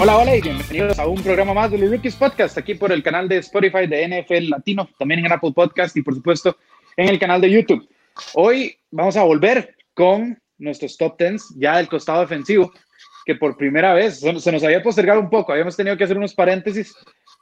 Hola, 0.00 0.16
hola 0.16 0.36
y 0.36 0.40
bienvenidos 0.40 0.98
a 0.98 1.06
un 1.06 1.22
programa 1.22 1.52
más 1.52 1.70
de 1.70 1.78
los 1.78 1.90
Rookies 1.90 2.14
Podcast, 2.16 2.56
aquí 2.56 2.74
por 2.74 2.92
el 2.92 3.02
canal 3.02 3.28
de 3.28 3.38
Spotify 3.38 3.86
de 3.86 4.06
NFL 4.08 4.48
Latino, 4.48 4.88
también 4.98 5.24
en 5.26 5.32
Apple 5.32 5.52
Podcast 5.52 5.96
y 5.96 6.02
por 6.02 6.14
supuesto 6.14 6.56
en 6.96 7.08
el 7.08 7.18
canal 7.18 7.40
de 7.40 7.50
YouTube. 7.50 7.88
Hoy 8.34 8.76
vamos 8.90 9.16
a 9.16 9.24
volver 9.24 9.76
con 9.92 10.40
nuestros 10.56 10.96
top 10.96 11.18
10 11.18 11.56
ya 11.56 11.76
del 11.76 11.88
costado 11.88 12.20
defensivo, 12.20 12.72
que 13.28 13.34
por 13.34 13.58
primera 13.58 13.92
vez 13.92 14.20
se 14.20 14.52
nos 14.52 14.64
había 14.64 14.82
postergado 14.82 15.20
un 15.20 15.28
poco, 15.28 15.52
habíamos 15.52 15.76
tenido 15.76 15.98
que 15.98 16.04
hacer 16.04 16.16
unos 16.16 16.32
paréntesis, 16.32 16.94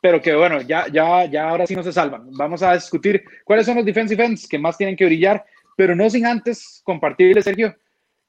pero 0.02 0.20
que 0.20 0.34
bueno, 0.34 0.60
ya, 0.62 0.88
ya, 0.88 1.26
ya 1.26 1.48
ahora 1.48 1.64
sí 1.64 1.76
no 1.76 1.84
se 1.84 1.92
salvan. 1.92 2.28
Vamos 2.32 2.60
a 2.64 2.74
discutir 2.74 3.22
cuáles 3.45 3.66
son 3.66 3.76
los 3.76 3.84
defensive 3.84 4.24
ends 4.24 4.48
que 4.48 4.59
más 4.59 4.76
tienen 4.76 4.96
que 4.96 5.06
brillar, 5.06 5.45
pero 5.76 5.95
no 5.95 6.10
sin 6.10 6.26
antes 6.26 6.80
compartirle, 6.82 7.40
Sergio. 7.40 7.72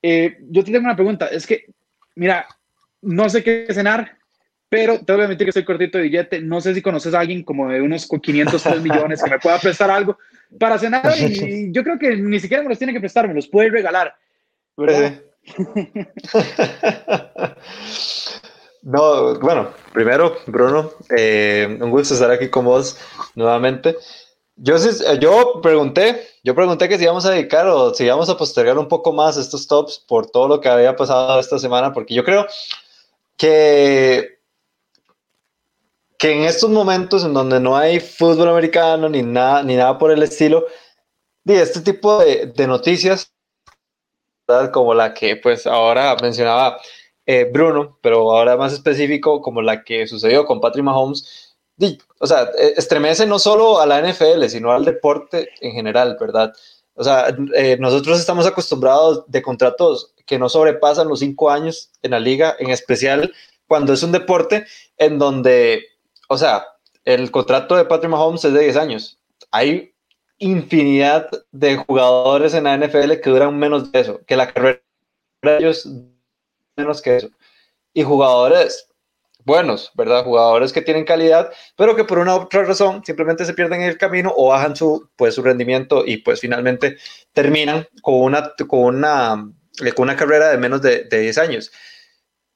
Eh, 0.03 0.37
yo 0.51 0.63
te 0.63 0.71
tengo 0.71 0.85
una 0.85 0.95
pregunta, 0.95 1.25
es 1.29 1.47
que, 1.47 1.65
mira, 2.13 2.45
no 3.01 3.27
sé 3.27 3.43
qué 3.43 3.65
cenar, 3.71 4.19
pero 4.69 4.99
te 4.99 5.13
voy 5.13 5.23
a 5.23 5.25
admitir 5.25 5.45
que 5.45 5.49
estoy 5.49 5.65
cortito 5.65 5.97
de 5.97 6.03
billete. 6.03 6.39
No 6.39 6.61
sé 6.61 6.75
si 6.75 6.83
conoces 6.83 7.15
a 7.15 7.21
alguien 7.21 7.41
como 7.41 7.69
de 7.69 7.81
unos 7.81 8.07
500 8.07 8.83
millones 8.83 9.23
que 9.23 9.31
me 9.31 9.39
pueda 9.39 9.57
prestar 9.57 9.89
algo 9.89 10.15
para 10.59 10.77
cenar. 10.77 11.11
Y 11.19 11.71
yo 11.71 11.83
creo 11.83 11.97
que 11.97 12.17
ni 12.17 12.39
siquiera 12.39 12.61
me 12.61 12.69
los 12.69 12.77
tiene 12.77 12.93
que 12.93 12.99
prestar, 12.99 13.27
me 13.27 13.33
los 13.33 13.47
puede 13.47 13.71
regalar. 13.71 14.13
no, 18.81 19.39
bueno, 19.39 19.69
primero, 19.93 20.35
Bruno, 20.45 20.91
eh, 21.15 21.77
un 21.79 21.89
gusto 21.89 22.13
estar 22.13 22.29
aquí 22.31 22.49
con 22.49 22.65
vos 22.65 22.97
nuevamente. 23.35 23.95
Yo, 24.55 24.75
yo 25.19 25.61
pregunté, 25.61 26.27
yo 26.43 26.55
pregunté 26.55 26.89
que 26.89 26.97
si 26.97 27.03
íbamos 27.03 27.25
a 27.25 27.31
dedicar 27.31 27.67
o 27.67 27.93
si 27.93 28.05
íbamos 28.05 28.29
a 28.29 28.37
postergar 28.37 28.77
un 28.77 28.87
poco 28.87 29.13
más 29.13 29.37
estos 29.37 29.67
tops 29.67 30.03
por 30.07 30.29
todo 30.29 30.47
lo 30.47 30.59
que 30.59 30.69
había 30.69 30.95
pasado 30.95 31.39
esta 31.39 31.59
semana, 31.59 31.93
porque 31.93 32.15
yo 32.15 32.23
creo 32.23 32.47
que 33.37 34.37
que 36.17 36.31
en 36.31 36.45
estos 36.45 36.71
momentos 36.71 37.23
en 37.23 37.35
donde 37.35 37.59
no 37.59 37.77
hay 37.77 37.99
fútbol 37.99 38.49
americano 38.49 39.07
ni 39.07 39.21
nada, 39.21 39.61
ni 39.61 39.75
nada 39.75 39.99
por 39.99 40.11
el 40.11 40.23
estilo, 40.23 40.65
este 41.45 41.81
tipo 41.81 42.19
de 42.19 42.67
noticias, 42.67 43.31
como 44.71 44.93
la 44.93 45.13
que 45.13 45.35
pues 45.35 45.67
ahora 45.67 46.15
mencionaba 46.21 46.79
eh, 47.25 47.49
Bruno, 47.51 47.97
pero 48.01 48.31
ahora 48.31 48.57
más 48.57 48.73
específico 48.73 49.41
como 49.41 49.61
la 49.61 49.83
que 49.83 50.07
sucedió 50.07 50.45
con 50.45 50.61
Patrick 50.61 50.85
Mahomes, 50.85 51.55
o 52.19 52.27
sea, 52.27 52.49
e, 52.57 52.73
estremece 52.77 53.25
no 53.25 53.39
solo 53.39 53.79
a 53.79 53.85
la 53.85 54.01
NFL, 54.01 54.45
sino 54.47 54.71
al 54.71 54.85
deporte 54.85 55.49
en 55.61 55.73
general, 55.73 56.17
¿verdad? 56.19 56.53
O 56.95 57.03
sea, 57.03 57.35
eh, 57.55 57.77
nosotros 57.79 58.19
estamos 58.19 58.47
acostumbrados 58.47 59.23
de 59.27 59.41
contratos 59.41 60.13
que 60.25 60.39
no 60.39 60.49
sobrepasan 60.49 61.07
los 61.07 61.19
cinco 61.19 61.51
años 61.51 61.91
en 62.01 62.11
la 62.11 62.19
liga, 62.19 62.55
en 62.59 62.71
especial 62.71 63.33
cuando 63.67 63.93
es 63.93 64.01
un 64.01 64.11
deporte 64.11 64.65
en 64.97 65.19
donde 65.19 65.83
o 66.27 66.37
sea, 66.37 66.67
el 67.05 67.31
contrato 67.31 67.75
de 67.75 67.85
Patrick 67.85 68.11
Mahomes 68.11 68.43
es 68.45 68.53
de 68.53 68.61
10 68.61 68.77
años. 68.77 69.19
Hay 69.51 69.93
infinidad 70.39 71.29
de 71.51 71.77
jugadores 71.77 72.53
en 72.53 72.65
la 72.65 72.77
NFL 72.77 73.13
que 73.21 73.29
duran 73.29 73.57
menos 73.57 73.91
de 73.91 73.99
eso, 73.99 74.21
que 74.25 74.35
la 74.35 74.51
carrera 74.51 74.81
de 75.41 75.57
ellos 75.57 75.89
menos 76.75 77.01
que 77.01 77.17
eso. 77.17 77.29
Y 77.93 78.03
jugadores 78.03 78.87
buenos, 79.43 79.91
¿verdad? 79.95 80.23
Jugadores 80.23 80.73
que 80.73 80.81
tienen 80.81 81.05
calidad, 81.05 81.51
pero 81.75 81.95
que 81.95 82.03
por 82.03 82.19
una 82.19 82.35
otra 82.35 82.63
razón 82.63 83.01
simplemente 83.05 83.45
se 83.45 83.53
pierden 83.53 83.81
en 83.81 83.89
el 83.89 83.97
camino 83.97 84.33
o 84.35 84.49
bajan 84.49 84.75
su, 84.75 85.09
pues, 85.15 85.35
su 85.35 85.41
rendimiento 85.41 86.03
y 86.05 86.17
pues 86.17 86.41
finalmente 86.41 86.97
terminan 87.33 87.87
con 88.01 88.15
una, 88.15 88.53
con 88.67 88.79
una, 88.79 89.51
con 89.95 90.03
una 90.03 90.17
carrera 90.17 90.49
de 90.49 90.57
menos 90.57 90.81
de, 90.81 91.05
de 91.05 91.19
10 91.21 91.37
años. 91.37 91.71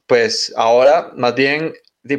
Pues 0.05 0.53
ahora 0.57 1.11
más 1.15 1.33
bien 1.33 1.73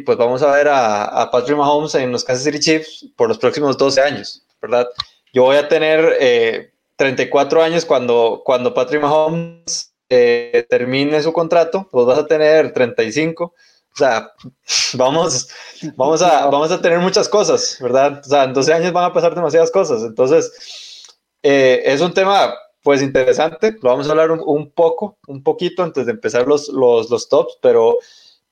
pues 0.05 0.17
vamos 0.17 0.41
a 0.41 0.51
ver 0.51 0.67
a, 0.69 1.29
Patrick 1.31 1.57
Mahomes 1.57 1.95
en 1.95 2.11
los 2.11 2.23
Kansas 2.23 2.45
City 2.45 2.59
Chiefs 2.59 3.05
por 3.15 3.27
los 3.27 3.37
próximos 3.37 3.77
12 3.77 4.01
años, 4.01 4.45
¿verdad? 4.61 4.87
Yo 5.33 5.43
voy 5.43 5.57
a 5.57 5.67
tener 5.67 6.71
34 6.95 7.59
eh, 7.59 7.65
años 7.65 7.85
cuando, 7.85 8.41
cuando 8.45 8.73
Patrick 8.73 9.01
Mahomes 9.01 9.93
eh, 10.07 10.65
termine 10.69 11.21
su 11.21 11.33
contrato, 11.33 11.89
vos 11.91 12.05
vas 12.05 12.19
a 12.19 12.27
tener 12.27 12.71
35. 12.71 13.43
O 13.43 13.53
sea, 13.95 14.31
vamos, 14.93 15.49
vamos, 15.95 16.21
a, 16.21 16.45
vamos 16.45 16.71
a 16.71 16.81
tener 16.81 16.99
muchas 16.99 17.27
cosas, 17.27 17.77
¿verdad? 17.81 18.21
O 18.23 18.29
sea, 18.29 18.45
en 18.45 18.53
12 18.53 18.73
años 18.73 18.93
van 18.93 19.05
a 19.05 19.13
pasar 19.13 19.35
demasiadas 19.35 19.71
cosas. 19.71 20.03
Entonces, 20.03 21.03
eh, 21.41 21.81
es 21.85 21.99
un 21.99 22.13
tema 22.13 22.55
pues 22.81 23.01
interesante. 23.01 23.75
Lo 23.81 23.89
vamos 23.89 24.07
a 24.07 24.11
hablar 24.11 24.31
un, 24.31 24.71
poco, 24.71 25.17
un 25.27 25.43
poquito 25.43 25.83
antes 25.83 26.05
de 26.05 26.11
empezar 26.11 26.47
los, 26.47 26.69
los, 26.69 27.09
los 27.09 27.27
tops, 27.27 27.57
pero 27.61 27.97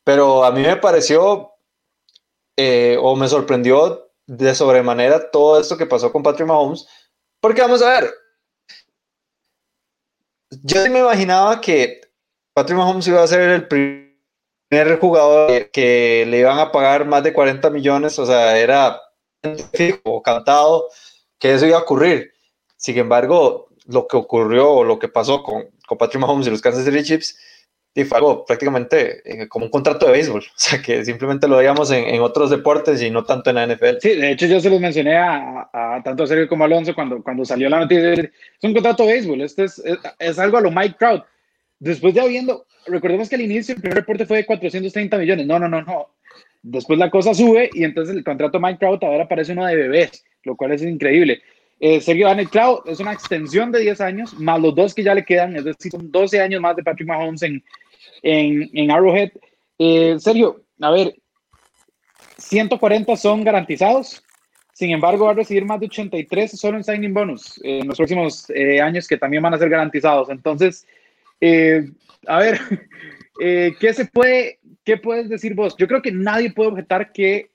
pero 0.03 0.43
a 0.43 0.51
mí 0.51 0.61
me 0.61 0.77
pareció 0.77 1.51
eh, 2.57 2.97
o 2.99 3.15
me 3.15 3.27
sorprendió 3.27 4.10
de 4.27 4.55
sobremanera 4.55 5.31
todo 5.31 5.59
esto 5.59 5.77
que 5.77 5.85
pasó 5.85 6.11
con 6.11 6.23
Patrick 6.23 6.47
Mahomes, 6.47 6.87
porque 7.39 7.61
vamos 7.61 7.81
a 7.81 7.89
ver, 7.89 8.13
yo 10.63 10.81
me 10.89 10.99
imaginaba 10.99 11.61
que 11.61 12.01
Patrick 12.53 12.77
Mahomes 12.77 13.07
iba 13.07 13.23
a 13.23 13.27
ser 13.27 13.49
el 13.49 13.67
primer 13.67 14.99
jugador 14.99 15.71
que, 15.71 16.25
le 16.27 16.39
iban 16.39 16.59
a 16.59 16.71
pagar 16.71 17.05
más 17.05 17.23
de 17.23 17.33
40 17.33 17.69
millones, 17.69 18.19
o 18.19 18.25
sea, 18.25 18.57
era 18.57 19.01
fijo, 19.73 20.21
cantado, 20.21 20.89
que 21.39 21.53
eso 21.53 21.65
iba 21.65 21.77
a 21.77 21.81
ocurrir. 21.81 22.31
Sin 22.77 22.97
embargo, 22.97 23.69
lo 23.85 24.07
que 24.07 24.17
ocurrió 24.17 24.83
lo 24.83 24.99
que 24.99 25.07
pasó 25.07 25.43
con, 25.43 25.69
con 25.87 25.97
Patrick 25.97 26.21
Mahomes 26.21 26.47
y 26.47 26.51
los 26.51 26.61
Kansas 26.61 26.85
City 26.85 27.03
Chiefs 27.03 27.37
y 27.93 28.03
fue 28.05 28.17
algo 28.17 28.45
prácticamente 28.45 29.21
eh, 29.25 29.47
como 29.47 29.65
un 29.65 29.71
contrato 29.71 30.05
de 30.05 30.13
béisbol, 30.13 30.41
o 30.55 30.59
sea 30.59 30.81
que 30.81 31.03
simplemente 31.03 31.47
lo 31.47 31.57
veíamos 31.57 31.91
en, 31.91 32.05
en, 32.05 32.21
otros 32.21 32.49
deportes 32.49 33.01
y 33.01 33.09
no 33.09 33.25
tanto 33.25 33.49
en 33.49 33.57
la 33.57 33.67
NFL. 33.67 33.97
Sí, 33.99 34.15
de 34.15 34.31
hecho 34.31 34.45
yo 34.45 34.59
se 34.59 34.69
los 34.69 34.79
mencioné 34.79 35.17
a, 35.17 35.69
a 35.73 36.01
tanto 36.03 36.23
a 36.23 36.27
Sergio 36.27 36.47
como 36.47 36.63
a 36.63 36.67
Alonso 36.67 36.95
cuando, 36.95 37.21
cuando 37.21 37.43
salió 37.43 37.69
la 37.69 37.79
noticia, 37.79 38.13
es 38.13 38.29
un 38.61 38.73
contrato 38.73 39.05
de 39.05 39.13
béisbol, 39.13 39.41
este 39.41 39.65
es, 39.65 39.81
es, 40.19 40.39
algo 40.39 40.57
a 40.57 40.61
lo 40.61 40.71
Mike 40.71 40.95
Trout. 40.97 41.23
Después 41.79 42.13
de 42.13 42.21
habiendo, 42.21 42.65
recordemos 42.85 43.27
que 43.27 43.35
al 43.35 43.41
inicio 43.41 43.75
el 43.75 43.81
primer 43.81 43.97
reporte 43.97 44.25
fue 44.25 44.37
de 44.37 44.45
430 44.45 45.17
millones, 45.17 45.45
no, 45.47 45.59
no, 45.59 45.67
no, 45.67 45.81
no. 45.81 46.09
Después 46.63 46.99
la 46.99 47.09
cosa 47.09 47.33
sube 47.33 47.71
y 47.73 47.83
entonces 47.83 48.15
el 48.15 48.23
contrato 48.23 48.59
Mike 48.59 48.77
Trout 48.79 49.03
ahora 49.03 49.27
parece 49.27 49.53
uno 49.53 49.65
de 49.65 49.75
bebés, 49.75 50.23
lo 50.43 50.55
cual 50.55 50.71
es 50.71 50.83
increíble. 50.83 51.41
Eh, 51.83 51.99
Sergio 51.99 52.27
Daniel 52.27 52.47
Cloud 52.47 52.81
es 52.85 52.99
una 52.99 53.11
extensión 53.11 53.71
de 53.71 53.79
10 53.79 54.01
años, 54.01 54.39
más 54.39 54.61
los 54.61 54.75
dos 54.75 54.93
que 54.93 55.01
ya 55.01 55.15
le 55.15 55.25
quedan, 55.25 55.55
es 55.55 55.63
decir, 55.63 55.91
son 55.91 56.11
12 56.11 56.39
años 56.39 56.61
más 56.61 56.75
de 56.75 56.83
Patrick 56.83 57.07
Mahomes 57.07 57.41
en, 57.41 57.63
en, 58.21 58.91
Arrowhead. 58.91 59.31
Eh, 59.79 60.15
Sergio, 60.19 60.61
a 60.79 60.91
ver, 60.91 61.15
140 62.37 63.15
son 63.17 63.43
garantizados, 63.43 64.23
sin 64.73 64.91
embargo 64.91 65.25
va 65.25 65.31
a 65.31 65.33
recibir 65.33 65.65
más 65.65 65.79
de 65.79 65.87
83 65.87 66.51
solo 66.51 66.77
en 66.77 66.83
signing 66.83 67.15
bonus 67.15 67.59
en 67.63 67.87
los 67.87 67.97
próximos 67.97 68.47
eh, 68.51 68.79
años 68.79 69.07
que 69.07 69.17
también 69.17 69.41
van 69.41 69.55
a 69.55 69.57
ser 69.57 69.69
garantizados. 69.69 70.29
Entonces, 70.29 70.85
eh, 71.39 71.89
a 72.27 72.37
ver, 72.37 72.59
¿qué 73.39 73.93
se 73.95 74.05
puede, 74.05 74.59
qué 74.83 74.97
puedes 74.97 75.29
decir 75.29 75.55
vos? 75.55 75.75
Yo 75.79 75.87
creo 75.87 76.03
que 76.03 76.11
nadie 76.11 76.53
puede 76.53 76.69
objetar 76.69 77.11
que 77.11 77.49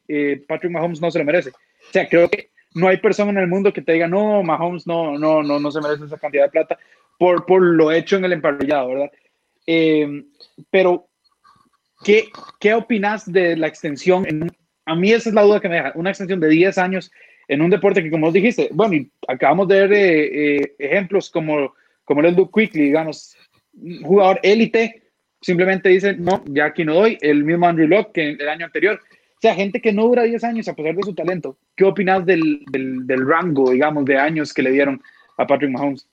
Patrick 0.48 0.72
Mahomes 0.72 1.00
no 1.00 1.12
se 1.12 1.20
lo 1.20 1.24
merece. 1.24 1.50
O 1.50 1.92
sea, 1.92 2.08
creo 2.08 2.28
que 2.28 2.50
no 2.74 2.88
hay 2.88 2.98
persona 2.98 3.30
en 3.30 3.38
el 3.38 3.46
mundo 3.46 3.72
que 3.72 3.82
te 3.82 3.92
diga, 3.92 4.08
no, 4.08 4.42
Mahomes 4.42 4.86
no, 4.86 5.18
no, 5.18 5.42
no, 5.42 5.58
no 5.58 5.70
se 5.70 5.80
merece 5.80 6.04
esa 6.04 6.18
cantidad 6.18 6.44
de 6.44 6.50
plata 6.50 6.78
por, 7.18 7.46
por 7.46 7.62
lo 7.62 7.92
hecho 7.92 8.16
en 8.16 8.24
el 8.24 8.32
emparrillado, 8.32 8.88
¿verdad? 8.88 9.10
Eh, 9.66 10.24
pero, 10.70 11.08
¿qué, 12.04 12.28
¿qué 12.60 12.74
opinas 12.74 13.30
de 13.30 13.56
la 13.56 13.66
extensión? 13.66 14.26
En, 14.28 14.50
a 14.84 14.94
mí 14.94 15.12
esa 15.12 15.28
es 15.28 15.34
la 15.34 15.42
duda 15.42 15.60
que 15.60 15.68
me 15.68 15.76
deja, 15.76 15.92
una 15.94 16.10
extensión 16.10 16.40
de 16.40 16.48
10 16.48 16.78
años 16.78 17.10
en 17.48 17.62
un 17.62 17.70
deporte 17.70 18.02
que, 18.02 18.10
como 18.10 18.32
dijiste, 18.32 18.68
bueno, 18.72 18.94
y 18.94 19.10
acabamos 19.28 19.68
de 19.68 19.86
ver 19.86 19.92
eh, 19.92 20.56
eh, 20.56 20.74
ejemplos 20.78 21.30
como, 21.30 21.74
como 22.04 22.20
el 22.20 22.34
Duke 22.34 22.60
Quickly, 22.62 22.84
digamos, 22.84 23.36
jugador 24.02 24.40
élite, 24.42 25.02
simplemente 25.40 25.88
dice, 25.88 26.14
no, 26.16 26.42
ya 26.46 26.66
aquí 26.66 26.84
no 26.84 26.94
doy, 26.94 27.18
el 27.20 27.44
mismo 27.44 27.66
Andrew 27.66 27.88
Locke 27.88 28.12
que 28.12 28.30
el 28.30 28.48
año 28.48 28.66
anterior. 28.66 29.00
O 29.36 29.40
sea, 29.40 29.54
gente 29.54 29.80
que 29.80 29.92
no 29.92 30.04
dura 30.04 30.22
10 30.22 30.42
años 30.44 30.68
a 30.68 30.74
pesar 30.74 30.94
de 30.96 31.02
su 31.02 31.14
talento. 31.14 31.56
¿Qué 31.76 31.84
opinas 31.84 32.24
del, 32.24 32.64
del, 32.70 33.26
rango, 33.26 33.70
digamos, 33.70 34.04
de 34.06 34.16
años 34.18 34.54
que 34.54 34.62
le 34.62 34.70
dieron 34.70 35.02
a 35.36 35.46
Patrick 35.46 35.70
Mahomes? 35.70 36.08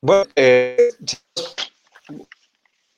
Bueno, 0.00 0.24
eh, 0.34 0.88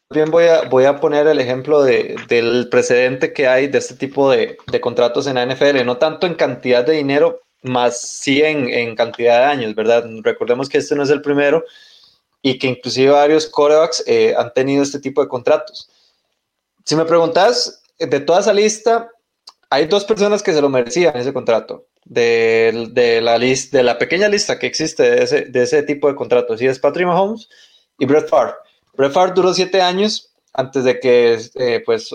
Bien 0.09 0.31
voy 0.31 0.45
a, 0.45 0.63
voy 0.69 0.85
a 0.85 1.01
poner 1.01 1.27
el 1.27 1.41
ejemplo 1.41 1.83
de, 1.83 2.15
del 2.29 2.69
precedente 2.69 3.33
que 3.33 3.49
hay 3.49 3.67
de 3.67 3.79
este 3.79 3.97
tipo 3.97 4.31
de, 4.31 4.57
contratos 4.81 5.27
en 5.27 5.35
la 5.35 5.45
NFL, 5.45 5.85
no 5.85 5.97
tanto 5.97 6.29
en 6.29 6.35
cantidad 6.35 6.87
de 6.87 6.93
dinero, 6.93 7.41
más 7.63 8.01
sí 8.01 8.41
en, 8.41 8.69
en, 8.69 8.95
cantidad 8.95 9.41
de 9.41 9.45
años, 9.47 9.75
¿verdad? 9.75 10.09
Recordemos 10.23 10.69
que 10.69 10.79
este 10.79 10.95
no 10.95 11.03
es 11.03 11.11
el 11.11 11.23
primero 11.23 11.65
y 12.41 12.57
que 12.57 12.69
inclusive 12.69 13.11
varios 13.11 13.49
corebacks 13.49 14.05
eh, 14.07 14.33
han 14.39 14.53
tenido 14.53 14.85
este 14.85 15.01
tipo 15.01 15.21
de 15.21 15.29
contratos. 15.29 15.91
si 16.85 16.95
me 16.95 17.05
preguntas, 17.05 17.83
de 17.99 18.21
toda 18.21 18.41
esa 18.41 18.53
lista, 18.53 19.11
hay 19.71 19.87
dos 19.87 20.05
personas 20.05 20.43
que 20.43 20.53
se 20.53 20.61
lo 20.61 20.69
merecían 20.69 21.17
ese 21.17 21.33
contrato. 21.33 21.87
De, 22.05 22.87
de 22.93 23.21
la, 23.21 23.37
lista, 23.37 23.79
de 23.79 23.83
la 23.83 23.99
pequeña 23.99 24.29
lista 24.29 24.61
que 24.61 24.69
existe 24.69 25.03
de 25.03 25.25
ese, 25.25 25.45
de 25.47 25.63
ese 25.63 25.83
tipo 25.83 26.07
de 26.07 26.15
contratos. 26.15 26.63
Y 26.63 26.67
es 26.67 26.79
Patrick 26.79 27.07
Mahomes 27.07 27.49
y 27.99 28.07
Brett 28.07 28.29
Favre. 28.29 28.55
Brett 28.95 29.13
Favre 29.13 29.33
duró 29.35 29.53
siete 29.53 29.83
años 29.83 30.33
antes 30.53 30.85
de 30.85 31.01
que 31.01 31.39
eh, 31.57 31.83
pues, 31.85 32.15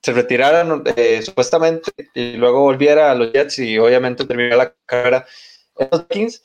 se 0.00 0.12
retiraran 0.12 0.84
eh, 0.96 1.20
supuestamente 1.22 1.90
y 2.14 2.34
luego 2.34 2.60
volviera 2.60 3.10
a 3.10 3.14
los 3.16 3.32
Jets 3.32 3.58
y 3.58 3.78
obviamente 3.78 4.24
terminó 4.24 4.56
la 4.56 4.72
carrera 4.86 5.26
en 5.76 5.88
los 5.90 6.06
Kings. 6.06 6.44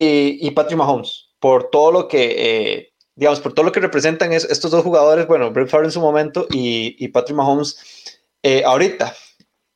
Y, 0.00 0.44
y 0.46 0.50
Patrick 0.50 0.78
Mahomes, 0.78 1.30
por 1.38 1.70
todo 1.70 1.92
lo 1.92 2.08
que, 2.08 2.34
eh, 2.36 2.92
digamos, 3.18 3.40
por 3.40 3.52
todo 3.52 3.66
lo 3.66 3.72
que 3.72 3.80
representan 3.80 4.32
es, 4.32 4.44
estos 4.44 4.70
dos 4.70 4.82
jugadores, 4.82 5.26
bueno, 5.26 5.50
Brett 5.50 5.68
Favre 5.68 5.86
en 5.86 5.92
su 5.92 6.00
momento 6.00 6.46
y, 6.50 6.96
y 6.98 7.08
Patrick 7.08 7.36
Mahomes 7.36 7.78
ahorita. 8.64 9.14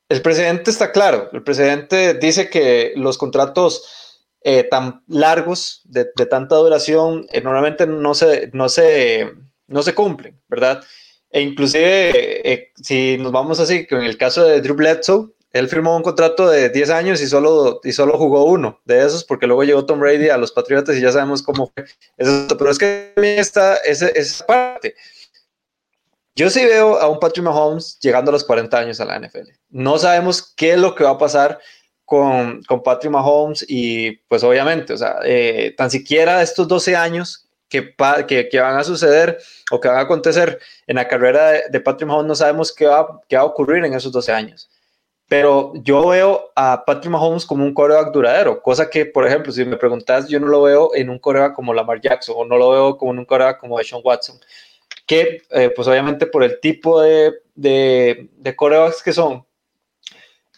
El 0.09 0.21
presidente 0.21 0.71
está 0.71 0.91
claro, 0.91 1.29
el 1.33 1.43
presidente 1.43 2.15
dice 2.15 2.49
que 2.49 2.93
los 2.95 3.17
contratos 3.17 4.29
tan 4.71 5.03
largos, 5.07 5.81
de, 5.85 6.07
de 6.15 6.25
tanta 6.25 6.55
duración, 6.55 7.27
normalmente 7.43 7.85
no 7.85 8.13
se, 8.13 8.49
no 8.53 8.67
se 8.69 9.31
no 9.67 9.83
se 9.83 9.93
cumplen, 9.93 10.39
¿verdad? 10.47 10.83
E 11.29 11.41
inclusive, 11.41 12.51
eh, 12.51 12.71
si 12.75 13.17
nos 13.17 13.31
vamos 13.31 13.59
así, 13.59 13.87
que 13.87 13.95
en 13.95 14.03
el 14.03 14.17
caso 14.17 14.43
de 14.43 14.61
Drew 14.61 14.75
Bledsoe, 14.75 15.29
él 15.53 15.69
firmó 15.69 15.95
un 15.95 16.01
contrato 16.01 16.49
de 16.49 16.69
10 16.69 16.89
años 16.89 17.21
y 17.21 17.27
solo, 17.27 17.79
y 17.83 17.91
solo 17.91 18.17
jugó 18.17 18.45
uno 18.45 18.81
de 18.85 19.05
esos, 19.05 19.23
porque 19.23 19.45
luego 19.45 19.63
llegó 19.63 19.85
Tom 19.85 19.99
Brady 19.99 20.29
a 20.29 20.37
los 20.37 20.51
Patriotas 20.51 20.97
y 20.97 21.01
ya 21.01 21.11
sabemos 21.11 21.43
cómo 21.43 21.71
fue. 21.71 21.85
Eso, 22.17 22.57
pero 22.57 22.71
es 22.71 22.79
que 22.79 23.11
también 23.13 23.37
está 23.37 23.75
esa, 23.77 24.45
parte. 24.47 24.95
Yo 26.35 26.49
sí 26.49 26.65
veo 26.65 26.99
a 26.99 27.07
un 27.07 27.19
Patrick 27.19 27.45
Mahomes 27.45 27.99
llegando 27.99 28.31
a 28.31 28.33
los 28.33 28.43
40 28.43 28.75
años 28.75 28.99
a 28.99 29.05
la 29.05 29.19
NFL. 29.19 29.51
No 29.69 29.99
sabemos 29.99 30.53
qué 30.55 30.73
es 30.73 30.79
lo 30.79 30.95
que 30.95 31.03
va 31.03 31.11
a 31.11 31.17
pasar 31.19 31.59
con, 32.03 32.63
con 32.63 32.81
Patrick 32.81 33.11
Mahomes 33.11 33.63
y 33.69 34.13
pues 34.27 34.43
obviamente, 34.43 34.93
o 34.93 34.97
sea, 34.97 35.19
eh, 35.23 35.75
tan 35.77 35.91
siquiera 35.91 36.41
estos 36.41 36.67
12 36.67 36.95
años 36.95 37.47
que, 37.69 37.93
que, 38.27 38.59
van 38.59 38.79
a 38.79 38.83
suceder 38.83 39.37
o 39.69 39.79
que 39.79 39.87
van 39.87 39.97
a 39.97 40.01
acontecer 40.01 40.59
en 40.87 40.95
la 40.95 41.07
carrera 41.07 41.51
de, 41.51 41.63
de 41.69 41.79
Patrick 41.79 42.07
Mahomes, 42.07 42.27
no 42.27 42.35
sabemos 42.35 42.73
qué 42.73 42.87
va, 42.87 43.21
qué 43.29 43.35
va 43.35 43.43
a 43.43 43.45
ocurrir 43.45 43.85
en 43.85 43.93
esos 43.93 44.11
12 44.11 44.31
años. 44.31 44.69
Pero 45.33 45.73
yo 45.77 46.09
veo 46.09 46.51
a 46.55 46.83
Patrick 46.85 47.09
Mahomes 47.09 47.47
como 47.47 47.65
un 47.65 47.73
coreback 47.73 48.11
duradero, 48.11 48.61
cosa 48.61 48.87
que, 48.87 49.07
por 49.07 49.25
ejemplo, 49.25 49.51
si 49.51 49.65
me 49.65 49.77
preguntas, 49.77 50.29
yo 50.29 50.39
no 50.39 50.45
lo 50.45 50.61
veo 50.61 50.91
en 50.93 51.09
un 51.09 51.17
coreback 51.17 51.55
como 51.55 51.73
Lamar 51.73 51.99
Jackson 51.99 52.35
o 52.37 52.45
no 52.45 52.55
lo 52.55 52.69
veo 52.69 52.97
como 52.99 53.13
en 53.13 53.17
un 53.17 53.25
coreback 53.25 53.59
como 53.59 53.79
Sean 53.79 54.01
Watson, 54.03 54.39
que 55.07 55.41
eh, 55.49 55.71
pues 55.75 55.87
obviamente 55.87 56.27
por 56.27 56.43
el 56.43 56.59
tipo 56.59 57.01
de, 57.01 57.33
de, 57.55 58.29
de 58.31 58.55
corebacks 58.55 59.01
que 59.01 59.11
son, 59.11 59.43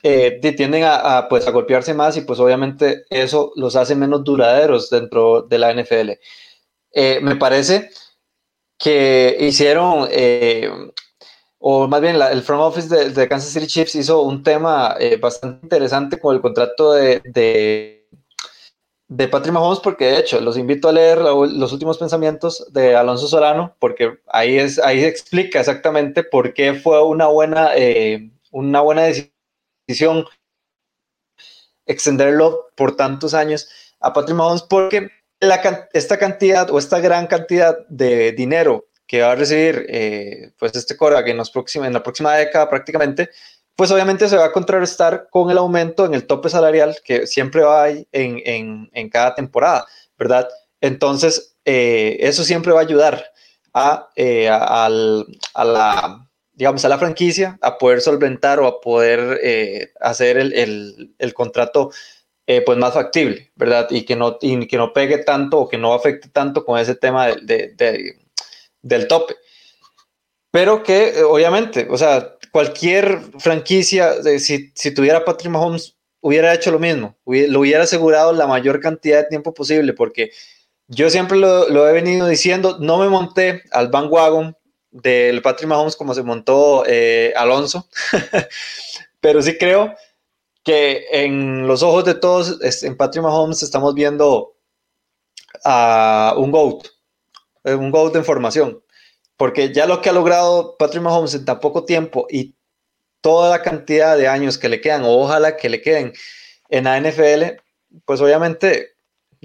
eh, 0.03 0.41
tienden 0.41 0.83
a, 0.83 1.25
pues, 1.29 1.47
a 1.47 1.51
golpearse 1.51 1.93
más 1.93 2.17
y 2.17 2.21
pues 2.23 2.37
obviamente 2.41 3.05
eso 3.09 3.53
los 3.55 3.77
hace 3.77 3.95
menos 3.95 4.25
duraderos 4.25 4.89
dentro 4.89 5.43
de 5.43 5.57
la 5.57 5.73
NFL. 5.73 6.19
Eh, 6.91 7.19
me 7.21 7.37
parece 7.37 7.91
que 8.77 9.37
hicieron, 9.39 10.09
o 11.67 11.87
más 11.87 11.99
bien 11.99 12.15
el 12.15 12.43
front 12.43 12.61
office 12.61 13.09
de, 13.09 13.27
Kansas 13.27 13.51
City 13.51 13.65
Chiefs 13.65 13.95
hizo 13.95 14.21
un 14.21 14.43
tema 14.43 14.95
eh, 14.99 15.17
bastante 15.17 15.65
interesante 15.65 16.19
con 16.19 16.35
el 16.35 16.39
contrato 16.39 16.93
de, 16.93 17.23
de, 17.25 18.07
de, 19.07 19.27
Patrick 19.27 19.51
Mahomes, 19.51 19.79
porque 19.79 20.05
de 20.05 20.19
hecho 20.19 20.39
los 20.41 20.59
invito 20.59 20.89
a 20.89 20.91
leer 20.91 21.17
los 21.17 21.73
últimos 21.73 21.97
pensamientos 21.97 22.71
de 22.71 22.95
Alonso 22.95 23.27
Solano, 23.27 23.75
porque 23.79 24.19
ahí, 24.27 24.59
es, 24.59 24.77
ahí 24.77 25.03
explica 25.03 25.59
exactamente 25.59 26.23
por 26.23 26.53
qué 26.53 26.75
fue 26.75 27.03
una 27.03 27.25
buena, 27.25 27.71
una 28.51 28.81
buena 28.81 29.11
decisión 29.87 30.27
extenderlo 31.87 32.69
por 32.75 32.95
tantos 32.95 33.33
años 33.33 33.67
a 33.99 34.13
Patrick 34.13 34.37
Mahomes, 34.37 34.61
porque 34.61 35.09
esta 35.93 36.19
cantidad 36.19 36.69
o 36.69 36.77
esta 36.77 36.99
gran 36.99 37.25
cantidad 37.25 37.87
de 37.87 38.33
dinero 38.33 38.85
que 39.07 39.21
va 39.21 39.31
a 39.31 39.35
recibir 39.35 39.85
eh, 39.89 40.51
pues 40.57 40.75
este 40.75 40.97
Cora 40.97 41.19
en, 41.19 41.37
los 41.37 41.51
en 41.75 41.93
la 41.93 42.03
próxima 42.03 42.35
década 42.35 42.69
prácticamente, 42.69 43.29
pues 43.75 43.91
obviamente 43.91 44.27
se 44.29 44.37
va 44.37 44.45
a 44.45 44.51
contrarrestar 44.51 45.27
con 45.29 45.51
el 45.51 45.57
aumento 45.57 46.05
en 46.05 46.13
el 46.13 46.25
tope 46.25 46.49
salarial 46.49 46.97
que 47.03 47.27
siempre 47.27 47.61
va 47.61 47.89
en, 47.89 48.05
en, 48.11 48.89
en 48.93 49.09
cada 49.09 49.35
temporada, 49.35 49.85
¿verdad? 50.17 50.47
Entonces, 50.81 51.57
eh, 51.65 52.17
eso 52.21 52.43
siempre 52.43 52.71
va 52.71 52.79
a 52.79 52.83
ayudar 52.83 53.25
a, 53.73 54.09
eh, 54.15 54.47
a, 54.49 54.85
a, 54.85 55.65
la, 55.65 56.27
digamos, 56.53 56.85
a 56.85 56.89
la 56.89 56.97
franquicia 56.97 57.57
a 57.61 57.77
poder 57.77 58.01
solventar 58.01 58.59
o 58.59 58.67
a 58.67 58.79
poder 58.79 59.91
hacer 59.99 60.37
el, 60.37 60.53
el, 60.53 61.13
el 61.19 61.33
contrato 61.33 61.91
pues 62.65 62.77
más 62.77 62.93
factible, 62.93 63.51
¿verdad? 63.55 63.87
Y 63.89 64.05
que, 64.05 64.15
no, 64.15 64.37
y 64.39 64.67
que 64.67 64.77
no 64.77 64.93
pegue 64.93 65.17
tanto 65.17 65.59
o 65.59 65.67
que 65.67 65.79
no 65.79 65.93
afecte 65.93 66.29
tanto 66.29 66.63
con 66.63 66.79
ese 66.79 66.95
tema 66.95 67.27
de, 67.27 67.73
del 68.85 69.07
tope. 69.07 69.35
Pero 70.51 70.83
que 70.83 71.09
eh, 71.09 71.23
obviamente, 71.23 71.87
o 71.89 71.97
sea, 71.97 72.37
cualquier 72.51 73.19
franquicia, 73.39 74.23
si, 74.39 74.71
si, 74.73 74.93
tuviera 74.93 75.25
Patrick 75.25 75.51
Mahomes, 75.51 75.95
hubiera 76.21 76.53
hecho 76.53 76.71
lo 76.71 76.79
mismo, 76.79 77.17
lo 77.25 77.59
hubiera 77.59 77.83
asegurado 77.83 78.31
la 78.31 78.47
mayor 78.47 78.79
cantidad 78.79 79.23
de 79.23 79.29
tiempo 79.29 79.53
posible, 79.53 79.93
porque 79.93 80.31
yo 80.87 81.09
siempre 81.09 81.37
lo, 81.37 81.67
lo 81.69 81.89
he 81.89 81.93
venido 81.93 82.27
diciendo, 82.27 82.77
no 82.79 82.97
me 82.97 83.09
monté 83.09 83.63
al 83.71 83.89
bandwagon 83.89 84.55
del 84.91 85.41
Patrick 85.41 85.67
Mahomes 85.67 85.95
como 85.95 86.13
se 86.13 86.23
montó 86.23 86.83
eh, 86.87 87.33
Alonso, 87.35 87.89
pero 89.19 89.41
sí 89.41 89.57
creo 89.57 89.93
que 90.63 91.05
en 91.11 91.67
los 91.67 91.83
ojos 91.83 92.05
de 92.05 92.15
todos, 92.15 92.59
en 92.83 92.95
Patrick 92.95 93.23
Mahomes 93.23 93.61
estamos 93.61 93.93
viendo 93.93 94.55
a 95.63 96.33
un 96.37 96.51
GOAT, 96.51 96.94
un 97.65 97.91
GOAT 97.91 98.15
en 98.15 98.25
formación, 98.25 98.83
porque 99.37 99.73
ya 99.73 99.85
lo 99.85 100.01
que 100.01 100.09
ha 100.09 100.13
logrado 100.13 100.77
Patrick 100.77 101.01
Mahomes 101.01 101.33
en 101.33 101.45
tan 101.45 101.59
poco 101.59 101.85
tiempo 101.85 102.27
y 102.29 102.55
toda 103.21 103.49
la 103.49 103.63
cantidad 103.63 104.17
de 104.17 104.27
años 104.27 104.57
que 104.57 104.69
le 104.69 104.81
quedan, 104.81 105.03
o 105.03 105.09
ojalá 105.09 105.57
que 105.57 105.69
le 105.69 105.81
queden 105.81 106.13
en 106.69 106.83
la 106.83 106.99
NFL, 106.99 107.59
pues 108.05 108.21
obviamente 108.21 108.95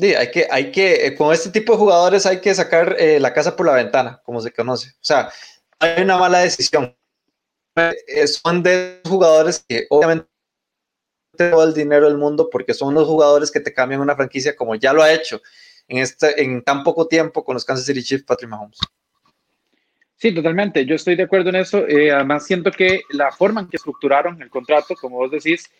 hay 0.03 0.31
que, 0.31 0.47
hay 0.51 0.73
que, 0.73 1.07
eh, 1.07 1.15
con 1.15 1.33
este 1.33 1.51
tipo 1.51 1.73
de 1.73 1.79
jugadores 1.79 2.27
hay 2.27 2.41
que 2.41 2.55
sacar 2.55 2.97
eh, 2.99 3.21
la 3.21 3.33
casa 3.33 3.57
por 3.57 3.67
la 3.67 3.75
ventana, 3.75 4.21
como 4.25 4.41
se 4.41 4.53
conoce. 4.53 4.91
O 4.91 5.03
sea, 5.05 5.31
hay 5.79 6.03
una 6.03 6.19
mala 6.19 6.41
decisión. 6.41 6.97
Son 8.43 8.63
de 8.63 9.01
jugadores 9.07 9.65
que 9.67 9.87
obviamente 9.91 10.29
todo 11.37 11.65
el 11.65 11.73
dinero 11.73 12.07
del 12.07 12.19
mundo 12.19 12.51
porque 12.51 12.75
son 12.75 12.95
los 12.95 13.07
jugadores 13.07 13.51
que 13.51 13.61
te 13.61 13.73
cambian 13.73 14.01
una 14.01 14.17
franquicia 14.17 14.55
como 14.55 14.75
ya 14.75 14.93
lo 14.93 15.03
ha 15.03 15.13
hecho 15.13 15.41
en, 15.91 15.99
este, 15.99 16.41
en 16.41 16.63
tan 16.63 16.83
poco 16.85 17.07
tiempo 17.07 17.45
con 17.45 17.55
los 17.55 17.65
Kansas 17.65 17.85
City 17.85 18.03
Chiefs, 18.03 18.25
Patrick 18.25 18.49
Mahomes. 18.49 18.79
Sí, 20.17 20.33
totalmente. 20.33 20.87
Yo 20.87 20.95
estoy 20.95 21.17
de 21.17 21.25
acuerdo 21.25 21.51
en 21.51 21.57
eso. 21.57 21.87
Eh, 21.89 22.13
además, 22.13 22.47
siento 22.47 22.71
que 22.71 23.01
la 23.11 23.33
forma 23.33 23.63
en 23.63 23.69
que 23.69 23.77
estructuraron 23.77 24.41
el 24.41 24.51
contrato, 24.51 24.95
como 24.95 25.17
vos 25.17 25.31
decís, 25.31 25.71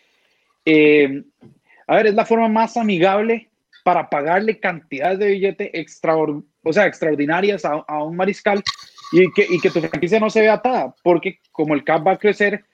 eh, 0.65 1.23
a 1.87 1.95
ver, 1.95 2.07
es 2.07 2.15
la 2.15 2.25
forma 2.25 2.47
más 2.47 2.75
amigable 2.75 3.49
para 3.83 4.09
pagarle 4.09 4.59
cantidades 4.59 5.19
de 5.19 5.27
billete 5.27 5.79
extra, 5.79 6.15
o 6.15 6.43
sea, 6.73 6.87
extraordinarias 6.87 7.65
a, 7.65 7.83
a 7.87 8.03
un 8.03 8.15
mariscal 8.15 8.61
y 9.11 9.31
que, 9.31 9.45
y 9.49 9.59
que 9.59 9.69
tu 9.69 9.79
franquicia 9.79 10.19
no 10.19 10.29
se 10.29 10.41
vea 10.41 10.53
atada, 10.53 10.93
porque 11.03 11.39
como 11.51 11.73
el 11.73 11.83
cap 11.83 12.05
va 12.05 12.13
a 12.13 12.19
crecer, 12.19 12.65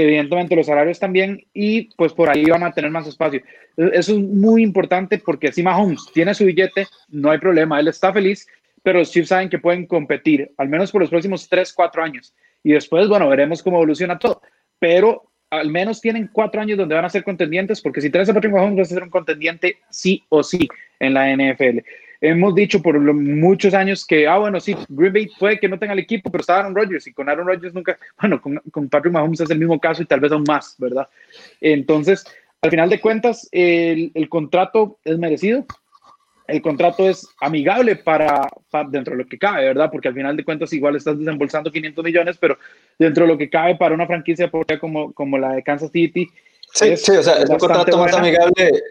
evidentemente 0.00 0.56
los 0.56 0.66
salarios 0.66 0.98
también, 0.98 1.44
y 1.52 1.94
pues 1.96 2.12
por 2.12 2.30
ahí 2.30 2.44
van 2.44 2.62
a 2.62 2.72
tener 2.72 2.90
más 2.90 3.06
espacio. 3.06 3.42
Eso 3.76 4.12
es 4.12 4.18
muy 4.18 4.62
importante 4.62 5.18
porque 5.18 5.52
si 5.52 5.62
Mahomes 5.62 6.06
tiene 6.12 6.34
su 6.34 6.44
billete, 6.44 6.86
no 7.08 7.30
hay 7.30 7.38
problema, 7.38 7.78
él 7.80 7.88
está 7.88 8.12
feliz, 8.12 8.46
pero 8.82 9.00
los 9.00 9.10
Chiefs 9.10 9.28
saben 9.28 9.48
que 9.48 9.58
pueden 9.58 9.86
competir, 9.86 10.50
al 10.56 10.68
menos 10.68 10.90
por 10.90 11.00
los 11.00 11.10
próximos 11.10 11.48
3, 11.48 11.72
4 11.72 12.02
años. 12.02 12.34
Y 12.64 12.72
después, 12.72 13.08
bueno, 13.08 13.28
veremos 13.28 13.62
cómo 13.62 13.76
evoluciona 13.76 14.18
todo. 14.18 14.40
Pero 14.78 15.30
al 15.50 15.68
menos 15.68 16.00
tienen 16.00 16.30
4 16.32 16.60
años 16.60 16.78
donde 16.78 16.94
van 16.94 17.04
a 17.04 17.10
ser 17.10 17.22
contendientes, 17.22 17.80
porque 17.80 18.00
si 18.00 18.10
traes 18.10 18.28
a 18.28 18.34
Patrick 18.34 18.52
Mahomes 18.52 18.78
vas 18.78 18.90
a 18.90 18.94
ser 18.94 19.02
un 19.02 19.10
contendiente 19.10 19.76
sí 19.90 20.24
o 20.30 20.42
sí 20.42 20.68
en 20.98 21.14
la 21.14 21.30
NFL. 21.36 21.80
Hemos 22.24 22.54
dicho 22.54 22.80
por 22.80 23.00
muchos 23.00 23.74
años 23.74 24.06
que, 24.06 24.28
ah, 24.28 24.38
bueno, 24.38 24.60
sí, 24.60 24.76
Green 24.88 25.12
Bay 25.12 25.28
puede 25.40 25.58
que 25.58 25.68
no 25.68 25.76
tenga 25.76 25.92
el 25.92 25.98
equipo, 25.98 26.30
pero 26.30 26.42
está 26.42 26.60
Aaron 26.60 26.74
Rodgers 26.74 27.04
y 27.08 27.12
con 27.12 27.28
Aaron 27.28 27.48
Rodgers 27.48 27.74
nunca, 27.74 27.98
bueno, 28.20 28.40
con, 28.40 28.62
con 28.70 28.88
Patrick 28.88 29.12
Mahomes 29.12 29.40
es 29.40 29.50
el 29.50 29.58
mismo 29.58 29.80
caso 29.80 30.02
y 30.02 30.06
tal 30.06 30.20
vez 30.20 30.30
aún 30.30 30.44
más, 30.46 30.76
¿verdad? 30.78 31.08
Entonces, 31.60 32.24
al 32.60 32.70
final 32.70 32.88
de 32.90 33.00
cuentas, 33.00 33.48
el, 33.50 34.12
el 34.14 34.28
contrato 34.28 34.98
es 35.04 35.18
merecido, 35.18 35.66
el 36.46 36.62
contrato 36.62 37.08
es 37.08 37.28
amigable 37.40 37.96
para, 37.96 38.48
dentro 38.88 39.16
de 39.16 39.24
lo 39.24 39.28
que 39.28 39.38
cabe, 39.38 39.64
¿verdad? 39.64 39.90
Porque 39.90 40.06
al 40.06 40.14
final 40.14 40.36
de 40.36 40.44
cuentas 40.44 40.72
igual 40.72 40.94
estás 40.94 41.18
desembolsando 41.18 41.72
500 41.72 42.04
millones, 42.04 42.36
pero 42.38 42.56
dentro 42.98 43.24
de 43.24 43.32
lo 43.32 43.38
que 43.38 43.50
cabe 43.50 43.74
para 43.74 43.96
una 43.96 44.06
franquicia 44.06 44.48
como, 44.80 45.12
como 45.12 45.38
la 45.38 45.54
de 45.54 45.62
Kansas 45.64 45.90
City, 45.90 46.30
Sí, 46.72 46.96
sí, 46.96 47.12
o 47.12 47.22
sea, 47.22 47.34
es 47.34 47.50
un 47.50 47.58
contrato 47.58 47.98
más 47.98 48.14
amigable 48.14 48.82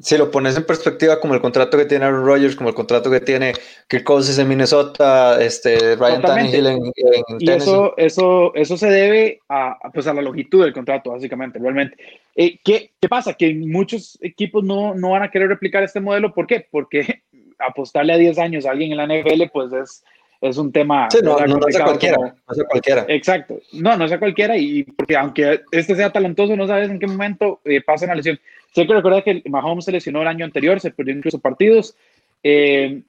si 0.00 0.16
lo 0.16 0.30
pones 0.30 0.56
en 0.56 0.64
perspectiva 0.64 1.20
como 1.20 1.34
el 1.34 1.40
contrato 1.40 1.76
que 1.76 1.84
tiene 1.84 2.06
Aaron 2.06 2.24
Rodgers, 2.24 2.56
como 2.56 2.70
el 2.70 2.74
contrato 2.74 3.10
que 3.10 3.20
tiene 3.20 3.52
Kirk 3.88 4.04
Cousins 4.04 4.38
en 4.38 4.48
Minnesota, 4.48 5.42
este, 5.42 5.96
Ryan 5.96 6.22
Tannehill 6.22 6.66
en, 6.66 6.82
en, 6.84 6.92
y 7.38 7.50
eso, 7.50 7.94
eso, 7.98 8.54
eso 8.54 8.76
se 8.78 8.88
debe 8.88 9.40
a, 9.48 9.78
pues 9.92 10.06
a 10.06 10.14
la 10.14 10.22
longitud 10.22 10.62
del 10.62 10.72
contrato, 10.72 11.10
básicamente, 11.10 11.58
realmente. 11.58 11.96
Eh, 12.34 12.58
¿qué, 12.64 12.92
¿qué, 12.98 13.08
pasa? 13.08 13.34
Que 13.34 13.54
muchos 13.54 14.18
equipos 14.22 14.64
no, 14.64 14.94
no 14.94 15.10
van 15.10 15.24
a 15.24 15.30
querer 15.30 15.48
replicar 15.48 15.82
este 15.82 16.00
modelo. 16.00 16.32
¿Por 16.32 16.46
qué? 16.46 16.66
Porque 16.70 17.22
apostarle 17.58 18.14
a 18.14 18.18
10 18.18 18.38
años 18.38 18.64
a 18.64 18.70
alguien 18.70 18.92
en 18.92 18.96
la 18.96 19.06
NFL, 19.06 19.42
pues 19.52 19.72
es, 19.74 20.04
es 20.42 20.58
un 20.58 20.72
tema. 20.72 21.08
Sí, 21.10 21.18
no, 21.22 21.38
no, 21.38 21.66
es 21.68 21.76
a 21.76 21.84
cualquiera, 21.84 22.16
no 22.18 22.54
es 22.54 22.64
cualquiera. 22.68 23.04
Exacto. 23.08 23.60
No, 23.72 23.96
no 23.96 24.04
es 24.04 24.12
a 24.12 24.18
cualquiera. 24.18 24.56
Y 24.56 24.82
porque 24.82 25.16
aunque 25.16 25.60
este 25.70 25.94
sea 25.94 26.10
talentoso, 26.10 26.56
no 26.56 26.66
sabes 26.66 26.90
en 26.90 26.98
qué 26.98 27.06
momento 27.06 27.60
eh, 27.64 27.80
pasa 27.80 28.06
una 28.06 28.16
lesión. 28.16 28.38
Sé 28.74 28.86
que 28.86 28.94
recuerda 28.94 29.22
que 29.22 29.42
Mahomes 29.48 29.84
se 29.84 29.92
lesionó 29.92 30.22
el 30.22 30.28
año 30.28 30.44
anterior, 30.44 30.80
se 30.80 30.90
perdió 30.90 31.14
incluso 31.14 31.38
partidos, 31.38 31.94
eh, 32.42 33.02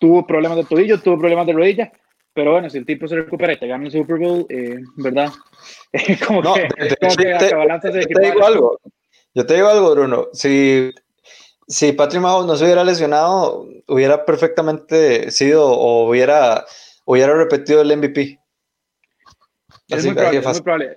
tuvo 0.00 0.26
problemas 0.26 0.58
de 0.58 0.64
tobillo, 0.64 1.00
tuvo 1.00 1.18
problemas 1.18 1.46
de 1.46 1.52
rodilla, 1.52 1.92
pero 2.34 2.52
bueno, 2.52 2.68
si 2.70 2.78
el 2.78 2.86
tipo 2.86 3.06
se 3.06 3.16
recupera 3.16 3.52
y 3.52 3.58
te 3.58 3.66
gana 3.66 3.84
el 3.84 3.92
Super 3.92 4.18
Bowl, 4.18 4.46
eh, 4.48 4.78
¿verdad? 4.96 5.30
como 6.26 6.42
no, 6.42 6.54
que, 6.54 6.68
como 7.00 7.14
que 7.14 7.24
te, 7.24 7.90
te, 7.90 8.06
te 8.06 8.20
digo 8.20 8.44
algo, 8.44 8.80
yo 9.34 9.46
te 9.46 9.54
digo 9.54 9.68
algo, 9.68 9.92
Bruno, 9.92 10.28
si, 10.32 10.92
si 11.72 11.92
Patrick 11.92 12.22
Mahomes 12.22 12.46
no 12.46 12.56
se 12.56 12.64
hubiera 12.64 12.84
lesionado, 12.84 13.66
hubiera 13.86 14.24
perfectamente 14.24 15.30
sido 15.30 15.66
o 15.66 16.08
hubiera, 16.08 16.64
hubiera 17.06 17.34
repetido 17.34 17.80
el 17.80 17.96
MVP. 17.96 18.38
Es, 19.88 20.04
muy 20.04 20.14
probable, 20.14 20.38
es 20.38 20.46
muy 20.46 20.60
probable. 20.60 20.96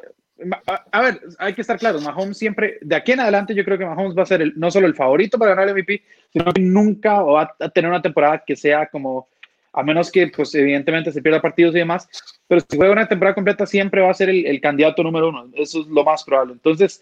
A, 0.91 1.01
ver, 1.01 1.22
hay 1.39 1.53
que 1.53 1.62
estar 1.62 1.79
claros, 1.79 2.03
Mahomes 2.03 2.38
siempre, 2.38 2.77
de 2.82 2.94
aquí 2.94 3.13
en 3.13 3.22
adelante 3.22 3.55
yo 3.55 3.63
creo 3.63 3.77
que 3.77 3.86
Mahomes 3.86 4.17
va 4.17 4.24
a 4.24 4.27
ser 4.27 4.41
el, 4.41 4.53
no 4.58 4.70
solo 4.70 4.86
el 4.86 4.96
favorito 4.96 5.39
para 5.39 5.55
ganar 5.55 5.70
el 5.70 5.75
MVP, 5.75 6.03
sino 6.34 6.51
que 6.51 6.62
nunca 6.62 7.22
va 7.22 7.55
a 7.58 7.70
tener 7.70 7.89
una 7.89 8.01
temporada 8.01 8.44
que 8.46 8.58
sea 8.58 8.88
como, 8.88 9.29
a 9.72 9.82
menos 9.82 10.12
que 10.12 10.27
pues 10.27 10.53
evidentemente 10.55 11.13
se 11.13 11.22
pierda 11.22 11.41
partidos 11.41 11.74
y 11.74 11.79
demás, 11.79 12.10
pero 12.50 12.60
si 12.70 12.75
juega 12.75 12.91
una 12.91 13.08
temporada 13.08 13.34
completa 13.34 13.65
siempre 13.65 14.01
va 14.01 14.12
a 14.12 14.13
ser 14.13 14.29
el, 14.29 14.60
candidato 14.60 15.03
número 15.03 15.29
uno, 15.29 15.50
eso 15.53 15.79
es 15.79 15.88
lo 15.88 16.03
más 16.03 16.25
probable. 16.25 16.51
Entonces, 16.51 17.01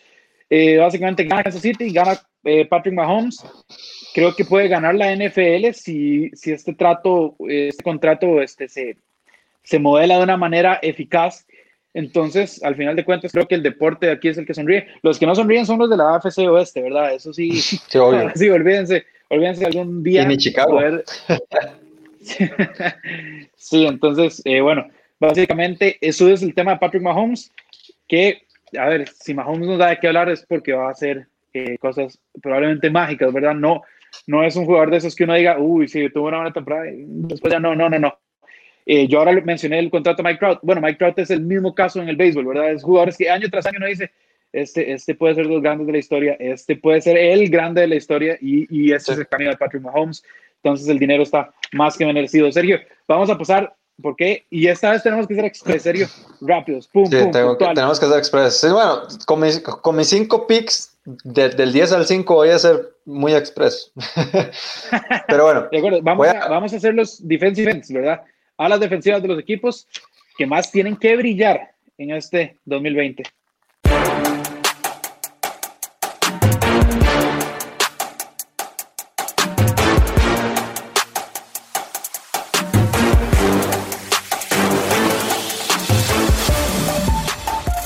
eh, 0.50 0.78
básicamente 0.78 1.24
gana 1.24 1.44
Kansas 1.44 1.62
City, 1.62 1.92
gana 1.92 2.20
eh, 2.44 2.66
Patrick 2.66 2.96
Mahomes, 2.96 3.44
creo 4.14 4.36
que 4.36 4.46
puede 4.46 4.68
ganar 4.68 4.96
la 4.96 5.16
NFL 5.16 5.72
si, 5.74 6.30
si 6.34 6.52
este 6.52 6.74
trato, 6.74 7.36
este 7.48 7.84
contrato 7.84 8.42
este, 8.42 8.68
se, 8.68 8.98
se 9.64 9.80
modela 9.80 10.18
de 10.18 10.24
una 10.24 10.38
manera 10.38 10.80
eficaz 10.82 11.46
entonces, 11.94 12.64
al 12.64 12.76
final 12.76 12.96
de 12.96 13.06
cuentas, 13.06 13.32
creo 13.32 13.48
que 13.48 13.56
el 13.56 13.64
deporte 13.64 14.08
de 14.08 14.14
aquí 14.14 14.28
es 14.28 14.38
el 14.38 14.46
que 14.46 14.54
sonríe. 14.54 14.88
Los 15.04 15.20
que 15.20 15.28
no 15.28 15.36
sonríen 15.36 15.66
son 15.66 15.80
los 15.80 15.90
de 15.90 15.98
la 15.98 16.16
AFC 16.16 16.40
Oeste, 16.40 16.82
¿verdad? 16.82 17.14
Eso 17.14 17.32
sí. 17.34 17.52
Sí, 17.62 17.80
sí 18.36 18.50
olvídense, 18.50 19.06
olvídense 19.30 19.66
algún 19.66 20.04
día. 20.04 20.24
En 20.24 20.38
Chicago. 20.38 20.80
sí, 23.56 23.86
entonces, 23.86 24.42
eh, 24.46 24.62
bueno, 24.62 24.88
básicamente 25.20 25.98
eso 26.02 26.28
es 26.30 26.42
el 26.42 26.56
tema 26.56 26.72
de 26.74 26.80
Patrick 26.80 27.04
Mahomes, 27.04 27.52
que, 28.08 28.42
a 28.78 28.86
ver, 28.88 29.08
si 29.10 29.34
Mahomes 29.34 29.68
nos 29.68 29.78
da 29.78 29.90
de 29.90 30.00
qué 30.00 30.08
hablar 30.08 30.30
es 30.30 30.46
porque 30.46 30.74
va 30.74 30.88
a 30.88 30.92
hacer 30.92 31.28
eh, 31.54 31.78
cosas 31.78 32.20
probablemente 32.42 32.90
mágicas, 32.90 33.32
¿verdad? 33.32 33.54
No, 33.54 33.84
no 34.28 34.44
es 34.44 34.56
un 34.56 34.66
jugador 34.66 34.92
de 34.92 34.98
esos 34.98 35.16
que 35.16 35.24
uno 35.24 35.34
diga, 35.34 35.58
uy, 35.60 35.88
sí, 35.88 36.10
tuvo 36.10 36.28
una 36.28 36.38
buena 36.38 36.54
temporada, 36.54 36.86
después 36.92 37.52
ya 37.52 37.60
no, 37.60 37.76
no, 37.76 37.90
no, 37.90 38.00
no. 38.00 38.18
Eh, 38.86 39.08
yo 39.08 39.20
ahora 39.20 39.32
mencioné 39.42 39.80
el 39.80 39.90
contrato 39.90 40.22
de 40.22 40.30
Mike 40.30 40.40
Trout. 40.40 40.60
Bueno, 40.62 40.82
Mike 40.82 40.98
Trout 40.98 41.20
es 41.20 41.30
el 41.30 41.42
mismo 41.42 41.74
caso 41.74 42.02
en 42.02 42.10
el 42.10 42.18
béisbol, 42.18 42.46
¿verdad? 42.46 42.72
Es 42.72 42.84
jugadores 42.84 43.18
que 43.18 43.30
año 43.30 43.48
tras 43.50 43.66
año 43.66 43.78
uno 43.78 43.88
dice, 43.88 44.12
este, 44.52 44.92
este 44.92 45.16
puede 45.16 45.36
ser 45.36 45.46
los 45.46 45.62
grandes 45.62 45.88
de 45.88 45.94
la 45.94 46.00
historia, 46.00 46.36
este 46.40 46.76
puede 46.76 47.02
ser 47.02 47.18
el 47.18 47.50
grande 47.50 47.82
de 47.82 47.88
la 47.88 47.96
historia 47.96 48.38
y, 48.42 48.68
y 48.70 48.92
este 48.92 49.14
es 49.14 49.20
el 49.20 49.28
camino 49.28 49.52
de 49.52 49.58
Patrick 49.58 49.82
Mahomes. 49.82 50.24
Entonces 50.58 50.88
el 50.88 51.00
dinero 51.00 51.24
está 51.24 51.54
más 51.74 51.98
que 51.98 52.06
merecido. 52.06 52.52
Sergio, 52.52 52.80
vamos 53.08 53.30
a 53.30 53.38
pasar, 53.38 53.76
¿por 54.02 54.16
qué? 54.16 54.46
Y 54.50 54.68
esta 54.68 54.92
vez 54.92 55.04
tenemos 55.04 55.28
que 55.28 55.36
ser 55.36 55.46
express, 55.46 55.88
rápidos, 56.42 56.88
pum, 56.88 57.06
sí, 57.06 57.18
tenemos 57.32 58.00
que 58.00 58.08
ser 58.08 58.18
express. 58.18 58.60
Sí, 58.60 58.68
bueno, 58.68 59.04
con 59.26 59.40
mis, 59.40 59.60
con 59.60 59.96
mis 59.96 60.08
cinco 60.08 60.48
picks, 60.48 60.98
del 61.06 61.74
10 61.74 61.92
al 61.92 62.06
5 62.06 62.34
voy 62.34 62.50
a 62.50 62.60
ser 62.60 62.96
muy 63.06 63.34
express. 63.34 63.92
Pero 65.28 65.44
bueno. 65.44 65.68
De 65.70 65.78
acuerdo, 65.78 66.00
vamos, 66.02 66.28
a, 66.28 66.48
vamos 66.48 66.74
a 66.74 66.78
hacer 66.78 66.94
los 66.94 67.28
defensive 67.28 67.72
ends, 67.72 67.92
¿verdad? 67.92 68.22
a 68.58 68.70
las 68.70 68.80
defensivas 68.80 69.22
de 69.22 69.28
los 69.28 69.40
equipos 69.40 69.88
que 70.38 70.46
más 70.46 70.72
tienen 70.72 70.96
que 70.96 71.16
brillar 71.16 71.72
en 71.98 72.12
este 72.12 72.58
2020. 72.66 73.24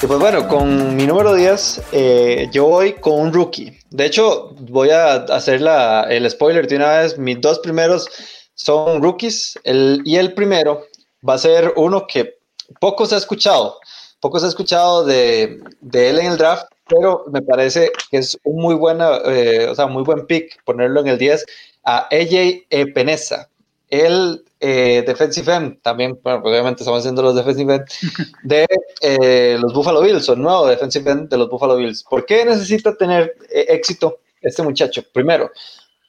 Pues 0.08 0.20
bueno, 0.22 0.48
con 0.48 0.96
mi 0.96 1.06
número 1.06 1.34
10, 1.34 1.82
eh, 1.92 2.48
yo 2.54 2.66
voy 2.68 2.94
con 2.94 3.20
un 3.20 3.34
rookie. 3.34 3.78
De 3.90 4.06
hecho, 4.06 4.56
voy 4.58 4.90
a 4.90 5.16
hacer 5.16 5.62
el 6.10 6.32
spoiler 6.32 6.66
de 6.66 6.78
una 6.78 7.00
vez. 7.00 7.18
Mis 7.18 7.42
dos 7.42 7.60
primeros 7.60 8.08
son 8.54 9.02
rookies 9.04 9.60
y 9.66 10.16
el 10.16 10.34
primero 10.34 10.86
va 11.28 11.34
a 11.34 11.38
ser 11.38 11.74
uno 11.76 12.08
que 12.08 12.38
poco 12.80 13.06
se 13.06 13.16
ha 13.16 13.18
escuchado, 13.18 13.80
poco 14.22 14.40
se 14.40 14.46
ha 14.46 14.50
escuchado 14.50 15.04
de, 15.04 15.60
él 15.92 16.20
en 16.20 16.28
el 16.28 16.38
draft, 16.38 16.68
pero 16.88 17.26
me 17.30 17.42
parece 17.42 17.92
que 18.10 18.20
es 18.20 18.40
un 18.46 18.62
muy 18.62 18.76
buena, 18.76 19.18
eh, 19.26 19.68
o 19.68 19.76
sea, 19.76 19.88
muy 19.88 20.04
buen 20.04 20.26
pick 20.26 20.64
ponerlo 20.64 21.02
en 21.02 21.08
el 21.08 21.18
10 21.18 21.46
a 21.84 22.08
AJ 22.12 22.94
Peneza, 22.94 23.50
el 23.90 24.46
eh, 24.60 25.04
defensive 25.06 25.54
end, 25.54 25.82
también, 25.82 26.20
bueno, 26.24 26.42
pues 26.42 26.52
obviamente 26.52 26.84
estamos 26.84 27.00
haciendo 27.00 27.22
los 27.22 27.36
defensive 27.36 27.76
end 27.76 27.86
de 28.44 28.66
eh, 29.02 29.58
los 29.60 29.74
Buffalo 29.74 30.02
Bills, 30.02 30.28
o 30.30 30.36
nuevo 30.36 30.68
defensive 30.68 31.10
end 31.10 31.30
de 31.30 31.38
los 31.38 31.50
Buffalo 31.50 31.78
Bills. 31.78 32.04
¿Por 32.04 32.26
qué 32.26 32.46
necesita 32.46 32.96
tener 32.96 33.36
éxito 33.50 34.20
este 34.42 34.64
muchacho? 34.64 35.04
Primero, 35.14 35.52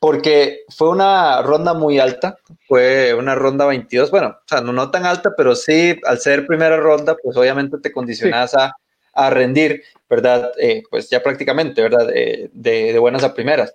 porque 0.00 0.64
fue 0.68 0.90
una 0.90 1.42
ronda 1.42 1.74
muy 1.74 1.98
alta, 1.98 2.38
fue 2.66 3.14
una 3.14 3.34
ronda 3.34 3.66
22, 3.66 4.10
bueno, 4.10 4.28
o 4.28 4.48
sea, 4.48 4.60
no, 4.60 4.72
no 4.72 4.90
tan 4.90 5.04
alta, 5.04 5.34
pero 5.36 5.56
sí, 5.56 5.98
al 6.04 6.20
ser 6.20 6.46
primera 6.46 6.76
ronda, 6.76 7.16
pues 7.20 7.36
obviamente 7.36 7.78
te 7.82 7.92
condicionas 7.92 8.54
a, 8.54 8.74
a, 9.14 9.30
rendir, 9.30 9.82
¿verdad? 10.08 10.52
Eh, 10.60 10.82
pues 10.88 11.10
ya 11.10 11.22
prácticamente, 11.22 11.82
¿verdad? 11.82 12.06
de, 12.06 12.50
de, 12.52 12.98
buenas 12.98 13.24
a 13.24 13.34
primeras. 13.34 13.74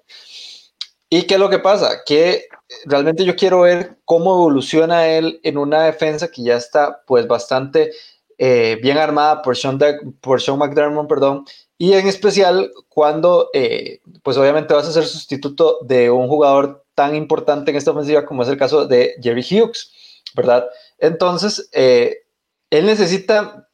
¿Y 1.16 1.28
qué 1.28 1.36
es 1.36 1.40
lo 1.40 1.52
que 1.52 1.60
pasa? 1.60 2.02
Que 2.04 2.48
realmente 2.86 3.24
yo 3.24 3.36
quiero 3.36 3.62
ver 3.62 4.00
cómo 4.04 4.34
evoluciona 4.34 5.06
él 5.06 5.40
en 5.44 5.60
una 5.60 5.84
defensa 5.84 6.32
que 6.32 6.42
ya 6.42 6.56
está 6.56 7.04
pues 7.06 7.28
bastante 7.28 7.92
eh, 8.40 8.80
bien 8.82 8.98
armada 8.98 9.44
por 9.44 9.56
Sean, 9.56 9.78
por 10.22 10.42
Sean 10.42 10.58
McDermott, 10.58 11.08
perdón, 11.08 11.46
y 11.78 11.94
en 11.94 12.08
especial 12.08 12.72
cuando, 12.90 13.52
eh, 13.54 14.02
pues 14.24 14.38
obviamente 14.38 14.74
vas 14.74 14.88
a 14.88 14.92
ser 14.92 15.06
sustituto 15.06 15.78
de 15.84 16.10
un 16.10 16.28
jugador 16.28 16.84
tan 16.96 17.16
importante 17.16 17.70
en 17.70 17.78
esta 17.78 17.92
ofensiva 17.92 18.26
como 18.26 18.42
es 18.42 18.50
el 18.50 18.58
caso 18.58 18.88
de 18.88 19.14
Jerry 19.22 19.44
Hughes, 19.44 19.92
¿verdad? 20.34 20.66
Entonces, 20.98 21.70
eh, 21.74 22.24
él 22.72 22.88
necesita 22.88 23.70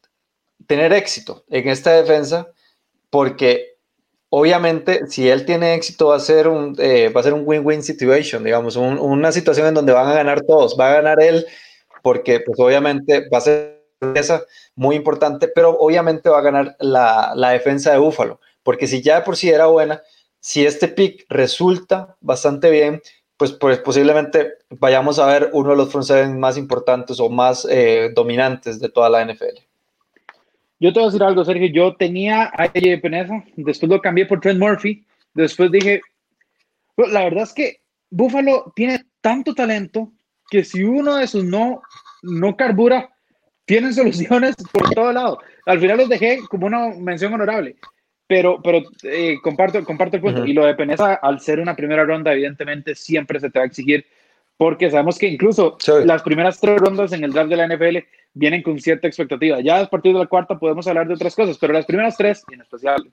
tener 0.67 0.91
éxito 0.91 1.46
en 1.48 1.69
esta 1.69 1.91
defensa 1.91 2.51
porque 3.10 3.78
obviamente 4.29 5.07
si 5.07 5.29
él 5.29 5.45
tiene 5.45 5.75
éxito 5.75 6.07
va 6.07 6.15
a 6.15 6.19
ser 6.19 6.48
un 6.48 6.75
eh, 6.79 7.09
va 7.09 7.21
a 7.21 7.24
ser 7.24 7.33
un 7.33 7.43
win-win 7.45 7.83
situation, 7.83 8.43
digamos, 8.43 8.75
una 8.75 9.31
situación 9.31 9.67
en 9.67 9.74
donde 9.74 9.93
van 9.93 10.07
a 10.07 10.13
ganar 10.13 10.41
todos, 10.41 10.77
va 10.79 10.89
a 10.89 10.95
ganar 10.95 11.21
él 11.21 11.45
porque 12.03 12.39
pues 12.39 12.59
obviamente 12.59 13.27
va 13.29 13.39
a 13.39 13.41
ser 13.41 13.79
esa 14.15 14.43
muy 14.75 14.95
importante, 14.95 15.48
pero 15.48 15.77
obviamente 15.77 16.29
va 16.29 16.39
a 16.39 16.41
ganar 16.41 16.75
la, 16.79 17.33
la 17.36 17.50
defensa 17.51 17.91
de 17.91 17.98
Búfalo, 17.98 18.39
porque 18.63 18.88
si 18.88 19.01
ya 19.01 19.24
por 19.24 19.36
sí 19.36 19.50
era 19.50 19.65
buena, 19.65 20.01
si 20.39 20.65
este 20.65 20.88
pick 20.88 21.25
resulta 21.29 22.15
bastante 22.21 22.69
bien, 22.69 23.01
pues, 23.38 23.53
pues 23.53 23.79
posiblemente 23.79 24.53
vayamos 24.69 25.19
a 25.19 25.25
ver 25.25 25.50
uno 25.53 25.71
de 25.71 25.77
los 25.77 25.89
front 25.89 26.09
más 26.38 26.57
importantes 26.57 27.19
o 27.19 27.29
más 27.29 27.65
eh, 27.69 28.12
dominantes 28.13 28.79
de 28.79 28.89
toda 28.89 29.09
la 29.09 29.25
NFL. 29.25 29.68
Yo 30.79 30.93
te 30.93 31.00
voy 31.00 31.07
a 31.07 31.12
decir 31.12 31.24
algo, 31.24 31.43
Sergio. 31.43 31.67
Yo 31.67 31.95
tenía 31.95 32.43
a 32.43 32.63
AJ 32.63 33.01
Peneza, 33.01 33.43
después 33.55 33.89
lo 33.89 34.01
cambié 34.01 34.25
por 34.25 34.39
Trent 34.39 34.59
Murphy, 34.59 35.05
después 35.33 35.71
dije, 35.71 36.01
la 36.95 37.25
verdad 37.25 37.43
es 37.43 37.53
que 37.53 37.81
Buffalo 38.09 38.71
tiene 38.75 39.05
tanto 39.21 39.53
talento 39.53 40.12
que 40.50 40.63
si 40.63 40.83
uno 40.83 41.15
de 41.15 41.25
esos 41.25 41.43
no, 41.43 41.81
no 42.24 42.55
carbura, 42.55 43.09
tienen 43.65 43.93
soluciones 43.93 44.55
por 44.71 44.89
todo 44.91 45.12
lado. 45.12 45.39
Al 45.65 45.79
final 45.79 45.98
los 45.98 46.09
dejé 46.09 46.39
como 46.50 46.65
una 46.65 46.89
mención 46.98 47.33
honorable, 47.33 47.75
pero, 48.25 48.62
pero 48.63 48.81
eh, 49.03 49.36
comparto, 49.43 49.83
comparto 49.83 50.15
el 50.15 50.21
punto. 50.21 50.45
Y 50.45 50.53
lo 50.53 50.65
de 50.65 50.75
Peneza, 50.75 51.15
al 51.15 51.39
ser 51.39 51.59
una 51.59 51.75
primera 51.75 52.03
ronda, 52.03 52.33
evidentemente 52.33 52.95
siempre 52.95 53.39
se 53.39 53.50
te 53.50 53.59
va 53.59 53.63
a 53.63 53.67
exigir, 53.67 54.05
porque 54.59 54.91
sabemos 54.91 55.17
que 55.17 55.27
incluso 55.27 55.77
las 56.03 56.21
primeras 56.21 56.59
tres 56.59 56.81
rondas 56.81 57.13
en 57.13 57.23
el 57.23 57.31
draft 57.31 57.49
de 57.49 57.55
la 57.55 57.65
NFL 57.65 57.99
vienen 58.33 58.61
con 58.61 58.77
cierta 58.77 59.07
expectativa. 59.07 59.61
Ya 59.61 59.79
a 59.79 59.89
partir 59.89 60.11
de 60.11 60.19
la 60.19 60.25
cuarta 60.25 60.59
podemos 60.59 60.85
hablar 60.85 61.07
de 61.07 61.13
otras 61.13 61.33
cosas, 61.33 61.57
pero 61.57 61.71
las 61.71 61.85
primeras 61.85 62.17
tres, 62.17 62.43
y 62.51 62.55
en 62.55 62.61
especial 62.61 63.09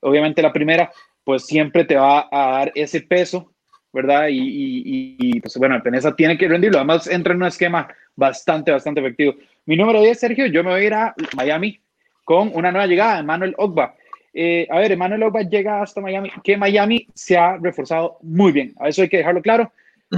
obviamente 0.00 0.42
la 0.42 0.52
primera, 0.52 0.90
pues 1.22 1.46
siempre 1.46 1.84
te 1.84 1.94
va 1.94 2.28
a 2.32 2.50
dar 2.50 2.72
ese 2.74 3.00
peso, 3.00 3.52
¿verdad? 3.92 4.26
Y, 4.28 5.14
y, 5.20 5.40
pues 5.40 5.56
bueno, 5.56 5.80
Peneza 5.84 6.16
tiene 6.16 6.36
que 6.36 6.48
rendirlo. 6.48 6.78
Además, 6.78 7.06
entra 7.06 7.32
en 7.32 7.42
un 7.42 7.46
esquema 7.46 7.86
bastante, 8.16 8.72
bastante 8.72 8.98
efectivo. 8.98 9.36
Mi 9.66 9.76
número 9.76 10.02
10, 10.02 10.18
Sergio, 10.18 10.46
yo 10.46 10.64
me 10.64 10.70
voy 10.70 10.80
a 10.80 10.84
ir 10.84 10.94
a 10.94 11.14
Miami 11.36 11.78
con 12.24 12.50
una 12.52 12.72
nueva 12.72 12.88
llegada, 12.88 13.20
Emmanuel 13.20 13.54
Ogba. 13.58 13.94
Eh, 14.34 14.66
a 14.68 14.80
ver, 14.80 14.90
Emmanuel 14.90 15.22
Ogba 15.22 15.42
llega 15.42 15.80
hasta 15.80 16.00
Miami, 16.00 16.32
que 16.42 16.56
Miami 16.56 17.06
se 17.14 17.36
ha 17.36 17.56
reforzado 17.56 18.18
muy 18.20 18.50
bien. 18.50 18.74
A 18.80 18.88
eso 18.88 19.02
hay 19.02 19.08
que 19.08 19.18
dejarlo 19.18 19.42
claro. 19.42 19.70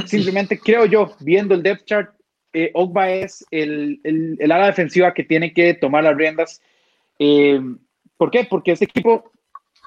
Simplemente 0.06 0.58
creo 0.58 0.86
yo, 0.86 1.14
viendo 1.20 1.54
el 1.54 1.62
depth 1.62 1.84
chart, 1.84 2.10
eh, 2.52 2.70
Ogba 2.74 3.10
es 3.10 3.44
el, 3.50 4.00
el, 4.04 4.36
el, 4.40 4.52
ala 4.52 4.66
defensiva 4.66 5.14
que 5.14 5.24
tiene 5.24 5.52
que 5.52 5.74
tomar 5.74 6.04
las 6.04 6.16
riendas. 6.16 6.60
Eh, 7.18 7.60
¿Por 8.16 8.30
qué? 8.30 8.44
Porque 8.44 8.72
este 8.72 8.86
equipo 8.86 9.30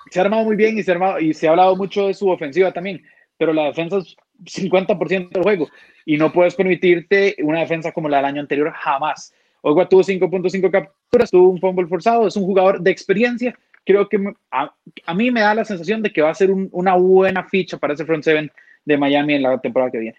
se 0.10 0.20
ha 0.20 0.24
armado 0.24 0.44
muy 0.44 0.56
bien 0.56 0.78
y 0.78 0.84
se 0.84 0.92
ha, 0.92 0.94
armado, 0.96 1.20
y 1.20 1.34
se 1.34 1.48
ha 1.48 1.52
hablado 1.52 1.76
mucho 1.76 2.08
de 2.08 2.14
su 2.14 2.30
ofensiva 2.30 2.72
también, 2.72 3.04
pero 3.38 3.54
la 3.54 3.66
defensa 3.66 3.98
es 3.98 4.16
50% 4.46 5.30
del 5.30 5.44
juego 5.44 5.70
y 6.06 6.18
no 6.18 6.32
puedes 6.32 6.56
permitirte 6.56 7.36
una 7.44 7.60
defensa 7.60 7.92
como 7.92 8.10
la 8.10 8.18
del 8.18 8.26
año 8.26 8.42
anterior 8.42 8.72
jamás. 8.72 9.34
Ogba 9.62 9.88
tuvo 9.88 10.02
5.5 10.02 10.70
capturas, 10.70 11.32
tuvo 11.32 11.50
un 11.50 11.60
fumble 11.60 11.88
forzado, 11.88 12.28
es 12.28 12.36
un 12.36 12.44
jugador 12.44 12.82
de 12.82 12.92
experiencia. 12.92 13.58
Creo 13.86 14.10
que 14.10 14.20
a, 14.52 14.74
a 15.06 15.14
mí 15.14 15.32
me 15.32 15.42
da 15.42 15.56
la 15.56 15.66
sensación 15.66 16.02
de 16.02 16.12
que 16.12 16.22
va 16.22 16.32
a 16.32 16.36
ser 16.36 16.52
un, 16.52 16.70
una 16.72 16.96
buena 16.96 17.44
ficha 17.46 17.78
para 17.78 17.94
ese 17.94 18.06
front 18.06 18.24
seven 18.24 18.52
de 18.86 18.98
Miami 18.98 19.36
en 19.36 19.44
la 19.44 19.60
temporada 19.60 19.92
que 19.92 20.00
viene. 20.00 20.18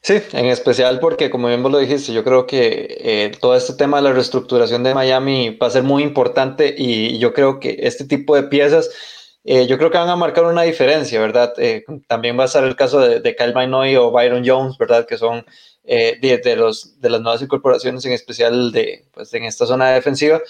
Sí, 0.00 0.20
en 0.32 0.46
especial 0.46 1.00
porque, 1.00 1.30
como 1.30 1.48
bien 1.48 1.62
vos 1.62 1.72
lo 1.72 1.78
dijiste, 1.78 2.12
yo 2.12 2.24
creo 2.24 2.46
que 2.46 2.98
eh, 3.00 3.32
todo 3.40 3.56
este 3.56 3.72
tema 3.72 3.96
de 3.96 4.02
la 4.04 4.12
reestructuración 4.12 4.82
de 4.82 4.94
Miami 4.94 5.56
va 5.56 5.68
a 5.68 5.70
ser 5.70 5.82
muy 5.82 6.02
importante 6.02 6.74
y 6.76 7.18
yo 7.18 7.32
creo 7.32 7.58
que 7.58 7.76
este 7.80 8.04
tipo 8.04 8.36
de 8.36 8.42
piezas, 8.44 8.90
eh, 9.44 9.66
yo 9.66 9.78
creo 9.78 9.90
que 9.90 9.96
van 9.96 10.10
a 10.10 10.16
marcar 10.16 10.44
una 10.44 10.62
diferencia, 10.62 11.18
¿verdad? 11.20 11.54
Eh, 11.56 11.84
también 12.06 12.38
va 12.38 12.44
a 12.44 12.48
ser 12.48 12.64
el 12.64 12.76
caso 12.76 13.00
de, 13.00 13.20
de 13.20 13.34
Kyle 13.34 13.54
Minoy 13.54 13.96
o 13.96 14.10
Byron 14.10 14.44
Jones, 14.46 14.76
¿verdad? 14.76 15.06
Que 15.06 15.16
son 15.16 15.46
de, 15.84 16.40
de, 16.42 16.56
los, 16.56 17.00
de 17.00 17.10
las 17.10 17.20
nuevas 17.22 17.42
incorporaciones, 17.42 18.04
en 18.04 18.12
especial 18.12 18.72
de, 18.72 19.06
pues, 19.12 19.32
en 19.32 19.44
esta 19.44 19.66
zona 19.66 19.90
defensiva, 19.92 20.40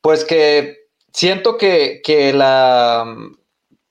pues 0.00 0.24
que 0.24 0.86
siento 1.12 1.56
que, 1.56 2.00
que 2.04 2.32
la 2.32 3.04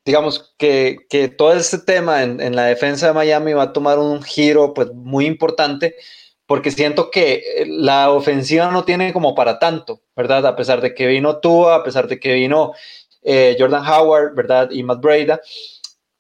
digamos 0.05 0.53
que, 0.57 0.97
que, 1.09 1.27
todo 1.27 1.53
este 1.53 1.77
tema 1.77 2.23
en, 2.23 2.41
en, 2.41 2.55
la 2.55 2.65
defensa 2.65 3.07
de 3.07 3.13
Miami 3.13 3.53
va 3.53 3.63
a 3.63 3.73
tomar 3.73 3.99
un 3.99 4.23
giro 4.23 4.73
pues 4.73 4.91
muy 4.93 5.25
importante 5.25 5.95
porque 6.51 6.71
siento 6.71 7.11
que 7.11 7.65
la 7.65 8.11
ofensiva 8.11 8.69
no 8.71 8.83
tiene 8.83 9.13
como 9.13 9.35
para 9.35 9.57
tanto, 9.57 10.01
¿verdad? 10.17 10.45
A 10.45 10.57
pesar 10.57 10.81
de 10.81 10.93
que 10.93 11.07
vino 11.07 11.37
Tua, 11.39 11.75
a 11.75 11.83
pesar 11.85 12.09
de 12.09 12.19
que 12.19 12.33
vino 12.33 12.73
eh, 13.21 13.55
Jordan 13.57 13.87
Howard, 13.87 14.35
¿verdad? 14.35 14.69
Y 14.69 14.83
Matt 14.83 14.99
Breda, 14.99 15.39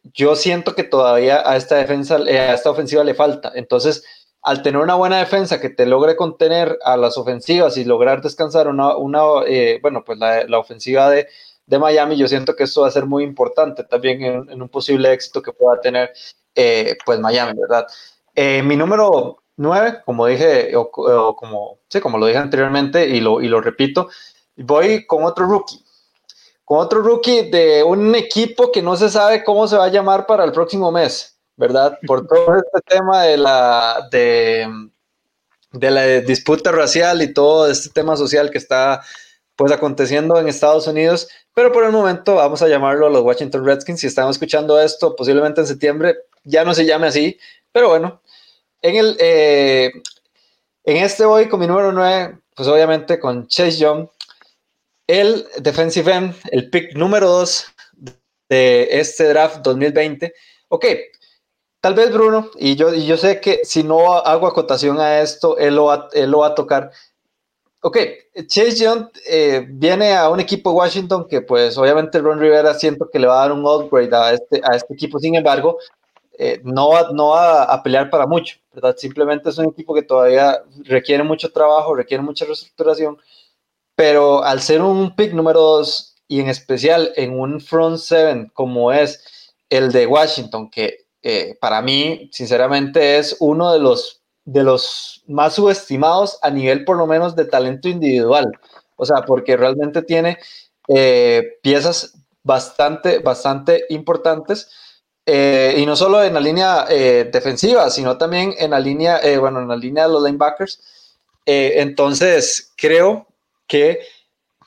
yo 0.03 0.37
siento 0.37 0.73
que 0.73 0.83
todavía 0.83 1.43
a 1.45 1.57
esta 1.57 1.75
defensa, 1.75 2.17
eh, 2.25 2.39
a 2.39 2.53
esta 2.53 2.71
ofensiva 2.71 3.03
le 3.03 3.13
falta. 3.13 3.51
Entonces, 3.55 4.05
al 4.41 4.61
tener 4.63 4.79
una 4.81 4.95
buena 4.95 5.19
defensa 5.19 5.59
que 5.59 5.69
te 5.69 5.85
logre 5.85 6.15
contener 6.15 6.79
a 6.85 6.95
las 6.95 7.17
ofensivas 7.17 7.75
y 7.75 7.83
lograr 7.83 8.21
descansar 8.21 8.69
una, 8.69 8.95
una 8.95 9.21
eh, 9.45 9.79
bueno, 9.81 10.03
pues 10.05 10.17
la, 10.17 10.45
la 10.45 10.59
ofensiva 10.59 11.09
de, 11.09 11.27
de 11.65 11.79
Miami, 11.79 12.17
yo 12.17 12.27
siento 12.27 12.55
que 12.55 12.63
esto 12.63 12.81
va 12.81 12.87
a 12.87 12.91
ser 12.91 13.05
muy 13.05 13.23
importante 13.23 13.83
también 13.83 14.21
en, 14.23 14.61
un 14.61 14.69
posible 14.69 15.13
éxito 15.13 15.41
que 15.41 15.53
pueda 15.53 15.79
tener 15.79 16.11
eh, 16.55 16.97
pues 17.05 17.19
Miami, 17.19 17.53
¿verdad? 17.59 17.87
Eh, 18.35 18.61
mi 18.63 18.75
número 18.75 19.41
9, 19.57 20.01
como 20.05 20.25
dije, 20.25 20.75
o, 20.75 20.89
como, 21.35 21.79
sí, 21.87 21.99
como 21.99 22.17
lo 22.17 22.25
dije 22.25 22.39
anteriormente 22.39 23.07
y 23.07 23.21
lo, 23.21 23.41
y 23.41 23.47
lo 23.47 23.61
repito, 23.61 24.09
voy 24.57 25.05
con 25.05 25.23
otro 25.23 25.45
rookie. 25.45 25.83
Con 26.65 26.79
otro 26.79 27.01
rookie 27.01 27.49
de 27.49 27.83
un 27.83 28.15
equipo 28.15 28.71
que 28.71 28.81
no 28.81 28.95
se 28.95 29.09
sabe 29.09 29.43
cómo 29.43 29.67
se 29.67 29.77
va 29.77 29.85
a 29.85 29.89
llamar 29.89 30.25
para 30.25 30.43
el 30.43 30.51
próximo 30.51 30.91
mes, 30.91 31.37
¿verdad? 31.55 31.97
Por 32.07 32.27
todo 32.27 32.55
este 32.55 32.81
tema 32.87 33.23
de 33.23 33.37
la, 33.37 34.07
de, 34.11 34.67
de 35.71 35.91
la 35.91 36.05
disputa 36.21 36.71
racial 36.71 37.21
y 37.21 37.33
todo 37.33 37.69
este 37.69 37.89
tema 37.89 38.15
social 38.15 38.49
que 38.49 38.57
está 38.57 39.01
pues 39.55 39.71
aconteciendo 39.71 40.39
en 40.39 40.47
Estados 40.47 40.87
Unidos, 40.87 41.29
pero 41.53 41.71
por 41.71 41.83
el 41.83 41.91
momento 41.91 42.35
vamos 42.35 42.61
a 42.61 42.67
llamarlo 42.67 43.07
a 43.07 43.09
los 43.09 43.21
Washington 43.21 43.65
Redskins. 43.65 43.99
Si 43.99 44.07
están 44.07 44.29
escuchando 44.29 44.79
esto, 44.79 45.15
posiblemente 45.15 45.61
en 45.61 45.67
septiembre 45.67 46.17
ya 46.43 46.63
no 46.63 46.73
se 46.73 46.85
llame 46.85 47.07
así, 47.07 47.37
pero 47.71 47.89
bueno, 47.89 48.21
en, 48.81 48.95
el, 48.95 49.17
eh, 49.19 49.91
en 50.83 50.97
este 50.97 51.25
voy 51.25 51.47
con 51.47 51.59
mi 51.59 51.67
número 51.67 51.91
9, 51.91 52.39
pues 52.55 52.67
obviamente 52.67 53.19
con 53.19 53.47
Chase 53.47 53.77
Young, 53.77 54.07
el 55.07 55.47
defensive 55.57 56.11
end, 56.11 56.35
el 56.51 56.69
pick 56.69 56.95
número 56.95 57.29
2 57.29 57.65
de 58.49 58.87
este 58.91 59.25
draft 59.29 59.57
2020. 59.57 60.33
Ok, 60.69 60.85
tal 61.81 61.93
vez 61.93 62.11
Bruno, 62.11 62.49
y 62.57 62.75
yo, 62.75 62.93
y 62.93 63.05
yo 63.05 63.17
sé 63.17 63.41
que 63.41 63.61
si 63.63 63.83
no 63.83 64.17
hago 64.17 64.47
acotación 64.47 64.99
a 64.99 65.21
esto, 65.21 65.57
él 65.57 65.75
lo 65.75 66.09
él 66.13 66.31
lo 66.31 66.39
va 66.39 66.47
a 66.47 66.55
tocar 66.55 66.91
Ok, 67.83 67.97
Chase 68.45 68.75
Young 68.75 69.07
eh, 69.27 69.65
viene 69.67 70.13
a 70.13 70.29
un 70.29 70.39
equipo 70.39 70.71
Washington 70.71 71.27
que 71.27 71.41
pues 71.41 71.75
obviamente 71.79 72.19
Ron 72.19 72.39
Rivera 72.39 72.75
siento 72.75 73.09
que 73.09 73.17
le 73.17 73.25
va 73.25 73.39
a 73.39 73.47
dar 73.47 73.51
un 73.51 73.65
upgrade 73.65 74.15
a 74.15 74.33
este, 74.33 74.61
a 74.63 74.75
este 74.75 74.93
equipo, 74.93 75.17
sin 75.17 75.33
embargo, 75.33 75.79
eh, 76.37 76.61
no, 76.63 76.89
va, 76.89 77.11
no 77.11 77.35
a 77.35 77.81
pelear 77.83 78.11
para 78.11 78.27
mucho, 78.27 78.57
¿verdad? 78.73 78.95
Simplemente 78.97 79.49
es 79.49 79.57
un 79.57 79.69
equipo 79.69 79.95
que 79.95 80.03
todavía 80.03 80.63
requiere 80.83 81.23
mucho 81.23 81.51
trabajo, 81.51 81.95
requiere 81.95 82.21
mucha 82.21 82.45
reestructuración, 82.45 83.17
pero 83.95 84.43
al 84.43 84.61
ser 84.61 84.81
un 84.81 85.15
pick 85.15 85.33
número 85.33 85.59
2 85.61 86.17
y 86.27 86.39
en 86.39 86.49
especial 86.49 87.11
en 87.15 87.37
un 87.39 87.59
front 87.59 87.97
seven 87.97 88.51
como 88.53 88.91
es 88.91 89.53
el 89.69 89.91
de 89.91 90.05
Washington, 90.05 90.69
que 90.69 91.05
eh, 91.23 91.57
para 91.59 91.81
mí 91.81 92.29
sinceramente 92.31 93.17
es 93.17 93.37
uno 93.39 93.73
de 93.73 93.79
los 93.79 94.21
de 94.45 94.63
los 94.63 95.20
más 95.31 95.55
subestimados 95.55 96.37
a 96.41 96.49
nivel 96.49 96.85
por 96.85 96.97
lo 96.97 97.07
menos 97.07 97.35
de 97.35 97.45
talento 97.45 97.89
individual. 97.89 98.51
O 98.95 99.05
sea, 99.05 99.23
porque 99.25 99.57
realmente 99.57 100.03
tiene 100.03 100.37
eh, 100.87 101.57
piezas 101.61 102.13
bastante, 102.43 103.19
bastante 103.19 103.85
importantes. 103.89 104.69
Eh, 105.25 105.75
y 105.77 105.85
no 105.85 105.95
solo 105.95 106.23
en 106.23 106.33
la 106.33 106.39
línea 106.39 106.85
eh, 106.89 107.29
defensiva, 107.31 107.89
sino 107.89 108.17
también 108.17 108.53
en 108.57 108.71
la 108.71 108.79
línea, 108.79 109.21
bueno, 109.39 109.61
en 109.61 109.67
la 109.67 109.75
línea 109.75 110.07
de 110.07 110.13
los 110.13 110.23
linebackers. 110.23 110.81
entonces, 111.45 112.73
creo 112.75 113.27
que, 113.67 113.99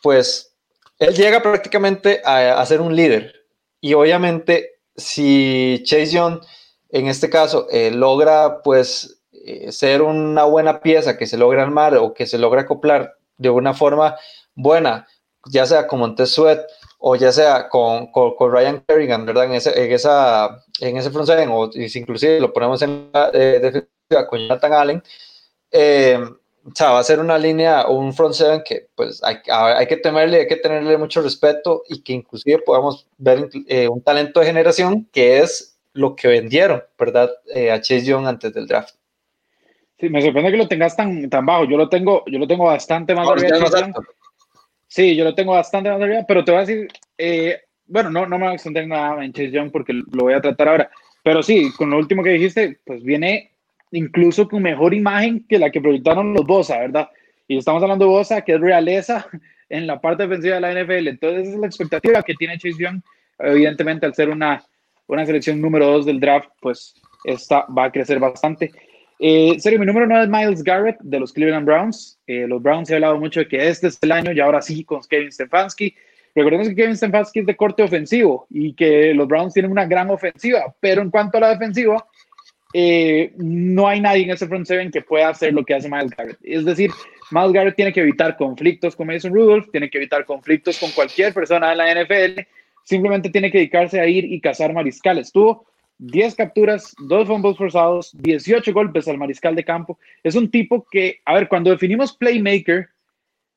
pues, 0.02 0.52
él 0.98 1.14
llega 1.14 1.42
prácticamente 1.42 2.22
a, 2.24 2.60
a, 2.60 2.66
ser 2.66 2.80
un 2.80 2.94
líder. 2.94 3.46
Y 3.80 3.94
obviamente, 3.94 4.78
si 4.96 5.82
Chase 5.84 6.12
Young, 6.12 6.40
en 6.90 7.08
este 7.08 7.28
caso, 7.28 7.68
logra, 7.92 8.62
pues, 8.62 9.13
eh, 9.46 9.72
ser 9.72 10.00
una 10.00 10.44
buena 10.44 10.80
pieza 10.80 11.18
que 11.18 11.26
se 11.26 11.36
logra 11.36 11.62
armar 11.62 11.94
o 11.98 12.14
que 12.14 12.26
se 12.26 12.38
logra 12.38 12.62
acoplar 12.62 13.18
de 13.36 13.50
una 13.50 13.74
forma 13.74 14.16
buena, 14.54 15.06
ya 15.50 15.66
sea 15.66 15.86
con 15.86 15.98
Montesuet 15.98 16.62
o 16.98 17.14
ya 17.14 17.30
sea 17.30 17.68
con, 17.68 18.10
con, 18.10 18.50
Ryan 18.50 18.82
Kerrigan, 18.88 19.26
¿verdad? 19.26 19.44
En, 19.44 19.52
ese, 19.52 19.84
en, 19.84 19.92
esa, 19.92 20.64
en 20.80 20.96
ese 20.96 21.10
front 21.10 21.26
seven, 21.26 21.50
o 21.52 21.70
si 21.70 21.98
inclusive 21.98 22.40
lo 22.40 22.54
ponemos 22.54 22.80
en 22.80 23.10
la 23.12 23.30
eh, 23.34 23.60
defensiva 23.60 24.26
con 24.26 24.38
Jonathan 24.40 24.72
Allen, 24.72 25.02
eh, 25.70 26.18
o 26.64 26.70
sea, 26.74 26.92
va 26.92 27.00
a 27.00 27.04
ser 27.04 27.20
una 27.20 27.36
línea, 27.36 27.86
un 27.86 28.14
front 28.14 28.32
seven 28.32 28.62
que 28.64 28.88
pues 28.94 29.22
hay, 29.22 29.36
hay, 29.50 29.86
que 29.86 29.98
temerle, 29.98 30.38
hay 30.38 30.46
que 30.46 30.56
tenerle 30.56 30.96
mucho 30.96 31.20
respeto 31.20 31.82
y 31.86 32.02
que 32.02 32.14
inclusive 32.14 32.60
podamos 32.60 33.06
ver 33.18 33.50
un 33.90 34.02
talento 34.02 34.40
de 34.40 34.46
generación 34.46 35.06
que 35.12 35.40
es 35.40 35.76
lo 35.92 36.16
que 36.16 36.28
vendieron, 36.28 36.82
¿verdad? 36.98 37.30
a 37.70 37.80
Chase 37.82 38.04
Young 38.06 38.26
antes 38.26 38.54
del 38.54 38.66
draft. 38.66 38.94
Sí, 39.98 40.08
me 40.08 40.20
sorprende 40.22 40.50
que 40.50 40.56
lo 40.56 40.68
tengas 40.68 40.96
tan, 40.96 41.28
tan 41.30 41.46
bajo. 41.46 41.64
Yo 41.64 41.76
lo 41.76 41.88
tengo, 41.88 42.24
yo 42.26 42.38
lo 42.38 42.46
tengo 42.46 42.64
bastante 42.64 43.14
más 43.14 43.28
arriba. 43.28 43.92
Sí, 44.88 45.16
yo 45.16 45.24
lo 45.24 45.34
tengo 45.34 45.52
bastante 45.52 45.90
más 45.90 46.00
arriba, 46.00 46.24
pero 46.26 46.44
te 46.44 46.52
voy 46.52 46.58
a 46.58 46.64
decir, 46.64 46.88
eh, 47.18 47.60
bueno, 47.86 48.10
no, 48.10 48.26
no 48.26 48.38
me 48.38 48.44
voy 48.44 48.52
a 48.52 48.54
extender 48.54 48.86
nada 48.86 49.24
en 49.24 49.32
Chase 49.32 49.50
Young 49.50 49.70
porque 49.70 49.92
lo 49.92 50.24
voy 50.24 50.34
a 50.34 50.40
tratar 50.40 50.68
ahora. 50.68 50.90
Pero 51.22 51.42
sí, 51.42 51.72
con 51.76 51.90
lo 51.90 51.98
último 51.98 52.22
que 52.22 52.30
dijiste, 52.30 52.78
pues 52.84 53.02
viene 53.02 53.52
incluso 53.92 54.48
con 54.48 54.62
mejor 54.62 54.94
imagen 54.94 55.44
que 55.48 55.58
la 55.58 55.70
que 55.70 55.80
proyectaron 55.80 56.34
los 56.34 56.46
Bosa, 56.46 56.78
¿verdad? 56.78 57.08
Y 57.48 57.58
estamos 57.58 57.82
hablando 57.82 58.04
de 58.04 58.10
Bosa, 58.10 58.42
que 58.42 58.54
es 58.54 58.60
realeza 58.60 59.26
en 59.68 59.86
la 59.86 60.00
parte 60.00 60.24
defensiva 60.24 60.56
de 60.56 60.60
la 60.60 60.72
NFL. 60.72 61.08
Entonces, 61.08 61.42
esa 61.42 61.54
es 61.54 61.60
la 61.60 61.66
expectativa 61.66 62.22
que 62.22 62.34
tiene 62.34 62.58
Chase 62.58 62.76
Young. 62.78 63.00
Evidentemente, 63.38 64.06
al 64.06 64.14
ser 64.14 64.28
una, 64.28 64.62
una 65.06 65.26
selección 65.26 65.60
número 65.60 65.86
dos 65.86 66.06
del 66.06 66.20
draft, 66.20 66.50
pues 66.60 66.94
esta 67.24 67.66
va 67.66 67.84
a 67.84 67.92
crecer 67.92 68.18
bastante. 68.18 68.70
Eh, 69.20 69.56
serio, 69.58 69.78
mi 69.78 69.86
número 69.86 70.06
9 70.06 70.24
es 70.24 70.30
Miles 70.30 70.62
Garrett 70.64 70.98
de 71.00 71.20
los 71.20 71.32
Cleveland 71.32 71.66
Browns. 71.66 72.18
Eh, 72.26 72.46
los 72.48 72.62
Browns 72.62 72.90
ha 72.90 72.94
hablado 72.94 73.18
mucho 73.18 73.40
de 73.40 73.48
que 73.48 73.68
este 73.68 73.86
es 73.86 73.98
el 74.02 74.12
año 74.12 74.32
y 74.32 74.40
ahora 74.40 74.60
sí 74.60 74.84
con 74.84 75.00
Kevin 75.02 75.30
Stefanski. 75.30 75.94
Recordemos 76.34 76.68
que 76.68 76.74
Kevin 76.74 76.96
Stefanski 76.96 77.40
es 77.40 77.46
de 77.46 77.56
corte 77.56 77.82
ofensivo 77.82 78.46
y 78.50 78.74
que 78.74 79.14
los 79.14 79.28
Browns 79.28 79.54
tienen 79.54 79.70
una 79.70 79.86
gran 79.86 80.10
ofensiva, 80.10 80.74
pero 80.80 81.00
en 81.00 81.10
cuanto 81.10 81.38
a 81.38 81.42
la 81.42 81.50
defensiva, 81.50 82.04
eh, 82.72 83.32
no 83.36 83.86
hay 83.86 84.00
nadie 84.00 84.24
en 84.24 84.30
ese 84.30 84.48
front 84.48 84.66
seven 84.66 84.90
que 84.90 85.00
pueda 85.00 85.28
hacer 85.28 85.52
lo 85.52 85.64
que 85.64 85.74
hace 85.74 85.88
Miles 85.88 86.10
Garrett. 86.10 86.38
Es 86.42 86.64
decir, 86.64 86.90
Miles 87.30 87.52
Garrett 87.52 87.76
tiene 87.76 87.92
que 87.92 88.00
evitar 88.00 88.36
conflictos 88.36 88.96
con 88.96 89.06
Mason 89.06 89.32
Rudolph, 89.32 89.70
tiene 89.70 89.88
que 89.88 89.98
evitar 89.98 90.24
conflictos 90.24 90.76
con 90.80 90.90
cualquier 90.90 91.32
persona 91.32 91.70
de 91.70 91.76
la 91.76 91.94
NFL, 91.94 92.40
simplemente 92.82 93.30
tiene 93.30 93.52
que 93.52 93.58
dedicarse 93.58 94.00
a 94.00 94.08
ir 94.08 94.24
y 94.24 94.40
cazar 94.40 94.72
mariscales. 94.72 95.30
Tuvo 95.30 95.66
10 95.98 96.34
capturas, 96.34 96.94
2 96.98 97.26
fumbles 97.26 97.56
forzados, 97.56 98.10
18 98.18 98.72
golpes 98.72 99.08
al 99.08 99.18
mariscal 99.18 99.54
de 99.54 99.64
campo. 99.64 99.98
Es 100.22 100.34
un 100.34 100.50
tipo 100.50 100.86
que, 100.90 101.20
a 101.24 101.34
ver, 101.34 101.48
cuando 101.48 101.70
definimos 101.70 102.16
playmaker, 102.16 102.88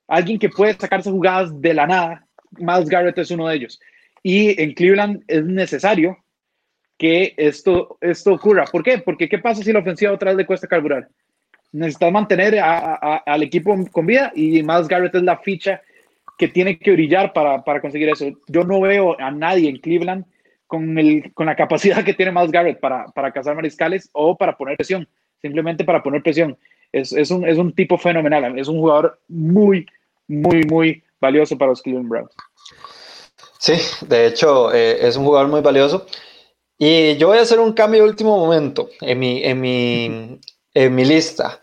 alguien 0.08 0.39
que 0.39 0.50
puede 0.50 0.73
sacarse 0.73 1.12
jugadas 1.12 1.60
de 1.62 1.73
la 1.73 1.88
nada, 1.88 2.28
Miles 2.52 2.89
Garrett 2.89 3.17
es 3.17 3.32
uno 3.32 3.47
de 3.47 3.56
ellos. 3.56 3.80
Y 4.23 4.62
en 4.62 4.73
Cleveland 4.73 5.23
es 5.28 5.45
necesario 5.45 6.17
que 6.97 7.34
esto, 7.38 7.97
esto 8.02 8.34
ocurra. 8.34 8.65
¿Por 8.65 8.84
qué? 8.84 8.97
Porque 9.00 9.30
¿qué 9.30 9.39
pasa 9.39 9.63
si 9.63 9.71
la 9.71 9.80
ofensiva 9.80 10.12
otra 10.12 10.32
vez 10.32 10.38
le 10.38 10.45
cuesta 10.45 10.67
carburar? 10.67 11.08
Necesitas 11.71 12.12
mantener 12.12 12.60
al 12.60 13.43
equipo 13.43 13.76
con 13.91 14.06
vida 14.06 14.32
y 14.36 14.63
Miles 14.63 14.88
Garrett 14.88 15.15
es 15.15 15.23
la 15.23 15.38
ficha 15.38 15.82
que 16.38 16.47
tiene 16.47 16.78
que 16.78 16.91
brillar 16.91 17.34
para, 17.34 17.63
para 17.63 17.82
conseguir 17.82 18.10
eso. 18.10 18.26
Yo 18.47 18.63
no 18.63 18.80
veo 18.82 19.19
a 19.19 19.32
nadie 19.32 19.69
en 19.69 19.78
Cleveland 19.78 20.26
con, 20.67 20.97
el, 20.99 21.34
con 21.34 21.47
la 21.47 21.56
capacidad 21.56 22.03
que 22.03 22.13
tiene 22.13 22.32
Miles 22.32 22.51
Garrett 22.51 22.80
para, 22.80 23.06
para 23.08 23.32
cazar 23.32 23.56
mariscales 23.56 24.10
o 24.12 24.38
para 24.38 24.56
poner 24.56 24.77
presión, 24.77 25.08
simplemente 25.41 25.84
para 25.84 26.03
poner 26.03 26.21
presión. 26.21 26.58
Es, 26.91 27.12
es, 27.12 27.32
un, 27.32 27.47
es 27.47 27.58
un 27.58 27.73
tipo 27.73 27.97
fenomenal, 27.97 28.58
es 28.60 28.67
un 28.67 28.80
jugador 28.80 29.19
muy, 29.27 29.86
muy, 30.27 30.63
muy 30.63 31.03
valioso 31.19 31.58
para 31.58 31.71
los 31.71 31.82
Cleveland 31.82 32.10
Browns. 32.10 32.32
Sí, 33.60 33.73
de 34.06 34.27
hecho, 34.27 34.73
eh, 34.73 35.08
es 35.08 35.17
un 35.17 35.25
jugador 35.25 35.47
muy 35.49 35.62
valioso. 35.62 36.06
Y 36.77 37.17
yo 37.17 37.27
voy 37.27 37.39
a 37.39 37.41
hacer 37.41 37.60
un 37.60 37.73
cambio 37.73 38.03
de 38.03 38.10
último 38.10 38.38
momento 38.38 38.89
en 39.01 39.17
mi, 39.17 39.43
en 39.43 39.60
mi, 39.60 40.39
en 40.73 40.95
mi 40.95 41.06
lista. 41.06 41.60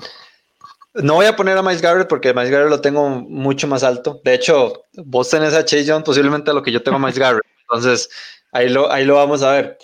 No 0.94 1.14
voy 1.14 1.26
a 1.26 1.36
poner 1.36 1.56
a 1.56 1.62
Miles 1.62 1.82
Garrett 1.82 2.08
porque 2.08 2.34
Miles 2.34 2.50
Garrett 2.50 2.70
lo 2.70 2.80
tengo 2.80 3.08
mucho 3.08 3.68
más 3.68 3.84
alto. 3.84 4.20
De 4.24 4.34
hecho, 4.34 4.84
vos 4.94 5.30
tenés 5.30 5.54
a 5.54 5.64
Chase 5.64 5.84
Young 5.84 6.04
posiblemente 6.04 6.50
a 6.50 6.54
lo 6.54 6.62
que 6.62 6.72
yo 6.72 6.82
tengo 6.82 6.96
a 6.96 7.00
Miles 7.00 7.18
Garrett. 7.18 7.44
Entonces, 7.60 8.10
ahí 8.54 8.68
lo, 8.68 8.90
ahí 8.90 9.04
lo 9.04 9.16
vamos 9.16 9.42
a 9.42 9.52
ver. 9.52 9.78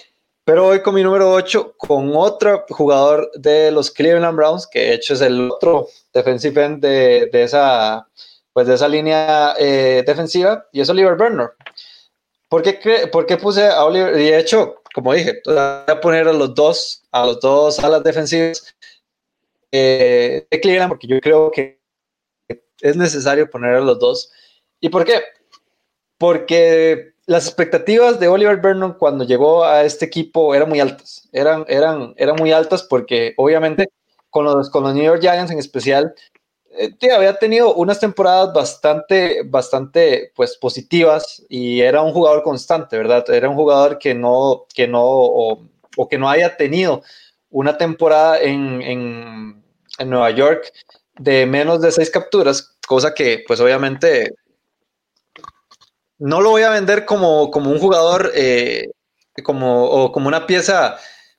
Pero 0.45 0.69
hoy 0.69 0.81
con 0.81 0.95
mi 0.95 1.03
número 1.03 1.31
8, 1.33 1.75
con 1.77 2.13
otro 2.17 2.65
jugador 2.71 3.31
de 3.35 3.71
los 3.71 3.91
Cleveland 3.91 4.37
Browns, 4.37 4.67
que 4.67 4.81
de 4.81 4.95
hecho 4.95 5.15
es 5.15 5.21
el 5.21 5.51
otro 5.51 5.89
defensive 6.15 6.65
end 6.65 6.83
de, 6.83 7.29
de 7.31 7.43
esa, 7.43 8.09
pues 8.53 8.67
de 8.67 8.75
esa 8.75 8.89
línea 8.89 9.55
eh, 9.59 10.03
defensiva, 10.07 10.67
y 10.73 10.81
es 10.81 10.89
Oliver 10.89 11.17
Burner. 11.17 11.51
¿Por 12.49 12.63
qué, 12.63 13.09
¿Por 13.13 13.27
qué, 13.27 13.37
puse 13.37 13.69
a 13.69 13.85
Oliver? 13.85 14.19
Y 14.19 14.31
de 14.31 14.39
hecho, 14.39 14.83
como 14.95 15.13
dije, 15.13 15.41
voy 15.45 15.57
a 15.57 16.01
poner 16.01 16.27
a 16.27 16.33
los 16.33 16.55
dos, 16.55 17.03
a 17.13 17.27
los 17.27 17.41
dos 17.41 17.79
alas 17.79 18.03
defensivas 18.03 18.75
eh, 19.71 20.47
de 20.51 20.61
Cleveland, 20.61 20.91
porque 20.91 21.07
yo 21.07 21.21
creo 21.21 21.51
que 21.51 21.81
es 22.81 22.97
necesario 22.97 23.49
poner 23.49 23.75
a 23.75 23.81
los 23.81 23.99
dos. 23.99 24.33
¿Y 24.81 24.89
por 24.89 25.05
qué? 25.05 25.23
Porque 26.19 27.15
las 27.31 27.47
expectativas 27.47 28.19
de 28.19 28.27
Oliver 28.27 28.57
Vernon 28.57 28.95
cuando 28.95 29.23
llegó 29.23 29.65
a 29.65 29.85
este 29.85 30.05
equipo 30.05 30.53
eran 30.53 30.69
muy 30.69 30.81
altas. 30.81 31.29
Eran, 31.31 31.65
eran, 31.69 32.13
eran 32.17 32.35
muy 32.35 32.51
altas 32.51 32.83
porque 32.83 33.35
obviamente 33.37 33.89
con 34.31 34.45
los, 34.45 34.69
con 34.69 34.83
los 34.83 34.95
New 34.95 35.05
York 35.05 35.21
Giants 35.21 35.53
en 35.53 35.61
especial 35.61 36.13
eh, 36.73 36.93
había 37.15 37.39
tenido 37.39 37.73
unas 37.75 38.01
temporadas 38.01 38.53
bastante, 38.53 39.43
bastante 39.45 40.33
pues, 40.35 40.57
positivas 40.57 41.47
y 41.49 41.83
era 41.83 42.03
un 42.03 42.13
jugador 42.13 42.43
constante, 42.43 42.97
¿verdad? 42.97 43.25
Era 43.31 43.49
un 43.49 43.55
jugador 43.55 43.99
que 43.99 44.13
no, 44.13 44.67
que 44.75 44.89
no, 44.89 45.05
o, 45.05 45.69
que 46.11 46.19
no 46.19 46.29
haya 46.29 46.57
tenido 46.57 47.05
una 47.49 47.79
temporada 47.79 48.41
en, 48.41 48.83
en, 48.83 49.63
en, 50.01 50.11
Nueva 50.11 50.33
York 50.33 50.73
de 51.17 51.47
menos 51.47 51.81
de 51.81 51.93
seis 51.93 52.11
capturas, 52.11 52.77
cosa 52.89 53.15
que 53.15 53.45
pues 53.47 53.61
obviamente 53.61 54.35
no 56.21 56.41
lo 56.41 56.51
voy 56.51 56.63
a 56.63 56.71
vender 56.71 57.07
como, 57.07 57.51
como 57.51 57.71
un 57.71 57.79
jugador, 57.81 58.31
eh, 58.35 58.89
como, 59.43 59.85
o 59.87 60.13
como 60.13 60.29
una 60.29 60.47
pieza, 60.47 60.97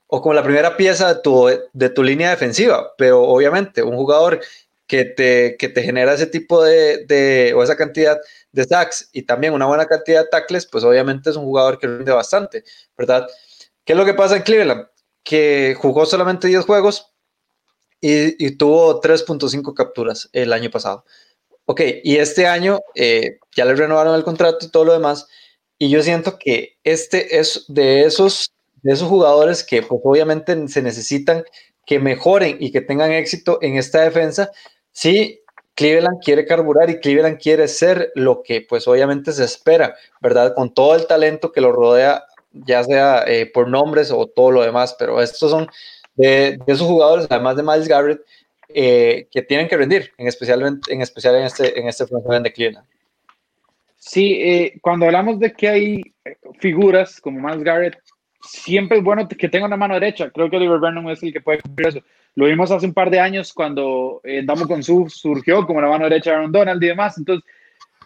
o 0.08 0.22
como 0.22 0.34
la 0.34 0.44
primera 0.44 0.76
pieza 0.76 1.14
de 1.14 1.22
tu, 1.22 1.50
de 1.72 1.90
tu 1.90 2.04
línea 2.04 2.32
defensiva, 2.32 2.94
pero 2.98 3.22
obviamente 3.24 3.84
un 3.84 3.96
jugador 3.96 4.42
que 4.88 5.06
te, 5.06 5.56
que 5.58 5.70
te 5.70 5.84
genera 5.84 6.14
ese 6.14 6.28
tipo 6.28 6.64
de, 6.64 7.06
de, 7.06 7.54
o 7.56 7.64
esa 7.64 7.78
cantidad 7.78 8.18
de 8.52 8.66
sacks 8.66 9.10
y 9.14 9.24
también 9.24 9.54
una 9.54 9.68
buena 9.68 9.86
cantidad 9.86 10.24
de 10.24 10.30
tackles, 10.30 10.66
pues 10.66 10.84
obviamente 10.84 11.30
es 11.30 11.38
un 11.38 11.46
jugador 11.46 11.80
que 11.80 11.88
rinde 11.88 12.12
bastante, 12.12 12.64
¿verdad? 12.98 13.28
¿Qué 13.86 13.94
es 13.94 13.98
lo 13.98 14.06
que 14.06 14.14
pasa 14.16 14.36
en 14.36 14.44
Cleveland? 14.44 14.88
Que 15.24 15.78
jugó 15.80 16.06
solamente 16.06 16.48
10 16.48 16.66
juegos 16.66 17.14
y, 18.02 18.46
y 18.46 18.58
tuvo 18.58 19.00
3.5 19.00 19.74
capturas 19.74 20.30
el 20.34 20.54
año 20.54 20.72
pasado. 20.72 21.06
Ok, 21.72 21.82
y 22.04 22.18
este 22.18 22.48
año 22.48 22.82
eh, 22.96 23.38
ya 23.56 23.64
le 23.64 23.76
renovaron 23.76 24.16
el 24.16 24.26
contrato 24.26 24.66
y 24.66 24.70
todo 24.70 24.84
lo 24.84 24.94
demás, 24.94 25.28
y 25.78 25.90
yo 25.90 26.04
siento 26.04 26.38
que 26.38 26.78
este 26.84 27.40
es 27.40 27.64
de 27.70 28.02
esos, 28.02 28.52
de 28.84 28.92
esos 28.92 29.08
jugadores 29.08 29.64
que 29.64 29.82
pues, 29.82 30.02
obviamente 30.04 30.68
se 30.68 30.82
necesitan 30.82 31.46
que 31.86 31.98
mejoren 31.98 32.58
y 32.60 32.72
que 32.72 32.82
tengan 32.82 33.14
éxito 33.14 33.58
en 33.62 33.78
esta 33.78 34.02
defensa, 34.02 34.52
Sí, 34.92 35.42
Cleveland 35.76 36.20
quiere 36.22 36.46
carburar 36.46 36.90
y 36.90 37.00
Cleveland 37.00 37.40
quiere 37.40 37.68
ser 37.68 38.12
lo 38.16 38.44
que 38.44 38.66
pues 38.68 38.88
obviamente 38.88 39.32
se 39.32 39.46
espera, 39.46 39.96
¿verdad? 40.20 40.54
Con 40.54 40.74
todo 40.74 40.96
el 40.96 41.08
talento 41.08 41.52
que 41.52 41.62
lo 41.62 41.72
rodea, 41.72 42.26
ya 42.52 42.84
sea 42.84 43.24
eh, 43.26 43.46
por 43.46 43.70
nombres 43.70 44.12
o 44.12 44.28
todo 44.28 44.52
lo 44.52 44.64
demás, 44.64 44.96
pero 45.00 45.22
estos 45.22 45.50
son 45.50 45.70
de, 46.16 46.60
esos 46.68 46.88
jugadores, 46.88 47.28
además 47.30 47.56
de 47.56 47.64
Miles 47.64 47.88
Garrett, 47.88 48.22
eh, 48.74 49.28
que 49.32 49.42
tienen 49.42 49.68
que 49.68 49.78
rendir, 49.78 50.12
en 50.18 50.28
especial 50.28 50.80
en, 50.88 51.02
especial 51.02 51.36
en 51.36 51.44
este, 51.44 51.80
en 51.80 51.88
este 51.88 52.06
de 52.06 52.54
Cleveland. 52.54 52.88
Sí, 53.98 54.40
eh, 54.42 54.80
cuando 54.82 55.06
hablamos 55.06 55.40
de 55.40 55.54
que 55.54 55.68
hay 55.68 56.02
figuras 56.60 57.22
como 57.22 57.40
Miles 57.40 57.64
Garrett, 57.64 57.98
siempre 58.42 58.98
es 58.98 59.04
bueno 59.04 59.28
que 59.28 59.50
tenga 59.50 59.68
una 59.68 59.78
mano 59.78 59.94
derecha. 59.94 60.30
Creo 60.32 60.50
que 60.50 60.58
Oliver 60.58 60.80
Vernon 60.80 61.10
es 61.10 61.22
el 61.22 61.32
que 61.32 61.42
puede 61.42 61.62
cumplir 61.62 61.90
eso. 61.90 62.00
Lo 62.36 62.46
vimos 62.46 62.72
hace 62.72 62.86
un 62.86 62.94
par 62.94 63.10
de 63.10 63.20
años 63.20 63.54
cuando 63.54 64.22
eh, 64.24 64.42
Damo 64.44 64.68
con 64.68 64.84
su 64.84 65.08
surgió 65.10 65.66
como 65.68 65.82
la 65.82 65.90
mano 65.90 66.06
derecha 66.06 66.32
de 66.32 66.38
Aaron 66.38 66.52
Donald 66.52 66.84
y 66.84 66.88
demás. 66.88 67.18
Entonces, 67.18 67.48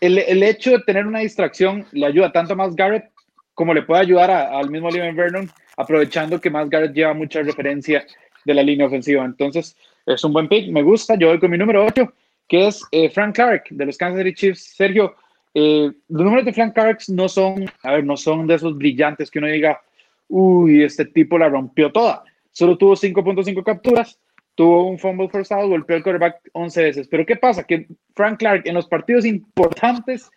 el, 0.01 0.17
el, 0.17 0.43
hecho 0.43 0.71
de 0.71 0.79
tener 0.79 1.07
una 1.07 1.19
distracción 1.19 1.85
le 1.91 2.05
ayuda 2.07 2.31
tanto 2.31 2.53
a 2.53 2.55
Miles 2.57 2.75
Garrett 2.75 3.09
como 3.53 3.73
le 3.73 3.83
puede 3.83 4.01
ayudar 4.01 4.29
al 4.31 4.69
mismo 4.69 4.89
Oliver 4.89 5.13
Vernon, 5.13 5.49
aprovechando 5.77 6.41
que 6.41 6.49
Miles 6.49 6.69
Garrett 6.69 6.93
lleva 6.93 7.13
mucha 7.13 7.41
referencia 7.41 8.05
de 8.43 8.53
la 8.53 8.63
línea 8.63 8.87
ofensiva. 8.87 9.23
Entonces, 9.23 9.77
es 10.05 10.23
un 10.23 10.33
buen 10.33 10.47
pick, 10.47 10.71
me 10.71 10.83
gusta. 10.83 11.15
Yo 11.15 11.29
voy 11.29 11.39
con 11.39 11.51
mi 11.51 11.57
número 11.57 11.85
8, 11.85 12.13
que 12.47 12.67
es 12.67 12.83
eh, 12.91 13.09
Frank 13.09 13.35
Clark 13.35 13.65
de 13.69 13.85
los 13.85 13.97
Kansas 13.97 14.19
City 14.19 14.33
Chiefs. 14.33 14.75
Sergio, 14.75 15.15
eh, 15.53 15.91
los 16.09 16.23
números 16.23 16.45
de 16.45 16.53
Frank 16.53 16.73
Clark 16.73 16.99
no 17.09 17.27
son, 17.27 17.65
a 17.83 17.93
ver, 17.93 18.03
no 18.03 18.17
son 18.17 18.45
de 18.47 18.55
esos 18.55 18.77
brillantes 18.77 19.31
que 19.31 19.39
uno 19.39 19.47
diga, 19.47 19.81
uy, 20.27 20.83
este 20.83 21.05
tipo 21.05 21.37
la 21.37 21.49
rompió 21.49 21.91
toda. 21.91 22.23
Solo 22.51 22.77
tuvo 22.77 22.95
5.5 22.95 23.63
capturas, 23.63 24.19
tuvo 24.55 24.87
un 24.87 24.99
fumble 24.99 25.29
forzado, 25.29 25.67
golpeó 25.67 25.97
el 25.97 26.03
quarterback 26.03 26.41
11 26.53 26.83
veces. 26.83 27.07
Pero 27.07 27.25
¿qué 27.25 27.35
pasa? 27.35 27.63
Que 27.63 27.87
Frank 28.13 28.39
Clark 28.39 28.63
en 28.65 28.75
los 28.75 28.87
partidos 28.87 29.25
importantes, 29.25 30.29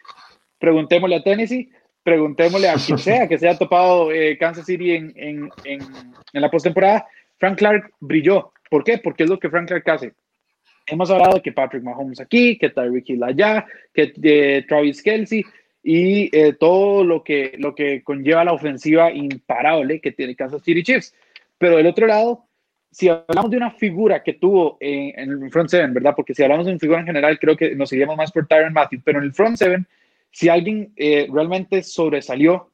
preguntémosle 0.59 1.17
a 1.17 1.23
Tennessee, 1.23 1.71
preguntémosle 2.03 2.69
a 2.69 2.75
quien 2.75 2.99
sea 2.99 3.29
que 3.29 3.39
se 3.39 3.49
haya 3.49 3.59
topado 3.59 4.11
eh, 4.13 4.39
Kansas 4.39 4.67
City 4.67 4.93
en, 4.93 5.13
en, 5.17 5.51
en, 5.65 5.81
en 6.33 6.41
la 6.41 6.51
postemporada, 6.51 7.07
Frank 7.39 7.59
Clark 7.59 7.93
brilló. 8.01 8.53
¿Por 8.69 8.85
qué? 8.85 8.99
Porque 8.99 9.25
es 9.25 9.31
lo 9.31 9.39
que 9.39 9.51
Frank 9.51 9.69
Clark 9.69 9.89
hace. 9.91 10.13
Hemos 10.87 11.11
hablado 11.11 11.35
de 11.35 11.43
que 11.43 11.53
Patrick 11.53 11.83
Mahomes 11.83 12.21
aquí, 12.21 12.57
que 12.57 12.71
Tyreek 12.71 13.11
Hill 13.11 13.23
allá, 13.23 13.67
que 13.93 14.13
eh, 14.23 14.65
Travis 14.67 15.03
Kelsey, 15.03 15.45
y 15.83 16.35
eh, 16.37 16.55
todo 16.55 17.05
lo 17.05 17.23
que, 17.23 17.55
lo 17.59 17.75
que 17.75 18.03
conlleva 18.03 18.45
la 18.45 18.53
ofensiva 18.53 19.13
imparable 19.13 20.01
que 20.01 20.13
tiene 20.13 20.35
Kansas 20.35 20.63
City 20.63 20.83
Chiefs. 20.83 21.15
Pero 21.59 21.77
del 21.77 21.87
otro 21.87 22.07
lado, 22.07 22.45
si 22.91 23.09
hablamos 23.09 23.51
de 23.51 23.57
una 23.57 23.71
figura 23.71 24.23
que 24.23 24.35
tuvo 24.35 24.77
en, 24.81 25.31
el 25.31 25.51
front 25.51 25.69
seven, 25.69 25.93
¿verdad? 25.93 26.15
Porque 26.17 26.35
si 26.35 26.43
hablamos 26.43 26.67
de 26.67 26.73
una 26.73 26.81
figura 26.81 27.01
en 27.01 27.07
general, 27.07 27.39
creo 27.39 27.57
que 27.57 27.75
nos 27.75 27.93
iríamos 27.93 28.17
más 28.17 28.33
por 28.33 28.47
Tyron 28.47 28.73
Matthew, 28.73 29.03
pero 29.05 29.19
en 29.19 29.25
el 29.25 29.33
front 29.33 29.57
seven, 29.57 29.87
si 30.31 30.49
alguien 30.49 30.93
eh, 30.97 31.29
realmente 31.33 31.83
sobresalió, 31.83 32.71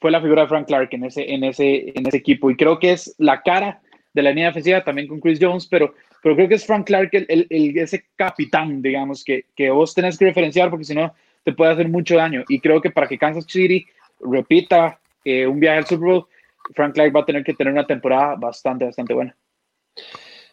fue 0.00 0.10
la 0.10 0.20
figura 0.20 0.42
de 0.42 0.48
Frank 0.48 0.66
Clark 0.66 0.88
en 0.92 1.04
ese, 1.04 1.32
en, 1.32 1.44
ese, 1.44 1.92
en 1.94 2.06
ese 2.06 2.18
equipo. 2.18 2.50
Y 2.50 2.56
creo 2.56 2.78
que 2.78 2.92
es 2.92 3.14
la 3.18 3.42
cara 3.42 3.80
de 4.14 4.22
la 4.22 4.30
línea 4.30 4.46
defensiva, 4.46 4.82
también 4.82 5.08
con 5.08 5.20
Chris 5.20 5.38
Jones, 5.40 5.66
pero, 5.66 5.92
pero 6.22 6.36
creo 6.36 6.48
que 6.48 6.54
es 6.54 6.64
Frank 6.64 6.86
Clark 6.86 7.10
el, 7.12 7.76
ese 7.76 8.06
capitán, 8.16 8.80
digamos, 8.80 9.24
que, 9.24 9.44
que 9.54 9.70
vos 9.70 9.92
tenés 9.92 10.16
que 10.16 10.26
referenciar, 10.26 10.70
porque 10.70 10.84
si 10.84 10.94
no, 10.94 11.12
te 11.44 11.52
puede 11.52 11.72
hacer 11.72 11.88
mucho 11.88 12.16
daño. 12.16 12.44
Y 12.48 12.60
creo 12.60 12.80
que 12.80 12.90
para 12.90 13.08
que 13.08 13.18
Kansas 13.18 13.44
City 13.46 13.86
repita 14.20 14.98
eh, 15.24 15.46
un 15.46 15.60
viaje 15.60 15.78
al 15.78 15.86
Super 15.86 16.08
Bowl, 16.08 16.26
Frank 16.74 16.94
Clark 16.94 17.14
va 17.14 17.20
a 17.20 17.26
tener 17.26 17.44
que 17.44 17.54
tener 17.54 17.72
una 17.72 17.86
temporada 17.86 18.36
bastante, 18.36 18.86
bastante 18.86 19.12
buena. 19.12 19.36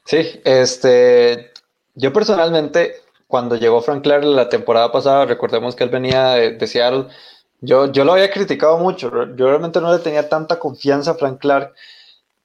Sí, 0.06 0.42
este, 0.44 1.52
yo 1.94 2.12
personalmente, 2.12 2.96
cuando 3.28 3.56
llegó 3.56 3.82
Frank 3.82 4.04
Clark 4.04 4.24
la 4.26 4.50
temporada 4.50 4.92
pasada, 4.92 5.26
recordemos 5.26 5.76
que 5.76 5.84
él 5.84 5.90
venía 5.90 6.32
de, 6.32 6.68
Seattle, 6.68 7.06
yo, 7.62 7.92
yo 7.92 8.04
lo 8.04 8.14
había 8.14 8.32
criticado 8.32 8.80
mucho, 8.80 9.10
yo 9.36 9.48
realmente 9.48 9.80
no 9.80 9.94
le 9.94 10.00
tenía 10.00 10.28
tanta 10.28 10.58
confianza 10.58 11.12
a 11.12 11.16
Frank 11.16 11.40
Clark 11.40 11.74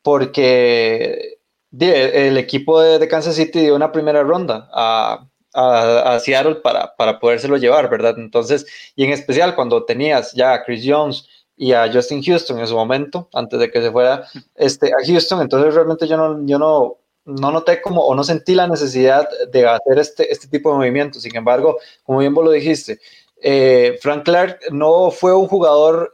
porque 0.07 1.41
el 1.81 2.39
equipo 2.39 2.81
de, 2.81 3.09
Kansas 3.09 3.35
City 3.35 3.59
dio 3.59 3.75
una 3.75 3.91
primera 3.91 4.23
ronda 4.23 4.71
a, 4.73 5.27
a, 5.53 6.21
Seattle 6.21 6.55
para, 6.63 6.95
para 6.95 7.19
podérselo 7.19 7.57
llevar, 7.57 7.91
¿verdad? 7.91 8.15
Entonces, 8.17 8.67
y 8.95 9.03
en 9.03 9.11
especial 9.11 9.57
cuando 9.57 9.85
tenías 9.85 10.33
ya 10.33 10.53
a 10.53 10.63
Chris 10.63 10.85
Jones 10.87 11.27
y 11.57 11.73
a 11.73 11.93
Justin 11.93 12.23
Houston 12.23 12.61
en 12.61 12.69
su 12.69 12.77
momento, 12.77 13.29
antes 13.33 13.59
de 13.59 13.69
que 13.69 13.83
se 13.83 13.91
fuera 13.91 14.29
este, 14.55 14.93
a 14.93 15.05
Houston. 15.05 15.41
Entonces 15.41 15.75
realmente 15.75 16.07
yo 16.07 16.17
no, 16.17 16.47
yo 16.47 16.61
no, 16.61 16.99
no 17.25 17.51
noté 17.51 17.83
como 17.83 18.03
o 18.03 18.15
no 18.15 18.23
sentí 18.23 18.55
la 18.55 18.69
necesidad 18.69 19.29
de 19.51 19.67
hacer 19.67 19.99
este, 19.99 20.33
este 20.33 20.47
tipo 20.47 20.71
de 20.71 20.77
movimientos. 20.77 21.23
Sin 21.23 21.35
embargo, 21.35 21.79
como 22.05 22.21
bien 22.21 22.33
vos 22.33 22.45
lo 22.45 22.53
dijiste, 22.53 23.01
eh, 23.43 23.99
Frank 24.01 24.25
Clark 24.25 24.61
no 24.71 25.11
fue 25.11 25.35
un 25.35 25.49
jugador 25.49 26.13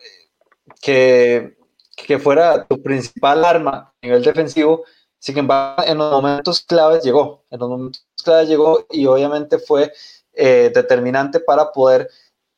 que, 0.80 1.56
que 1.96 2.18
fuera 2.18 2.64
tu 2.64 2.82
principal 2.82 3.44
arma 3.44 3.92
a 4.02 4.06
nivel 4.06 4.22
defensivo. 4.22 4.84
Sin 5.18 5.38
embargo, 5.38 5.84
en 5.86 5.98
los 5.98 6.10
momentos 6.10 6.60
claves 6.60 7.04
llegó, 7.04 7.44
en 7.50 7.60
los 7.60 7.68
momentos 7.68 8.04
claves 8.24 8.48
llegó 8.48 8.86
y 8.90 9.06
obviamente 9.06 9.58
fue 9.58 9.92
eh, 10.34 10.72
determinante 10.74 11.38
para 11.38 11.70
poder 11.70 12.08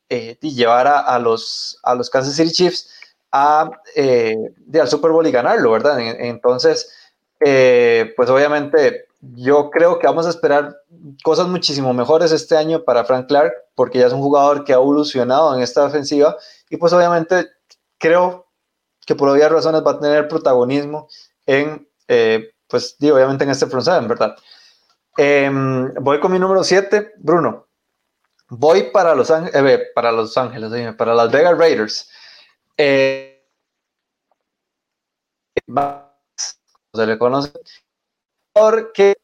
eh, 0.09 0.39
llevar 0.41 0.87
a, 0.87 1.19
los, 1.19 1.79
a 1.83 1.95
los 1.95 2.09
Kansas 2.09 2.37
City 2.37 2.53
Chiefs 2.53 2.89
a, 3.33 3.71
eh, 3.97 4.37
al 4.81 4.89
Super 4.89 5.11
Bowl 5.11 5.27
y 5.27 5.33
ganarlo, 5.33 5.73
¿verdad? 5.73 5.99
Entonces, 6.01 6.91
pues 7.39 8.31
obviamente 8.31 9.09
yo 9.33 9.71
creo 9.71 9.99
que 9.99 10.07
vamos 10.07 10.27
a 10.27 10.31
esperar 10.31 10.77
cosas 11.23 11.49
muchísimo 11.49 11.93
mejores 11.93 12.33
este 12.33 12.57
año 12.57 12.85
para 12.85 13.05
Frank 13.05 13.27
Clark, 13.27 13.53
porque 13.75 13.99
ya 13.99 14.07
es 14.07 14.13
un 14.13 14.21
jugador 14.21 14.65
que 14.65 14.73
ha 14.73 14.77
evolucionado 14.77 15.55
en 15.55 15.63
esta 15.63 15.85
ofensiva 15.85 16.37
y 16.71 16.77
pues 16.77 16.93
obviamente 16.93 17.49
creo 17.99 18.47
que 19.05 19.15
por 19.15 19.29
obvias 19.29 19.51
razones 19.51 19.83
va 19.87 19.93
a 19.93 20.01
tener 20.01 20.29
protagonismo 20.29 21.09
en, 21.47 21.89
pues 22.67 22.97
obviamente 23.01 23.45
en 23.45 23.51
este 23.51 23.67
front 23.67 23.85
seven, 23.85 24.09
¿verdad? 24.09 24.37
Em, 25.17 25.95
voy 25.95 26.19
con 26.19 26.33
mi 26.33 26.39
número 26.39 26.65
7, 26.65 27.15
Bruno. 27.19 27.69
Voy 28.49 28.91
para 28.91 29.15
Los, 29.15 29.31
Ángeles, 29.31 29.55
eh, 29.55 29.87
para 29.95 30.13
Los 30.13 30.37
Ángeles, 30.37 30.95
para 30.97 31.15
Las 31.15 31.31
Vegas 31.31 31.57
Raiders. 31.57 32.11
Eh, 32.77 33.47
se 36.95 37.07
le 37.07 37.19
conoce 37.19 37.53
porque 38.53 39.15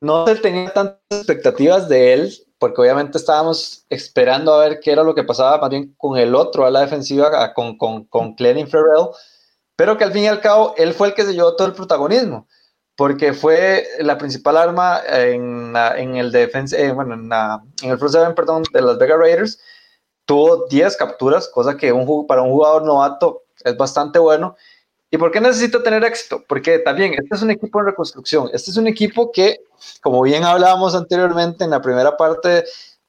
no 0.00 0.26
se 0.26 0.36
tenía 0.36 0.72
tantas 0.72 1.00
expectativas 1.10 1.88
de 1.88 2.12
él, 2.14 2.34
porque 2.64 2.80
obviamente 2.80 3.18
estábamos 3.18 3.84
esperando 3.90 4.54
a 4.54 4.66
ver 4.66 4.80
qué 4.80 4.90
era 4.90 5.02
lo 5.02 5.14
que 5.14 5.22
pasaba 5.22 5.58
más 5.58 5.68
bien 5.68 5.94
con 5.98 6.16
el 6.16 6.34
otro 6.34 6.64
a 6.64 6.70
la 6.70 6.80
defensiva, 6.80 7.52
con, 7.52 7.76
con, 7.76 8.04
con 8.06 8.34
Clenny 8.36 8.64
Farrell, 8.64 9.10
pero 9.76 9.98
que 9.98 10.04
al 10.04 10.12
fin 10.12 10.22
y 10.22 10.28
al 10.28 10.40
cabo 10.40 10.72
él 10.78 10.94
fue 10.94 11.08
el 11.08 11.14
que 11.14 11.24
se 11.26 11.34
llevó 11.34 11.56
todo 11.56 11.68
el 11.68 11.74
protagonismo 11.74 12.48
porque 12.96 13.34
fue 13.34 13.86
la 13.98 14.16
principal 14.16 14.56
arma 14.56 14.98
en, 15.06 15.74
en 15.76 16.16
el 16.16 16.32
defense, 16.32 16.82
eh, 16.82 16.90
bueno, 16.90 17.12
en, 17.12 17.30
en, 17.82 17.90
el 17.90 17.98
front 17.98 18.14
seven, 18.14 18.34
perdón, 18.34 18.62
de 18.72 18.80
las 18.80 18.96
Vegas 18.96 19.18
Raiders. 19.18 19.60
Tuvo 20.24 20.66
10 20.68 20.96
capturas, 20.96 21.48
cosa 21.48 21.76
que 21.76 21.92
un, 21.92 22.26
para 22.26 22.40
un 22.40 22.52
jugador 22.52 22.86
novato 22.86 23.42
es 23.62 23.76
bastante 23.76 24.18
bueno. 24.18 24.56
¿Y 25.14 25.16
por 25.16 25.30
qué 25.30 25.40
necesita 25.40 25.80
tener 25.80 26.02
éxito? 26.02 26.42
Porque 26.48 26.80
también 26.80 27.14
este 27.14 27.36
es 27.36 27.42
un 27.42 27.52
equipo 27.52 27.78
en 27.78 27.86
reconstrucción. 27.86 28.50
Este 28.52 28.72
es 28.72 28.76
un 28.76 28.88
equipo 28.88 29.30
que, 29.30 29.60
como 30.02 30.20
bien 30.22 30.42
hablábamos 30.42 30.96
anteriormente 30.96 31.62
en 31.62 31.70
la 31.70 31.80
primera 31.80 32.16
parte 32.16 32.64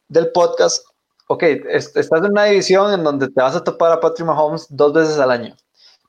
del 0.07 0.31
podcast, 0.31 0.85
ok, 1.25 1.41
estás 1.41 2.11
en 2.11 2.25
una 2.25 2.43
división 2.43 2.93
en 2.93 3.03
donde 3.03 3.27
te 3.27 3.41
vas 3.41 3.55
a 3.55 3.63
topar 3.63 3.91
a 3.91 3.99
Patrick 3.99 4.27
Mahomes 4.27 4.67
dos 4.69 4.93
veces 4.93 5.17
al 5.17 5.31
año 5.31 5.55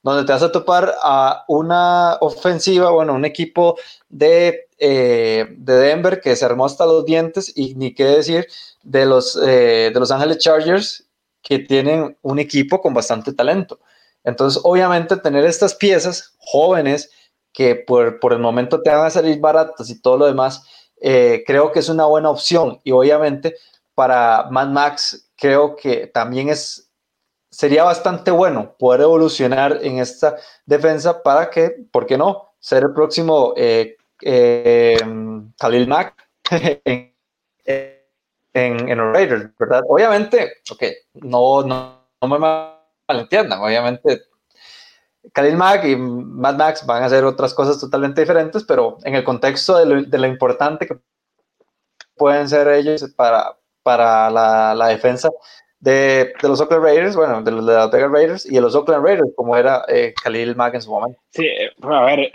donde 0.03 0.25
te 0.25 0.33
vas 0.33 0.43
a 0.43 0.53
topar 0.53 0.95
a 1.03 1.45
una 1.49 2.19
ofensiva, 2.21 2.91
bueno, 2.91 3.15
un 3.15 3.25
equipo 3.25 3.77
de, 4.11 4.69
eh, 4.79 5.47
de 5.57 5.73
Denver 5.79 6.21
que 6.21 6.37
se 6.37 6.45
armó 6.45 6.67
hasta 6.67 6.85
los 6.85 7.07
dientes 7.07 7.51
y 7.57 7.75
ni 7.75 7.95
qué 7.95 8.05
decir 8.05 8.47
de 8.85 9.07
los, 9.07 9.35
eh, 9.43 9.91
de 9.93 9.99
los 9.99 10.11
Ángeles 10.13 10.39
Chargers 10.39 11.09
que 11.43 11.59
tienen 11.59 12.17
un 12.21 12.39
equipo 12.39 12.83
con 12.83 12.93
bastante 12.93 13.33
talento. 13.33 13.81
Entonces, 14.27 14.61
obviamente, 14.65 15.17
tener 15.17 15.47
estas 15.47 15.75
piezas 15.75 16.35
jóvenes 16.39 17.11
que 17.53 17.75
por, 17.77 18.21
por 18.21 18.35
el 18.35 18.41
momento 18.41 18.83
te 18.83 18.91
van 18.91 19.07
a 19.07 19.11
salir 19.11 19.41
baratas 19.41 19.89
y 19.89 20.03
todo 20.03 20.19
lo 20.19 20.27
demás, 20.27 20.63
eh, 21.01 21.43
creo 21.47 21.73
que 21.73 21.79
es 21.79 21.89
una 21.89 22.05
buena 22.05 22.29
opción. 22.29 22.79
Y 22.85 22.91
obviamente, 22.91 23.57
para 23.95 24.49
Mad 24.51 24.69
Max, 24.69 25.31
creo 25.37 25.75
que 25.77 26.09
también 26.09 26.51
es 26.51 26.87
sería 27.57 27.85
bastante 27.85 28.31
bueno 28.31 28.75
poder 28.79 29.01
evolucionar 29.01 29.79
en 29.81 29.99
esta 29.99 30.37
defensa 30.67 31.23
para 31.23 31.49
que, 31.49 31.87
¿por 31.91 32.05
qué 32.05 32.19
no?, 32.19 32.51
ser 32.59 32.83
el 32.83 32.93
próximo 32.93 33.55
eh, 33.57 33.97
eh, 34.21 34.99
Khalil 35.59 35.89
Mack 35.89 36.15
en, 36.85 37.15
en, 38.53 39.13
Raiders, 39.13 39.49
¿verdad? 39.59 39.83
Obviamente, 39.89 40.57
ok, 40.71 40.83
no, 41.15 41.63
no, 41.63 42.03
no 42.21 42.29
me 42.29 42.76
malentiendan, 43.09 43.61
obviamente 43.61 44.23
Khalil 45.33 45.57
Mack 45.57 45.85
y 45.85 45.97
Mad 45.97 46.57
Max 46.57 46.87
van 46.87 47.03
a 47.03 47.07
hacer 47.07 47.25
otras 47.25 47.55
cosas 47.55 47.81
totalmente 47.81 48.21
diferentes, 48.21 48.65
pero 48.65 48.99
en 49.05 49.15
el 49.15 49.25
contexto 49.25 49.77
de 49.79 49.87
lo, 49.87 50.03
de 50.03 50.19
lo 50.19 50.27
importante 50.27 50.87
que 50.87 50.97
pueden 52.17 52.49
ser 52.49 52.69
ellos 52.69 53.05
para, 53.17 53.57
para 53.83 54.31
la, 54.31 54.75
la 54.75 54.89
defensa 54.89 55.29
de, 55.81 56.33
de, 56.41 56.49
los 56.49 56.61
Oakland 56.61 56.83
Raiders, 56.83 57.17
bueno, 57.17 57.43
de 57.43 57.51
los 57.51 57.67
de 57.67 57.75
las 57.75 57.91
Vegas 57.91 58.11
Raiders 58.11 58.47
y 58.47 58.55
de 58.55 58.61
los 58.61 58.75
Oakland 58.75 59.05
Raiders, 59.05 59.29
como 59.37 59.57
era 59.57 59.85
eh, 59.89 60.15
Khalil 60.23 60.57
Mack 60.57 60.75
en 60.75 60.83
su 60.83 60.91
momento. 60.91 61.21
Sí, 61.31 61.49
a 61.83 62.05
ver, 62.05 62.31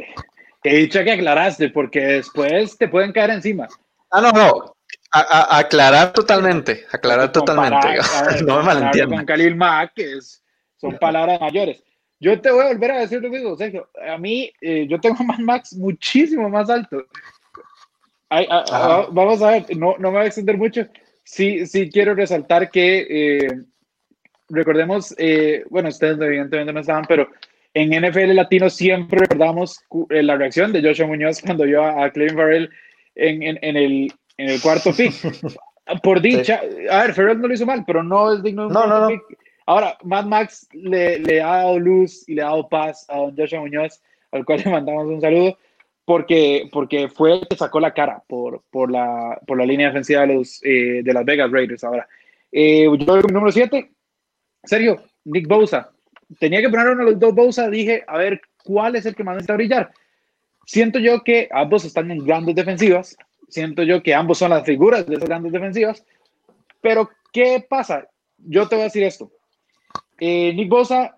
he 0.64 0.76
dicho 0.76 1.04
que 1.04 1.12
aclaraste, 1.12 1.70
porque 1.70 2.02
después 2.02 2.78
te 2.78 2.88
pueden 2.88 3.12
caer 3.12 3.32
encima. 3.32 3.68
Ah, 4.12 4.22
no, 4.22 4.32
no. 4.32 4.76
A, 5.14 5.58
aclarar 5.58 6.14
totalmente, 6.14 6.86
aclarar 6.92 7.32
totalmente. 7.32 7.88
no 8.46 8.58
me 8.58 8.64
malentiendan. 8.64 9.20
Con 9.20 9.26
Khalil 9.26 9.56
Mack, 9.56 9.94
que 9.96 10.14
es, 10.18 10.41
son 10.82 10.98
palabras 10.98 11.40
mayores. 11.40 11.84
Yo 12.20 12.40
te 12.42 12.52
voy 12.52 12.66
a 12.66 12.68
volver 12.68 12.92
a 12.92 13.00
decir 13.00 13.22
lo 13.22 13.30
mismo, 13.30 13.56
Sergio. 13.56 13.88
A 14.08 14.18
mí, 14.18 14.52
eh, 14.60 14.86
yo 14.90 15.00
tengo 15.00 15.24
más 15.24 15.40
Max 15.40 15.74
muchísimo 15.74 16.50
más 16.50 16.70
alto. 16.70 17.06
vamos 18.30 19.42
a 19.42 19.52
ver, 19.52 19.78
no, 19.78 19.96
no 19.98 20.12
me 20.12 20.18
voy 20.18 20.26
a 20.26 20.28
extender 20.28 20.58
mucho 20.58 20.86
sí, 21.24 21.66
sí 21.66 21.90
quiero 21.90 22.14
resaltar 22.14 22.70
que 22.70 23.08
eh, 23.10 23.62
recordemos, 24.50 25.16
eh, 25.18 25.64
bueno, 25.70 25.90
ustedes 25.90 26.20
evidentemente 26.20 26.74
no 26.74 26.80
estaban, 26.82 27.06
pero 27.08 27.30
en 27.74 27.90
NFL 27.90 28.36
Latino 28.36 28.70
siempre 28.70 29.20
recordamos 29.20 29.80
eh, 30.10 30.24
la 30.24 30.36
reacción 30.36 30.74
de 30.74 30.82
Joshua 30.82 31.08
Muñoz 31.08 31.42
cuando 31.42 31.64
vio 31.64 31.84
a, 31.84 32.06
a 32.06 32.12
Farrell 32.12 32.70
en, 33.16 33.44
en, 33.44 33.60
en, 33.62 33.78
el, 33.78 34.14
en 34.38 34.50
el 34.50 34.62
cuarto 34.62 34.92
pick. 34.94 35.14
Por 36.04 36.22
dicha, 36.22 36.62
a 36.90 37.02
ver, 37.02 37.14
Farrell 37.14 37.42
no 37.42 37.48
lo 37.48 37.54
hizo 37.54 37.66
mal, 37.66 37.84
pero 37.86 38.04
no 38.04 38.34
es 38.34 38.44
digno 38.44 38.64
de 38.64 38.68
un 38.68 38.74
no, 38.74 38.88
no, 38.88 39.08
pick. 39.08 39.22
Ahora, 39.72 39.98
Mad 40.04 40.26
Max 40.26 40.68
le, 40.74 41.20
le, 41.20 41.42
ha 41.42 41.64
dado 41.64 41.80
luz 41.80 42.28
y 42.28 42.36
le 42.36 42.42
ha 42.42 42.48
dado 42.48 42.68
paz 42.68 43.06
a 43.08 43.20
don 43.20 43.38
Joshua 43.38 43.62
Muñoz, 43.62 44.02
al 44.34 44.44
cual 44.44 44.62
le 44.66 44.70
mandamos 44.70 45.06
un 45.06 45.22
saludo 45.22 45.58
porque, 46.04 46.68
porque 46.74 47.08
fue 47.08 47.36
el 47.36 47.48
que 47.48 47.56
sacó 47.56 47.80
la 47.80 47.94
cara 47.94 48.22
por, 48.28 48.64
por, 48.70 48.92
la, 48.92 49.40
por 49.48 49.58
la 49.58 49.66
línea 49.66 49.88
defensiva 49.88 50.28
de, 50.28 50.36
los, 50.36 50.60
eh, 50.66 51.00
de 51.02 51.14
las 51.14 51.24
Vegas 51.24 51.50
Raiders. 51.50 51.86
Ahora, 51.86 52.06
eh, 52.52 52.84
yo 52.84 53.22
número 53.22 53.50
7, 53.50 53.90
Sergio, 54.66 55.02
Nick 55.24 55.48
Bosa. 55.48 55.90
Tenía 56.38 56.60
que 56.60 56.68
poner 56.68 56.88
uno 56.88 57.06
de 57.06 57.12
los 57.12 57.20
dos 57.22 57.34
Bosa, 57.34 57.70
dije, 57.70 58.04
a 58.08 58.18
ver, 58.18 58.42
¿cuál 58.66 58.98
es 58.98 59.06
el 59.06 59.16
que 59.16 59.24
más 59.24 59.36
necesita 59.36 59.54
brillar? 59.54 59.94
Siento 60.66 61.00
yo 61.00 61.24
que 61.24 61.48
ambos 61.50 61.86
están 61.86 62.12
en 62.12 62.26
grandes 62.26 62.56
defensivas, 62.56 63.16
siento 63.48 63.84
yo 63.84 64.04
que 64.04 64.14
ambos 64.14 64.38
son 64.38 64.50
las 64.50 64.66
figuras 64.66 65.08
de 65.08 65.16
esas 65.16 65.30
grandes 65.30 65.54
defensivas, 65.54 66.04
pero 66.82 67.10
¿qué 67.32 67.66
pasa? 67.70 68.06
Yo 68.38 68.68
te 68.68 68.76
voy 68.76 68.82
a 68.82 68.86
decir 68.86 69.04
esto. 69.04 69.32
Eh, 70.24 70.54
Nick 70.54 70.70
Bosa 70.70 71.18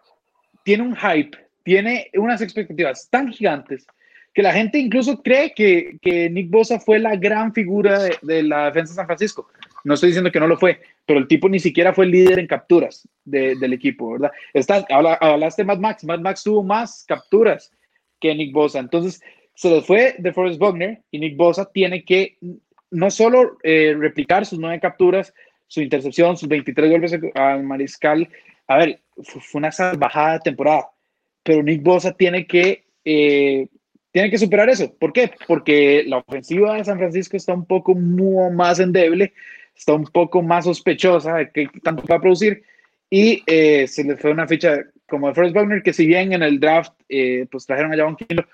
tiene 0.64 0.84
un 0.84 0.96
hype, 0.96 1.38
tiene 1.64 2.10
unas 2.14 2.42
expectativas 2.42 3.10
tan 3.10 3.34
gigantes 3.34 3.86
que 4.34 4.42
la 4.42 4.54
gente 4.54 4.80
incluso 4.80 5.22
cree 5.22 5.54
que, 5.54 6.30
Nick 6.32 6.50
Bosa 6.50 6.80
fue 6.80 7.00
la 7.00 7.18
gran 7.18 7.54
figura 7.54 8.00
de, 8.22 8.44
la 8.44 8.66
defensa 8.68 8.94
de 8.94 8.96
San 8.96 9.06
Francisco. 9.06 9.50
No 9.84 9.96
estoy 9.96 10.08
diciendo 10.08 10.32
que 10.32 10.40
no 10.40 10.48
lo 10.48 10.58
fue, 10.58 10.80
pero 11.06 11.20
el 11.20 11.28
tipo 11.28 11.50
ni 11.50 11.60
siquiera 11.60 11.94
fue 11.94 12.06
el 12.06 12.12
líder 12.12 12.40
en 12.40 12.48
capturas 12.48 13.06
del 13.26 13.74
equipo, 13.74 14.14
¿verdad? 14.14 14.32
Está, 14.54 14.86
hablaste 14.90 15.64
de 15.64 15.68
Mad 15.68 15.80
Max, 15.80 16.06
Mad 16.06 16.20
Max 16.20 16.42
tuvo 16.42 16.64
más 16.64 17.04
capturas 17.06 17.72
que 18.22 18.34
Nick 18.34 18.54
Bosa, 18.54 18.80
entonces 18.80 19.22
se 19.54 19.70
les 19.70 19.86
fue 19.86 20.16
de 20.18 20.32
Forrest 20.32 20.60
Buckner 20.60 21.02
y 21.12 21.20
Nick 21.20 21.36
Bosa 21.36 21.70
tiene 21.72 22.06
que 22.06 22.38
no 22.90 23.12
solo 23.12 23.58
eh, 23.64 23.96
replicar 24.00 24.46
sus 24.46 24.60
nueve 24.60 24.80
capturas, 24.80 25.34
su 25.68 25.82
intercepción, 25.82 26.38
sus 26.38 26.48
23 26.48 26.90
golpes 26.90 27.20
al 27.36 27.64
mariscal. 27.64 28.30
A 28.68 28.78
ver, 28.78 29.02
fue 29.24 29.60
una 29.60 29.72
salvajada 29.72 30.40
temporada, 30.40 30.90
pero 31.44 31.64
Nick 31.64 31.84
Bosa 31.84 32.14
tiene 32.14 32.48
que 32.48 32.86
eh, 33.06 33.68
tiene 34.12 34.30
que 34.30 34.38
superar 34.38 34.70
eso. 34.70 34.94
¿Por 35.00 35.12
qué? 35.12 35.32
Porque 35.48 36.04
la 36.06 36.20
ofensiva 36.20 36.76
de 36.76 36.86
San 36.86 37.00
Francisco 37.00 37.36
está 37.36 37.54
un 37.54 37.66
poco 37.66 37.96
más 37.96 38.80
endeble, 38.80 39.34
está 39.76 39.94
un 39.94 40.06
poco 40.06 40.42
más 40.44 40.66
sospechosa 40.66 41.36
de 41.36 41.52
qué 41.52 41.68
tanto 41.82 42.04
va 42.10 42.18
a 42.18 42.22
producir 42.22 42.64
y 43.10 43.44
eh, 43.48 43.88
se 43.88 44.04
le 44.04 44.16
fue 44.16 44.32
una 44.32 44.48
ficha 44.48 44.78
como 45.08 45.28
de 45.28 45.34
Forrest 45.34 45.56
Wagner 45.56 45.84
que 45.84 45.94
si 45.94 46.06
bien 46.06 46.32
en 46.32 46.44
el 46.44 46.60
draft 46.60 46.94
eh, 47.10 47.48
pues 47.52 47.66
trajeron 47.66 47.92
a 47.92 47.98
Javon 47.98 48.16
Kinlo, 48.16 48.46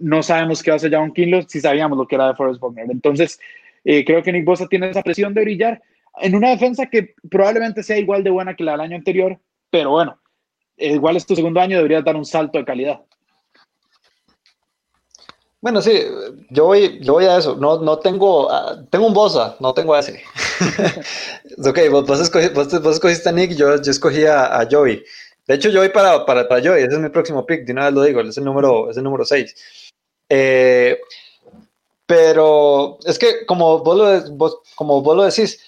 no 0.00 0.22
sabemos 0.22 0.62
qué 0.62 0.70
va 0.70 0.74
a 0.74 0.76
hacer 0.76 0.90
Javon 0.90 1.12
Kinlo 1.12 1.42
si 1.42 1.60
sabíamos 1.60 1.98
lo 1.98 2.06
que 2.06 2.14
era 2.14 2.28
de 2.28 2.34
Forrest 2.34 2.60
Wagner. 2.60 2.86
Entonces, 2.90 3.38
eh, 3.84 4.04
creo 4.04 4.22
que 4.22 4.32
Nick 4.32 4.44
Bosa 4.44 4.66
tiene 4.66 4.90
esa 4.90 5.02
presión 5.02 5.34
de 5.34 5.42
brillar 5.42 5.82
en 6.20 6.34
una 6.34 6.50
defensa 6.50 6.86
que 6.86 7.14
probablemente 7.30 7.82
sea 7.82 7.98
igual 7.98 8.24
de 8.24 8.30
buena 8.30 8.54
que 8.54 8.64
la 8.64 8.72
del 8.72 8.82
año 8.82 8.96
anterior, 8.96 9.38
pero 9.72 9.90
bueno, 9.90 10.20
igual 10.76 11.16
es 11.16 11.24
tu 11.24 11.34
segundo 11.34 11.58
año, 11.58 11.78
deberías 11.78 12.04
dar 12.04 12.14
un 12.14 12.26
salto 12.26 12.58
de 12.58 12.64
calidad. 12.64 13.00
Bueno, 15.62 15.80
sí, 15.80 15.98
yo 16.50 16.66
voy, 16.66 16.98
yo 17.00 17.14
voy 17.14 17.24
a 17.24 17.38
eso. 17.38 17.56
No, 17.56 17.80
no 17.80 17.98
tengo, 18.00 18.50
ah, 18.52 18.84
tengo 18.90 19.06
un 19.06 19.14
Bosa, 19.14 19.56
no 19.60 19.72
tengo 19.72 19.96
ese. 19.96 20.22
ok, 21.64 21.78
vos, 21.90 22.20
escogiste 22.20 23.28
a 23.28 23.32
Nick, 23.32 23.52
yo, 23.52 23.80
yo 23.80 23.90
escogí 23.90 24.26
a, 24.26 24.68
Joey. 24.70 25.02
De 25.46 25.54
hecho, 25.54 25.70
voy 25.72 25.88
para, 25.88 26.26
para, 26.26 26.46
para, 26.46 26.60
Joey, 26.60 26.82
ese 26.82 26.94
es 26.94 27.00
mi 27.00 27.08
próximo 27.08 27.46
pick, 27.46 27.64
de 27.64 27.72
una 27.72 27.86
vez 27.86 27.94
lo 27.94 28.02
digo, 28.02 28.20
es 28.20 28.36
el 28.36 28.44
número, 28.44 28.90
es 28.90 28.96
el 28.98 29.04
número 29.04 29.24
6. 29.24 29.54
Eh, 30.28 31.00
pero 32.04 32.98
es 33.06 33.18
que, 33.18 33.46
como 33.46 33.78
vos, 33.78 33.96
lo, 34.36 34.60
como 34.74 35.00
vos 35.00 35.16
lo 35.16 35.22
decís, 35.22 35.60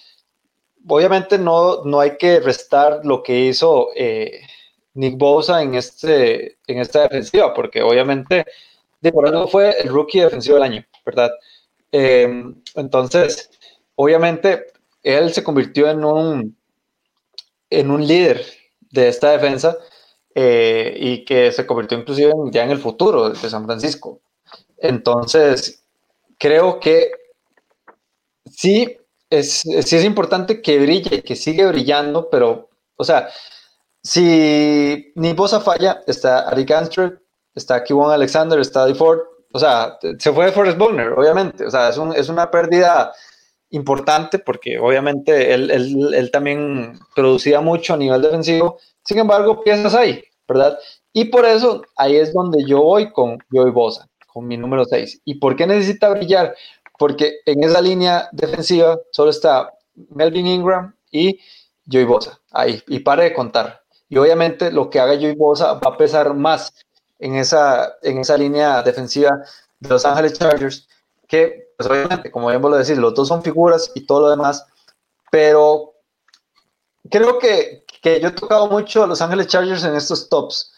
obviamente 0.87 1.37
no, 1.37 1.83
no 1.83 1.99
hay 1.99 2.17
que 2.17 2.39
restar 2.39 3.01
lo 3.03 3.23
que 3.23 3.39
hizo 3.45 3.89
eh, 3.95 4.41
Nick 4.93 5.17
Bosa 5.17 5.61
en, 5.61 5.75
este, 5.75 6.57
en 6.67 6.79
esta 6.79 7.03
defensiva, 7.03 7.53
porque 7.53 7.81
obviamente 7.81 8.45
de 9.01 9.11
por 9.11 9.27
eso 9.27 9.47
fue 9.47 9.75
el 9.81 9.89
rookie 9.89 10.21
defensivo 10.21 10.55
del 10.55 10.63
año, 10.63 10.85
¿verdad? 11.05 11.31
Em, 11.91 12.55
entonces, 12.75 13.51
obviamente, 13.95 14.65
él 15.03 15.31
se 15.31 15.43
convirtió 15.43 15.89
en 15.89 16.03
un, 16.03 16.57
en 17.69 17.91
un 17.91 18.07
líder 18.07 18.43
de 18.91 19.07
esta 19.07 19.31
defensa 19.31 19.77
eh, 20.33 20.97
y 20.99 21.23
que 21.23 21.51
se 21.51 21.65
convirtió 21.65 21.97
inclusive 21.97 22.33
ya 22.51 22.63
en 22.63 22.71
el 22.71 22.79
futuro 22.79 23.29
de 23.29 23.49
San 23.49 23.65
Francisco. 23.65 24.19
Entonces, 24.77 25.83
creo 26.37 26.79
que 26.79 27.11
sí 28.49 28.97
es, 29.39 29.61
sí 29.61 29.95
es 29.95 30.03
importante 30.03 30.61
que 30.61 30.79
brille, 30.79 31.23
que 31.23 31.35
siga 31.35 31.67
brillando, 31.67 32.29
pero, 32.29 32.69
o 32.95 33.03
sea, 33.03 33.29
si 34.03 35.11
Nibosa 35.15 35.59
falla, 35.61 36.01
está 36.07 36.47
Ari 36.49 36.63
Ganster, 36.63 37.21
está 37.53 37.83
Kevon 37.83 38.11
Alexander, 38.11 38.59
está 38.59 38.93
Ford, 38.95 39.19
o 39.51 39.59
sea, 39.59 39.97
se 40.19 40.31
fue 40.31 40.51
Forrest 40.51 40.77
Bogner, 40.77 41.13
obviamente, 41.13 41.65
o 41.65 41.71
sea, 41.71 41.89
es, 41.89 41.97
un, 41.97 42.13
es 42.13 42.29
una 42.29 42.51
pérdida 42.51 43.13
importante 43.69 44.39
porque 44.39 44.77
obviamente 44.79 45.53
él, 45.53 45.71
él, 45.71 46.13
él, 46.13 46.31
también 46.31 46.99
producía 47.15 47.61
mucho 47.61 47.93
a 47.93 47.97
nivel 47.97 48.21
defensivo, 48.21 48.77
sin 49.03 49.19
embargo, 49.19 49.63
piezas 49.63 49.95
ahí, 49.95 50.23
¿verdad? 50.47 50.77
Y 51.13 51.25
por 51.25 51.45
eso 51.45 51.81
ahí 51.95 52.17
es 52.17 52.33
donde 52.33 52.65
yo 52.65 52.81
voy 52.81 53.11
con 53.11 53.37
Joey 53.51 53.71
Bosa, 53.71 54.07
con 54.27 54.47
mi 54.47 54.57
número 54.57 54.83
6. 54.83 55.21
¿Y 55.23 55.35
por 55.35 55.55
qué 55.55 55.65
necesita 55.65 56.09
brillar? 56.09 56.53
Porque 56.97 57.39
en 57.45 57.63
esa 57.63 57.81
línea 57.81 58.29
defensiva 58.31 58.99
solo 59.11 59.31
está 59.31 59.71
Melvin 60.09 60.47
Ingram 60.47 60.95
y 61.11 61.39
Joey 61.89 62.05
Bosa, 62.05 62.39
ahí, 62.51 62.81
y 62.87 62.99
pare 62.99 63.25
de 63.25 63.33
contar. 63.33 63.81
Y 64.09 64.17
obviamente 64.17 64.71
lo 64.71 64.89
que 64.89 64.99
haga 64.99 65.15
Joey 65.15 65.35
Bosa 65.35 65.73
va 65.73 65.91
a 65.91 65.97
pesar 65.97 66.33
más 66.33 66.73
en 67.19 67.35
esa, 67.35 67.95
en 68.01 68.19
esa 68.19 68.37
línea 68.37 68.81
defensiva 68.81 69.31
de 69.79 69.89
Los 69.89 70.05
Ángeles 70.05 70.33
Chargers, 70.33 70.87
que 71.27 71.65
pues 71.77 71.89
obviamente, 71.89 72.31
como 72.31 72.47
bien 72.49 72.61
lo 72.61 72.69
decir, 72.71 72.97
los 72.97 73.13
dos 73.13 73.27
son 73.27 73.43
figuras 73.43 73.91
y 73.95 74.05
todo 74.05 74.21
lo 74.21 74.29
demás, 74.29 74.65
pero 75.31 75.93
creo 77.09 77.39
que, 77.39 77.83
que 78.01 78.19
yo 78.19 78.29
he 78.29 78.31
tocado 78.31 78.67
mucho 78.67 79.03
a 79.03 79.07
Los 79.07 79.21
Ángeles 79.21 79.47
Chargers 79.47 79.83
en 79.83 79.95
estos 79.95 80.29
tops, 80.29 80.73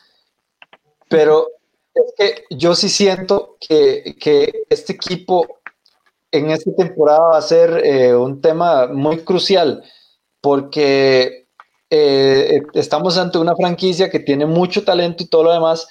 pero 1.09 1.49
es 1.93 2.13
que 2.17 2.43
yo 2.55 2.75
sí 2.75 2.89
siento 2.89 3.57
que, 3.59 4.15
que 4.19 4.65
este 4.69 4.93
equipo 4.93 5.56
en 6.31 6.51
esta 6.51 6.73
temporada 6.75 7.29
va 7.29 7.37
a 7.37 7.41
ser 7.41 7.85
eh, 7.85 8.15
un 8.15 8.41
tema 8.41 8.87
muy 8.87 9.19
crucial, 9.19 9.83
porque 10.41 11.47
eh, 11.89 12.61
estamos 12.73 13.17
ante 13.17 13.37
una 13.37 13.55
franquicia 13.55 14.09
que 14.09 14.19
tiene 14.19 14.45
mucho 14.45 14.83
talento 14.83 15.23
y 15.23 15.27
todo 15.27 15.43
lo 15.43 15.53
demás, 15.53 15.87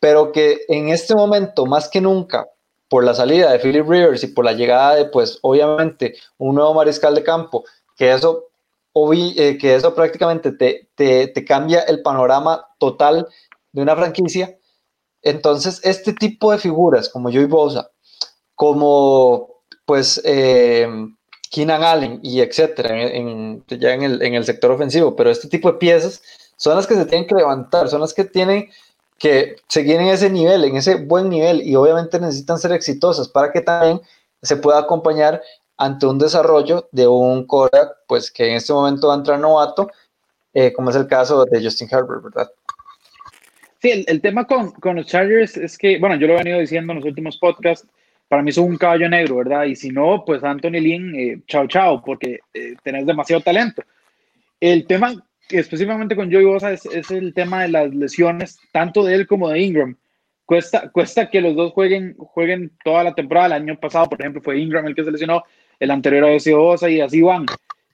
pero 0.00 0.32
que 0.32 0.60
en 0.68 0.88
este 0.88 1.14
momento, 1.14 1.66
más 1.66 1.88
que 1.88 2.00
nunca, 2.00 2.46
por 2.88 3.04
la 3.04 3.14
salida 3.14 3.50
de 3.50 3.58
Philip 3.58 3.88
Rivers 3.88 4.22
y 4.22 4.26
por 4.26 4.44
la 4.44 4.52
llegada 4.52 4.96
de, 4.96 5.06
pues, 5.06 5.38
obviamente, 5.42 6.14
un 6.36 6.56
nuevo 6.56 6.74
mariscal 6.74 7.14
de 7.14 7.22
campo, 7.22 7.64
que 7.96 8.12
eso, 8.12 8.50
eh, 8.94 9.56
que 9.58 9.74
eso 9.74 9.94
prácticamente 9.94 10.52
te, 10.52 10.90
te, 10.94 11.44
cambia 11.46 11.80
el 11.80 12.02
panorama 12.02 12.66
total 12.78 13.26
de 13.72 13.80
una 13.80 13.96
franquicia. 13.96 14.58
Entonces, 15.22 15.80
este 15.84 16.12
tipo 16.12 16.52
de 16.52 16.58
figuras, 16.58 17.08
como 17.08 17.30
Joey 17.30 17.46
Bosa, 17.46 17.90
como, 18.54 19.51
pues, 19.84 20.20
eh, 20.24 20.88
Keenan 21.50 21.82
Allen 21.82 22.20
y 22.22 22.40
etcétera, 22.40 22.98
en, 22.98 23.62
ya 23.68 23.92
en 23.92 24.02
el, 24.02 24.22
en 24.22 24.34
el 24.34 24.44
sector 24.44 24.70
ofensivo, 24.70 25.14
pero 25.14 25.30
este 25.30 25.48
tipo 25.48 25.70
de 25.70 25.78
piezas 25.78 26.22
son 26.56 26.76
las 26.76 26.86
que 26.86 26.94
se 26.94 27.04
tienen 27.04 27.26
que 27.26 27.34
levantar, 27.34 27.88
son 27.88 28.00
las 28.00 28.14
que 28.14 28.24
tienen 28.24 28.70
que 29.18 29.56
seguir 29.68 29.96
en 29.96 30.08
ese 30.08 30.30
nivel, 30.30 30.64
en 30.64 30.76
ese 30.76 30.96
buen 30.96 31.28
nivel, 31.28 31.62
y 31.62 31.76
obviamente 31.76 32.18
necesitan 32.18 32.58
ser 32.58 32.72
exitosas 32.72 33.28
para 33.28 33.52
que 33.52 33.60
también 33.60 34.00
se 34.40 34.56
pueda 34.56 34.78
acompañar 34.78 35.42
ante 35.76 36.06
un 36.06 36.18
desarrollo 36.18 36.88
de 36.90 37.06
un 37.06 37.46
core, 37.46 37.70
pues 38.06 38.30
que 38.30 38.48
en 38.48 38.56
este 38.56 38.72
momento 38.72 39.08
va 39.08 39.14
a 39.14 39.18
entrar 39.18 39.38
novato, 39.38 39.90
eh, 40.54 40.72
como 40.72 40.90
es 40.90 40.96
el 40.96 41.06
caso 41.06 41.44
de 41.44 41.62
Justin 41.62 41.88
Herbert, 41.90 42.22
¿verdad? 42.22 42.50
Sí, 43.80 44.04
el, 44.06 44.20
tema 44.20 44.46
con, 44.46 44.70
con, 44.72 44.96
los 44.96 45.06
Chargers 45.06 45.56
es 45.56 45.76
que, 45.76 45.98
bueno, 45.98 46.16
yo 46.16 46.28
lo 46.28 46.34
he 46.34 46.38
venido 46.38 46.60
diciendo 46.60 46.92
en 46.92 47.00
los 47.00 47.06
últimos 47.06 47.36
podcasts, 47.36 47.86
para 48.32 48.42
mí 48.42 48.50
son 48.50 48.64
un 48.64 48.78
caballo 48.78 49.10
negro, 49.10 49.36
¿verdad? 49.36 49.64
Y 49.64 49.76
si 49.76 49.90
no, 49.90 50.24
pues 50.24 50.42
Anthony 50.42 50.80
Lynn, 50.80 51.14
eh, 51.14 51.42
chao, 51.46 51.66
chao, 51.66 52.02
porque 52.02 52.38
eh, 52.54 52.76
tenés 52.82 53.04
demasiado 53.04 53.42
talento. 53.42 53.82
El 54.58 54.86
tema 54.86 55.12
específicamente 55.50 56.16
con 56.16 56.32
Joey 56.32 56.46
Bosa 56.46 56.72
es, 56.72 57.10
el 57.10 57.34
tema 57.34 57.60
de 57.60 57.68
las 57.68 57.94
lesiones, 57.94 58.58
tanto 58.72 59.04
de 59.04 59.16
él 59.16 59.26
como 59.26 59.50
de 59.50 59.60
Ingram. 59.60 59.98
Cuesta, 60.46 60.88
cuesta 60.88 61.28
que 61.28 61.42
los 61.42 61.54
dos 61.54 61.72
jueguen, 61.72 62.14
jueguen 62.16 62.72
toda 62.82 63.04
la 63.04 63.14
temporada. 63.14 63.48
El 63.48 63.64
año 63.64 63.78
pasado, 63.78 64.08
por 64.08 64.18
ejemplo, 64.18 64.40
fue 64.40 64.58
Ingram 64.58 64.86
el 64.86 64.94
que 64.94 65.04
se 65.04 65.12
lesionó, 65.12 65.42
el 65.78 65.90
anterior 65.90 66.24
había 66.24 66.40
sido 66.40 66.62
Bosa 66.62 66.88
y 66.88 67.02
así 67.02 67.20
van. 67.20 67.44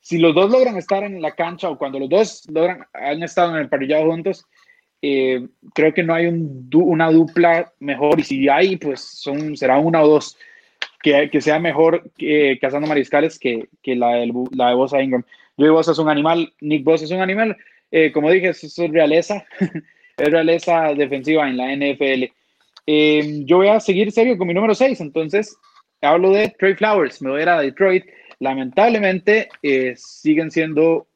Si 0.03 0.19
los 0.19 0.37
dos 0.37 0.53
logran 0.53 0.77
estar 0.77 1.03
en 1.03 1.21
la 1.21 1.33
cancha 1.33 1.69
o 1.69 1.77
cuando 1.77 1.99
los 1.99 2.09
dos 2.09 2.45
logran, 2.49 2.87
han 2.93 3.25
estado 3.25 3.57
en 3.57 3.63
el 3.63 3.69
parrillado 3.69 4.09
juntos, 4.09 4.47
eh, 5.03 5.47
creo 5.75 5.95
que 5.95 6.03
no 6.03 6.15
hay 6.15 6.27
un, 6.27 6.69
una 6.73 7.11
dupla 7.11 7.73
mejor 7.79 8.21
y 8.21 8.25
si 8.25 8.49
hay, 8.49 8.77
pues 8.77 9.01
son, 9.01 9.57
será 9.57 9.79
una 9.79 10.03
o 10.03 10.09
dos 10.09 10.37
que, 11.03 11.31
que 11.31 11.41
sea 11.41 11.59
mejor 11.59 12.11
que 12.17 12.59
cazando 12.61 12.89
mariscales 12.89 13.39
que, 13.39 13.69
que 13.83 13.95
la, 13.95 14.25
la 14.53 14.69
de 14.69 14.75
Bosa 14.75 15.03
Ingram. 15.03 15.25
Joey 15.57 15.71
Bosa 15.71 15.93
es 15.93 15.99
un 15.99 16.09
animal, 16.09 16.53
Nick 16.61 16.85
Bosa 16.85 17.05
es 17.05 17.11
un 17.11 17.21
animal. 17.21 17.57
Eh, 17.91 18.13
como 18.13 18.31
dije, 18.31 18.51
eso 18.51 18.85
es 18.85 18.91
realeza, 18.91 19.45
es 20.17 20.31
realeza 20.31 20.95
defensiva 20.95 21.49
en 21.49 21.57
la 21.57 21.75
NFL. 21.75 22.25
Eh, 22.87 23.43
yo 23.45 23.59
voy 23.59 23.69
a 23.69 23.81
seguir 23.81 24.13
serio 24.13 24.39
con 24.39 24.49
mi 24.49 24.55
número 24.55 24.75
6, 24.75 25.01
entonces 25.01 25.57
hablo 26.01 26.31
de 26.31 26.55
Trey 26.59 26.75
Flowers, 26.75 27.21
me 27.23 27.31
voy 27.31 27.41
a 27.41 27.43
ir 27.43 27.49
a 27.49 27.61
Detroit. 27.61 28.05
Lamentablemente 28.41 29.49
eh, 29.63 29.95
siguen 29.97 30.51
siendo 30.51 31.07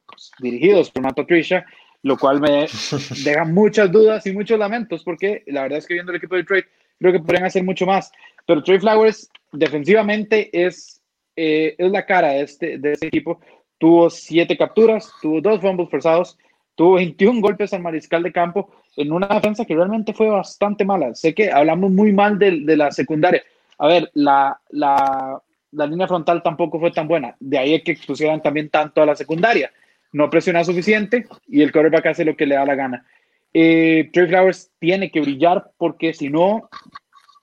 dirigidos 0.40 0.90
por 0.90 1.02
Matt 1.02 1.16
Patricia, 1.16 1.64
lo 2.02 2.16
cual 2.16 2.40
me 2.40 2.66
deja 3.24 3.44
muchas 3.44 3.90
dudas 3.90 4.26
y 4.26 4.32
muchos 4.32 4.58
lamentos, 4.58 5.02
porque 5.04 5.42
la 5.46 5.62
verdad 5.62 5.78
es 5.78 5.86
que 5.86 5.94
viendo 5.94 6.12
el 6.12 6.18
equipo 6.18 6.34
de 6.34 6.42
Detroit, 6.42 6.66
creo 6.98 7.12
que 7.12 7.20
podrían 7.20 7.44
hacer 7.44 7.64
mucho 7.64 7.86
más. 7.86 8.10
Pero 8.46 8.62
Trey 8.62 8.78
Flowers 8.78 9.30
defensivamente 9.52 10.50
es, 10.52 11.00
es 11.36 11.90
la 11.90 12.04
cara 12.04 12.28
de 12.28 12.42
este, 12.42 12.78
de 12.78 12.92
este 12.92 13.06
equipo 13.06 13.40
tuvo 13.82 14.08
siete 14.10 14.56
capturas, 14.56 15.12
tuvo 15.20 15.40
dos 15.40 15.60
fumbles 15.60 15.90
forzados, 15.90 16.38
tuvo 16.76 16.94
21 16.94 17.40
golpes 17.40 17.72
al 17.72 17.82
mariscal 17.82 18.22
de 18.22 18.30
campo 18.30 18.70
en 18.96 19.10
una 19.10 19.26
defensa 19.26 19.64
que 19.64 19.74
realmente 19.74 20.12
fue 20.12 20.28
bastante 20.28 20.84
mala. 20.84 21.12
Sé 21.16 21.34
que 21.34 21.50
hablamos 21.50 21.90
muy 21.90 22.12
mal 22.12 22.38
de, 22.38 22.60
de 22.60 22.76
la 22.76 22.92
secundaria. 22.92 23.42
A 23.78 23.88
ver, 23.88 24.08
la, 24.14 24.56
la, 24.70 25.42
la, 25.72 25.86
línea 25.88 26.06
frontal 26.06 26.44
tampoco 26.44 26.78
fue 26.78 26.92
tan 26.92 27.08
buena. 27.08 27.34
De 27.40 27.58
ahí 27.58 27.82
que 27.82 27.90
expusieran 27.90 28.40
también 28.40 28.68
tanto 28.68 29.02
a 29.02 29.06
la 29.06 29.16
secundaria. 29.16 29.72
No 30.12 30.30
presiona 30.30 30.64
suficiente 30.64 31.26
y 31.48 31.62
el 31.62 31.72
quarterback 31.72 32.06
hace 32.06 32.24
lo 32.24 32.36
que 32.36 32.46
le 32.46 32.54
da 32.54 32.66
la 32.66 32.74
gana. 32.74 33.06
Eh, 33.54 34.10
Trey 34.12 34.28
Flowers 34.28 34.70
tiene 34.78 35.10
que 35.10 35.20
brillar 35.20 35.70
porque 35.76 36.14
si 36.14 36.28
no, 36.28 36.68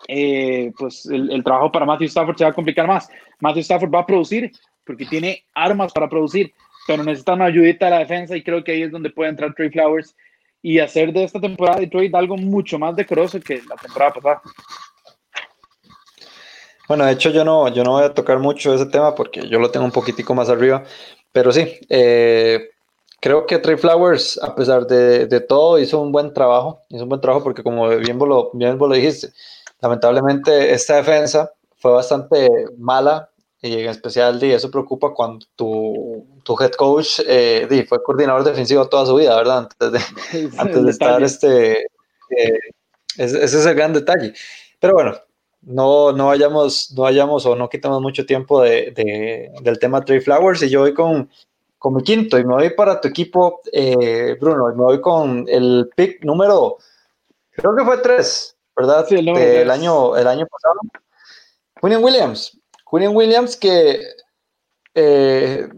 eh, 0.08 0.71
pues 0.77 1.05
el, 1.05 1.43
trabajo 1.43 1.71
para 1.71 1.86
Matthew 1.86 2.08
Stafford 2.08 2.38
se 2.38 2.43
va 2.43 2.50
a 2.52 2.54
complicar 2.54 2.87
más. 2.87 3.10
Matthew 3.39 3.62
Stafford 3.62 3.93
va 3.93 4.00
a 4.00 4.06
producir, 4.06 4.52
porque 4.85 5.06
tiene 5.06 5.43
armas 5.54 5.93
para 5.93 6.10
producir, 6.10 6.54
pero 6.87 7.04
necesita 7.04 7.33
una 7.33 7.46
ayudita 7.46 7.87
a 7.87 7.91
la 7.91 8.00
defensa 8.00 8.35
y 8.35 8.43
creo 8.43 8.63
que 8.63 8.71
ahí 8.71 8.83
es 8.83 8.91
donde 8.91 9.12
puede 9.12 9.29
entrar 9.29 9.54
Trey 9.54 9.69
Flowers 9.69 10.15
y 10.62 10.79
hacer 10.79 11.13
de 11.13 11.23
esta 11.23 11.39
temporada 11.39 11.77
de 11.77 11.85
Detroit 11.85 12.13
algo 12.15 12.37
mucho 12.37 12.79
más 12.79 12.96
decoroso 12.96 13.39
que 13.39 13.62
la 13.69 13.75
temporada 13.75 14.13
pasada. 14.13 14.41
Bueno, 16.87 17.06
de 17.06 17.12
hecho 17.12 17.29
yo 17.29 17.46
no, 17.46 17.67
yo 17.71 17.83
no 17.83 17.91
voy 17.91 18.04
a 18.04 18.15
tocar 18.15 18.39
mucho 18.39 18.73
ese 18.73 18.87
tema 18.87 19.13
porque 19.13 19.48
yo 19.48 19.60
lo 19.60 19.69
tengo 19.69 19.85
un 19.85 19.91
poquitico 19.91 20.33
más 20.33 20.50
arriba, 20.50 20.83
pero 21.32 21.52
sí, 21.52 21.80
eh, 21.90 22.69
creo 23.19 23.46
que 23.46 23.60
Trey 23.60 23.77
Flowers, 23.77 24.40
a 24.42 24.56
pesar 24.56 24.88
de, 24.88 25.25
de, 25.27 25.40
todo, 25.42 25.80
hizo 25.80 26.00
un 26.00 26.12
buen 26.12 26.34
trabajo, 26.34 26.82
hizo 26.90 27.04
un 27.04 27.10
buen 27.10 27.21
trabajo 27.21 27.44
porque 27.44 27.63
como 27.63 27.90
bien 27.90 28.17
vos 28.17 28.27
lo, 28.27 28.52
bien 28.54 28.77
vos 28.77 28.90
lo 28.90 28.96
dijiste, 28.96 29.30
lamentablemente 29.82 30.73
esta 30.73 30.96
defensa 30.96 31.52
fue 31.77 31.92
bastante 31.92 32.50
mala 32.77 33.30
y 33.62 33.73
en 33.73 33.90
especial, 33.90 34.42
y 34.42 34.52
eso 34.52 34.71
preocupa 34.71 35.13
cuando 35.13 35.46
tu, 35.56 36.25
tu 36.44 36.56
head 36.62 36.71
coach 36.71 37.19
eh, 37.27 37.86
fue 37.88 38.02
coordinador 38.02 38.44
defensivo 38.44 38.88
toda 38.88 39.06
su 39.06 39.15
vida, 39.15 39.36
¿verdad? 39.36 39.69
Antes 39.82 39.92
de, 39.92 40.50
antes 40.58 40.84
de 40.84 40.92
estar 40.92 41.21
este... 41.23 41.71
Eh, 42.38 42.60
ese 43.17 43.44
es 43.44 43.65
el 43.65 43.75
gran 43.75 43.92
detalle. 43.92 44.34
Pero 44.80 44.94
bueno, 44.94 45.19
no, 45.62 46.12
no 46.12 46.27
vayamos, 46.27 46.91
no 46.95 47.03
vayamos 47.03 47.45
o 47.45 47.55
no 47.55 47.69
quitamos 47.69 48.01
mucho 48.01 48.25
tiempo 48.25 48.62
de, 48.62 49.51
del 49.62 49.79
tema 49.79 50.03
Trey 50.03 50.19
Flowers 50.19 50.62
y 50.63 50.69
yo 50.69 50.81
voy 50.81 50.93
con, 50.93 51.29
con 51.77 51.95
mi 51.95 52.03
quinto 52.03 52.37
y 52.37 52.45
me 52.45 52.53
voy 52.53 52.69
para 52.71 52.99
tu 53.01 53.07
equipo, 53.07 53.62
eh, 53.71 54.37
Bruno, 54.39 54.71
y 54.71 54.75
me 54.75 54.83
voy 54.83 55.01
con 55.01 55.45
el 55.47 55.89
pick 55.95 56.23
número, 56.23 56.77
creo 57.51 57.75
que 57.75 57.83
fue 57.83 57.97
tres, 57.99 58.55
¿verdad? 58.75 59.05
Sí, 59.07 59.15
el, 59.15 59.69
año, 59.69 60.15
el 60.15 60.27
año 60.27 60.47
pasado. 60.47 60.79
William 61.81 62.03
Williams. 62.03 62.57
William 62.91 63.15
Williams 63.15 63.55
que 63.55 64.01
eh, 64.95 65.69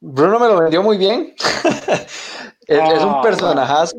Bruno 0.00 0.38
me 0.38 0.48
lo 0.48 0.60
vendió 0.60 0.82
muy 0.82 0.98
bien. 0.98 1.34
es, 2.66 3.02
un 3.02 3.10
ah, 3.10 3.20
personajazo. 3.22 3.96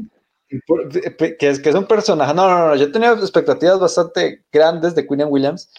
Que 0.50 1.50
es, 1.50 1.60
que 1.60 1.70
es 1.70 1.76
un 1.76 1.86
personaje. 1.86 2.34
No, 2.34 2.50
no, 2.50 2.68
no. 2.70 2.76
Yo 2.76 2.92
tenía 2.92 3.12
expectativas 3.12 3.80
bastante 3.80 4.44
grandes 4.52 4.96
de 4.96 5.06
William 5.08 5.30
Williams. 5.32 5.70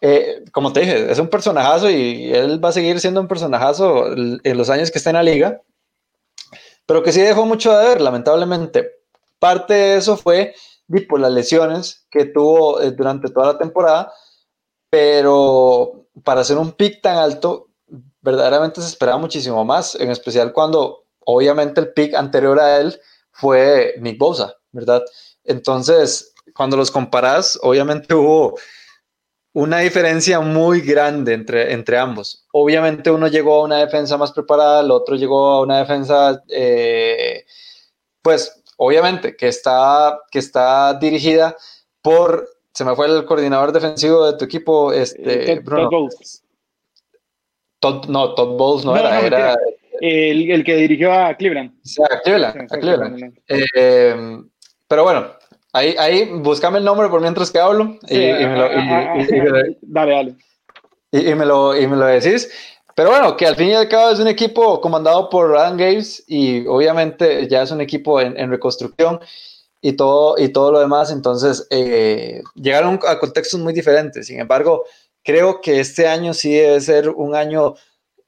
Eh, 0.00 0.44
como 0.52 0.72
te 0.72 0.80
dije, 0.80 1.10
es 1.10 1.18
un 1.18 1.28
personajazo 1.28 1.90
y 1.90 2.32
él 2.32 2.62
va 2.64 2.68
a 2.68 2.72
seguir 2.72 3.00
siendo 3.00 3.20
un 3.20 3.28
personajazo 3.28 4.12
en 4.12 4.58
los 4.58 4.70
años 4.70 4.90
que 4.90 4.98
está 4.98 5.10
en 5.10 5.16
la 5.16 5.22
liga. 5.22 5.62
Pero 6.86 7.02
que 7.02 7.12
sí 7.12 7.20
dejó 7.20 7.44
mucho 7.44 7.76
de 7.76 7.88
ver, 7.88 8.00
lamentablemente. 8.00 8.92
Parte 9.40 9.74
de 9.74 9.96
eso 9.96 10.16
fue 10.16 10.54
por 11.08 11.18
las 11.18 11.32
lesiones 11.32 12.06
que 12.10 12.26
tuvo 12.26 12.80
eh, 12.80 12.92
durante 12.92 13.28
toda 13.30 13.54
la 13.54 13.58
temporada. 13.58 14.12
Pero 14.90 16.06
para 16.22 16.42
hacer 16.42 16.56
un 16.56 16.72
pick 16.72 17.02
tan 17.02 17.18
alto, 17.18 17.68
verdaderamente 18.20 18.80
se 18.80 18.88
esperaba 18.88 19.18
muchísimo 19.18 19.64
más, 19.64 19.94
en 19.96 20.10
especial 20.10 20.52
cuando 20.52 21.04
obviamente 21.24 21.80
el 21.80 21.92
pick 21.92 22.14
anterior 22.14 22.58
a 22.60 22.78
él 22.78 23.00
fue 23.36 23.94
Nick 24.00 24.18
Bosa, 24.18 24.56
¿verdad? 24.72 25.02
Entonces, 25.44 26.34
cuando 26.54 26.76
los 26.76 26.90
comparas, 26.90 27.58
obviamente 27.62 28.14
hubo 28.14 28.58
una 29.52 29.78
diferencia 29.78 30.40
muy 30.40 30.80
grande 30.80 31.34
entre, 31.34 31.72
entre 31.72 31.98
ambos. 31.98 32.46
Obviamente 32.52 33.10
uno 33.10 33.26
llegó 33.28 33.56
a 33.56 33.64
una 33.64 33.78
defensa 33.78 34.16
más 34.16 34.32
preparada, 34.32 34.82
el 34.82 34.90
otro 34.90 35.16
llegó 35.16 35.48
a 35.50 35.60
una 35.62 35.78
defensa, 35.78 36.42
eh, 36.48 37.44
pues 38.22 38.62
obviamente 38.76 39.36
que 39.36 39.48
está, 39.48 40.18
que 40.30 40.38
está 40.38 40.94
dirigida 40.94 41.56
por, 42.02 42.48
se 42.72 42.84
me 42.84 42.94
fue 42.94 43.06
el 43.06 43.24
coordinador 43.24 43.72
defensivo 43.72 44.26
de 44.26 44.38
tu 44.38 44.44
equipo, 44.44 44.92
este, 44.92 45.52
eh, 45.52 45.60
Bruno. 45.60 46.08
Todd, 47.80 48.06
no, 48.06 48.34
Todd 48.34 48.56
Bowles 48.56 48.84
no, 48.84 48.96
era, 48.96 49.20
era 49.20 49.56
el, 50.00 50.50
el, 50.50 50.64
que 50.64 50.76
dirigió 50.76 51.12
a 51.12 51.34
Cleveland. 51.34 51.72
Sí, 51.82 52.02
a 52.02 52.20
Cleveland, 52.20 52.72
a 52.72 52.78
Cleveland. 52.78 53.38
Eh, 53.48 54.38
pero 54.88 55.04
bueno, 55.04 55.32
ahí, 55.72 55.94
ahí 55.98 56.30
búscame 56.32 56.78
el 56.78 56.84
nombre 56.84 57.08
por 57.08 57.20
mientras 57.20 57.50
que 57.50 57.58
hablo. 57.58 57.98
y, 58.08 58.18
me 58.18 58.56
lo, 58.56 58.68
dale, 59.82 60.12
dale. 60.12 60.36
Y, 61.12 61.34
me 61.34 61.46
lo, 61.46 61.76
y 61.76 61.86
me 61.86 61.96
lo 61.96 62.06
decís. 62.06 62.50
Pero 62.94 63.10
bueno, 63.10 63.36
que 63.36 63.46
al 63.46 63.56
fin 63.56 63.68
y 63.68 63.74
al 63.74 63.88
cabo 63.88 64.10
es 64.10 64.20
un 64.20 64.28
equipo 64.28 64.80
comandado 64.80 65.28
por 65.28 65.54
Adam 65.56 65.76
Gates 65.76 66.24
y 66.26 66.66
obviamente 66.66 67.46
ya 67.46 67.62
es 67.62 67.70
un 67.70 67.82
equipo 67.82 68.20
en, 68.20 68.38
en 68.38 68.50
reconstrucción 68.50 69.20
y 69.82 69.92
todo, 69.92 70.36
y 70.38 70.48
todo 70.48 70.72
lo 70.72 70.80
demás. 70.80 71.10
Entonces, 71.10 71.66
eh, 71.70 72.42
llegaron 72.54 72.98
a 73.06 73.18
contextos 73.18 73.60
muy 73.60 73.72
diferentes. 73.72 74.26
Sin 74.26 74.40
embargo, 74.40 74.84
creo 75.22 75.60
que 75.60 75.80
este 75.80 76.06
año 76.08 76.34
sí 76.34 76.54
debe 76.54 76.80
ser 76.80 77.08
un 77.10 77.34
año 77.34 77.74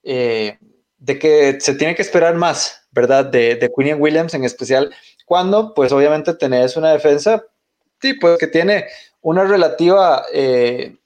eh, 0.03 0.59
de 0.99 1.19
que 1.19 1.61
se 1.61 1.75
tiene 1.75 1.95
que 1.95 2.03
esperar 2.03 2.35
más, 2.35 2.87
¿verdad? 2.91 3.25
De, 3.25 3.55
de 3.57 3.71
Williams 3.95 4.35
en 4.35 4.45
especial, 4.45 4.93
cuando 5.25 5.75
pues 5.75 5.93
obviamente 5.93 6.35
tenés 6.35 6.77
una 6.77 6.93
defensa, 6.93 7.45
sí, 8.01 8.15
pues 8.15 8.39
que 8.39 8.47
tiene 8.47 8.87
una 9.21 9.45
relativa 9.45 10.25
eh, 10.33 10.97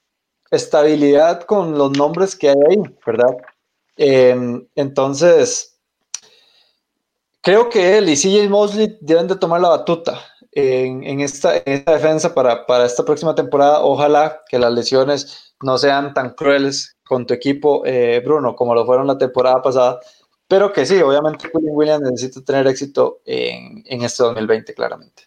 estabilidad 0.51 1.43
con 1.43 1.77
los 1.77 1.97
nombres 1.97 2.37
que 2.37 2.51
hay 2.51 2.57
ahí, 2.71 2.83
¿verdad? 3.07 3.37
Em, 3.97 4.67
entonces, 4.75 5.79
creo 7.43 7.69
que 7.69 7.99
él 7.99 8.09
y 8.09 8.17
CJ 8.17 8.49
Mosley 8.49 8.97
deben 9.01 9.29
de 9.29 9.37
tomar 9.37 9.61
la 9.61 9.69
batuta 9.69 10.21
en, 10.53 11.21
esta, 11.21 11.57
en 11.57 11.63
esta, 11.67 11.93
defensa 11.93 12.35
para, 12.35 12.67
para 12.67 12.87
esta 12.87 13.05
próxima 13.05 13.35
temporada. 13.35 13.81
Ojalá 13.81 14.43
que 14.49 14.59
las 14.59 14.73
lesiones 14.73 15.55
no 15.63 15.79
sean 15.79 16.15
tan 16.15 16.31
crueles 16.31 16.97
con 17.13 17.27
tu 17.27 17.35
equipo, 17.35 17.83
eh, 17.85 18.23
Bruno, 18.25 18.57
como 18.57 18.75
lo 18.75 18.87
fueron 18.87 19.07
la 19.07 19.19
temporada 19.19 19.61
pasada, 19.61 20.01
pero 20.49 20.73
que 20.73 20.87
sí, 20.87 20.97
obviamente 21.03 21.47
William 21.53 21.77
Williams 21.77 22.11
necesita 22.11 22.43
tener 22.43 22.67
éxito 22.67 23.21
en, 23.27 23.85
en 23.85 24.03
este 24.03 24.23
2020, 24.23 24.73
claramente. 24.73 25.25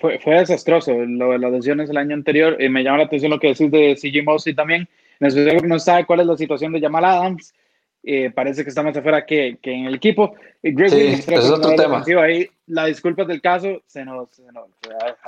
Fue, 0.00 0.18
fue 0.18 0.34
desastroso 0.34 0.92
lo 0.92 1.30
de 1.30 1.38
las 1.38 1.52
lesiones 1.52 1.88
el 1.88 1.98
año 1.98 2.16
anterior. 2.16 2.60
y 2.60 2.68
me 2.68 2.82
llama 2.82 2.98
la 2.98 3.04
atención 3.04 3.30
lo 3.30 3.38
que 3.38 3.54
decís 3.54 3.70
de 3.70 3.94
CJ 3.94 4.24
Mosley 4.24 4.56
también. 4.56 4.88
En 5.20 5.28
especial 5.28 5.60
que 5.60 5.68
no 5.68 5.78
sabe 5.78 6.04
cuál 6.04 6.18
es 6.18 6.26
la 6.26 6.36
situación 6.36 6.72
de 6.72 6.80
Jamal 6.80 7.04
Adams. 7.04 7.54
Eh, 8.02 8.32
parece 8.34 8.64
que 8.64 8.70
está 8.70 8.82
más 8.82 8.96
afuera 8.96 9.24
que, 9.24 9.58
que 9.62 9.70
en 9.70 9.84
el 9.84 9.94
equipo. 9.94 10.34
Greg 10.64 10.90
sí, 10.90 10.96
Williams, 10.96 11.28
es 11.28 11.50
otro 11.50 11.76
tema. 11.76 12.04
Ahí, 12.24 12.50
la 12.66 12.86
disculpa 12.86 13.24
del 13.24 13.40
caso, 13.40 13.82
se 13.86 14.04
nos, 14.04 14.30
se 14.30 14.42
nos 14.50 14.66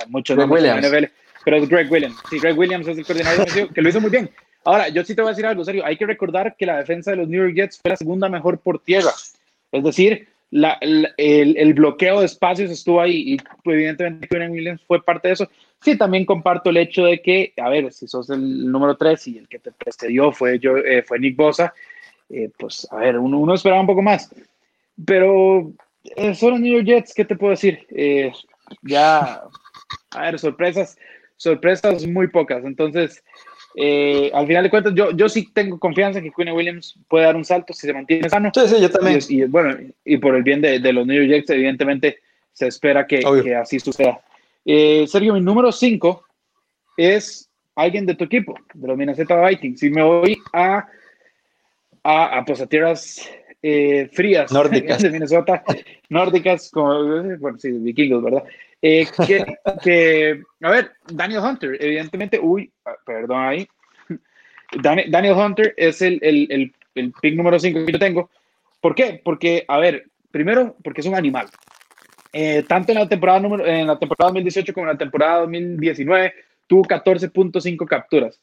muchos 0.09 0.37
Williams. 0.37 0.85
NFL, 0.85 1.05
pero 1.45 1.57
es 1.57 1.69
Greg 1.69 1.89
Williams. 1.89 2.17
Sí, 2.29 2.39
Greg 2.39 2.59
Williams 2.59 2.85
es 2.89 2.97
el 2.97 3.05
coordinador 3.05 3.73
que 3.73 3.81
lo 3.81 3.87
hizo 3.87 4.01
muy 4.01 4.09
bien. 4.09 4.29
Ahora, 4.67 4.89
yo 4.89 5.01
sí 5.05 5.15
te 5.15 5.21
voy 5.21 5.29
a 5.29 5.31
decir 5.31 5.45
algo 5.45 5.63
serio. 5.63 5.85
Hay 5.85 5.95
que 5.95 6.05
recordar 6.05 6.57
que 6.57 6.65
la 6.65 6.75
defensa 6.75 7.11
de 7.11 7.17
los 7.17 7.29
New 7.29 7.41
York 7.41 7.55
Jets 7.55 7.79
fue 7.79 7.91
la 7.91 7.95
segunda 7.95 8.27
mejor 8.27 8.59
por 8.59 8.79
tierra. 8.79 9.11
Es 9.71 9.81
decir, 9.81 10.27
el, 10.51 11.73
bloqueo 11.73 12.19
de 12.19 12.25
espacios 12.25 12.69
estuvo 12.69 12.99
ahí 12.99 13.31
y 13.33 13.37
pues, 13.37 13.75
evidentemente 13.75 14.27
Kevin 14.27 14.51
Williams 14.51 14.81
fue 14.85 15.01
parte 15.01 15.29
de 15.29 15.35
eso. 15.35 15.49
Sí, 15.81 15.97
también 15.97 16.25
comparto 16.25 16.69
el 16.69 16.75
hecho 16.75 17.05
de 17.05 17.21
que, 17.21 17.53
a 17.55 17.69
ver, 17.69 17.93
si 17.93 18.09
sos 18.09 18.29
el 18.29 18.69
número 18.69 18.97
3 18.97 19.27
y 19.29 19.37
el 19.37 19.47
que 19.47 19.59
te 19.59 19.71
precedió 19.71 20.33
fue, 20.33 20.59
yo, 20.59 20.75
eh, 20.75 21.01
fue 21.01 21.17
Nick 21.17 21.37
Bosa, 21.37 21.73
eh, 22.29 22.49
pues 22.59 22.85
a 22.91 22.97
ver, 22.97 23.17
uno, 23.19 23.53
esperaba 23.53 23.79
un 23.79 23.87
poco 23.87 24.01
más. 24.01 24.29
Pero 25.05 25.71
eh, 26.03 26.35
son 26.35 26.51
los 26.51 26.59
New 26.59 26.73
York 26.73 26.87
Jets, 26.87 27.13
¿qué 27.13 27.23
te 27.23 27.37
puedo 27.37 27.51
decir? 27.51 27.87
ya, 28.81 29.43
a 30.11 30.21
ver, 30.23 30.37
sorpresas, 30.37 30.97
sorpresas 31.37 32.05
muy 32.05 32.27
pocas. 32.27 32.65
Entonces, 32.65 33.23
eh, 33.75 34.31
al 34.33 34.47
final 34.47 34.63
de 34.63 34.69
cuentas, 34.69 34.93
yo, 34.95 35.11
yo 35.11 35.29
sí 35.29 35.49
tengo 35.53 35.79
confianza 35.79 36.19
en 36.19 36.25
que 36.25 36.31
Quinn 36.31 36.51
Williams 36.53 36.97
puede 37.07 37.25
dar 37.25 37.35
un 37.35 37.45
salto 37.45 37.73
si 37.73 37.85
se 37.87 37.93
mantiene 37.93 38.29
sano. 38.29 38.51
Sí, 38.53 38.61
sí, 38.67 38.81
yo 38.81 38.89
también. 38.89 39.19
Y, 39.29 39.43
bueno, 39.45 39.77
y 40.03 40.17
por 40.17 40.35
el 40.35 40.43
bien 40.43 40.61
de, 40.61 40.79
de, 40.79 40.93
los 40.93 41.05
New 41.05 41.15
York 41.15 41.29
Jets, 41.29 41.49
evidentemente 41.51 42.19
se 42.53 42.67
espera 42.67 43.05
que, 43.05 43.19
que 43.43 43.55
así 43.55 43.79
suceda. 43.79 44.19
Eh, 44.65 45.05
Sergio, 45.07 45.33
mi 45.33 45.41
número 45.41 45.71
5 45.71 46.25
es 46.97 47.49
alguien 47.75 48.05
de 48.05 48.15
tu 48.15 48.23
equipo, 48.23 48.55
de 48.73 48.87
los 48.87 48.97
Minnesota 48.97 49.47
Vikings. 49.47 49.83
Y 49.83 49.89
me 49.91 50.03
voy 50.03 50.37
a, 50.53 50.87
a, 52.03 52.37
a, 52.37 52.45
pues, 52.45 52.59
a 52.61 52.67
tierras 52.67 53.29
eh, 53.61 54.09
frías 54.11 54.51
nórdicas 54.51 55.01
de 55.03 55.11
Minnesota, 55.11 55.63
nórdicas, 56.09 56.71
como, 56.71 57.37
bueno, 57.37 57.57
sí, 57.57 57.71
vikingos, 57.71 58.23
¿verdad? 58.23 58.43
Eh, 58.81 59.07
que, 59.83 60.41
a 60.61 60.71
ver, 60.71 60.91
Daniel 61.11 61.41
Hunter, 61.43 61.77
evidentemente, 61.79 62.39
uy, 62.39 62.71
ah, 62.85 62.95
perdón 63.05 63.43
ahí. 63.43 63.67
Daniel 64.81 65.35
Hunter 65.35 65.73
es 65.77 66.01
el, 66.01 66.19
el, 66.21 66.73
el, 66.95 67.13
pick 67.21 67.35
número 67.35 67.59
5 67.59 67.85
que 67.85 67.91
yo 67.91 67.99
tengo. 67.99 68.29
¿Por 68.81 68.95
qué? 68.95 69.21
Porque, 69.23 69.65
a 69.67 69.79
ver, 69.79 70.07
primero, 70.31 70.75
porque 70.83 71.01
es 71.01 71.07
un 71.07 71.15
animal. 71.15 71.47
Eh, 72.33 72.63
tanto 72.67 72.91
en 72.91 72.99
la, 72.99 73.07
temporada 73.07 73.39
número, 73.39 73.65
en 73.65 73.87
la 73.87 73.97
temporada 73.97 74.29
2018 74.29 74.73
como 74.73 74.85
en 74.85 74.93
la 74.93 74.97
temporada 74.97 75.39
2019, 75.39 76.33
tuvo 76.67 76.83
14.5 76.83 77.87
capturas. 77.87 78.39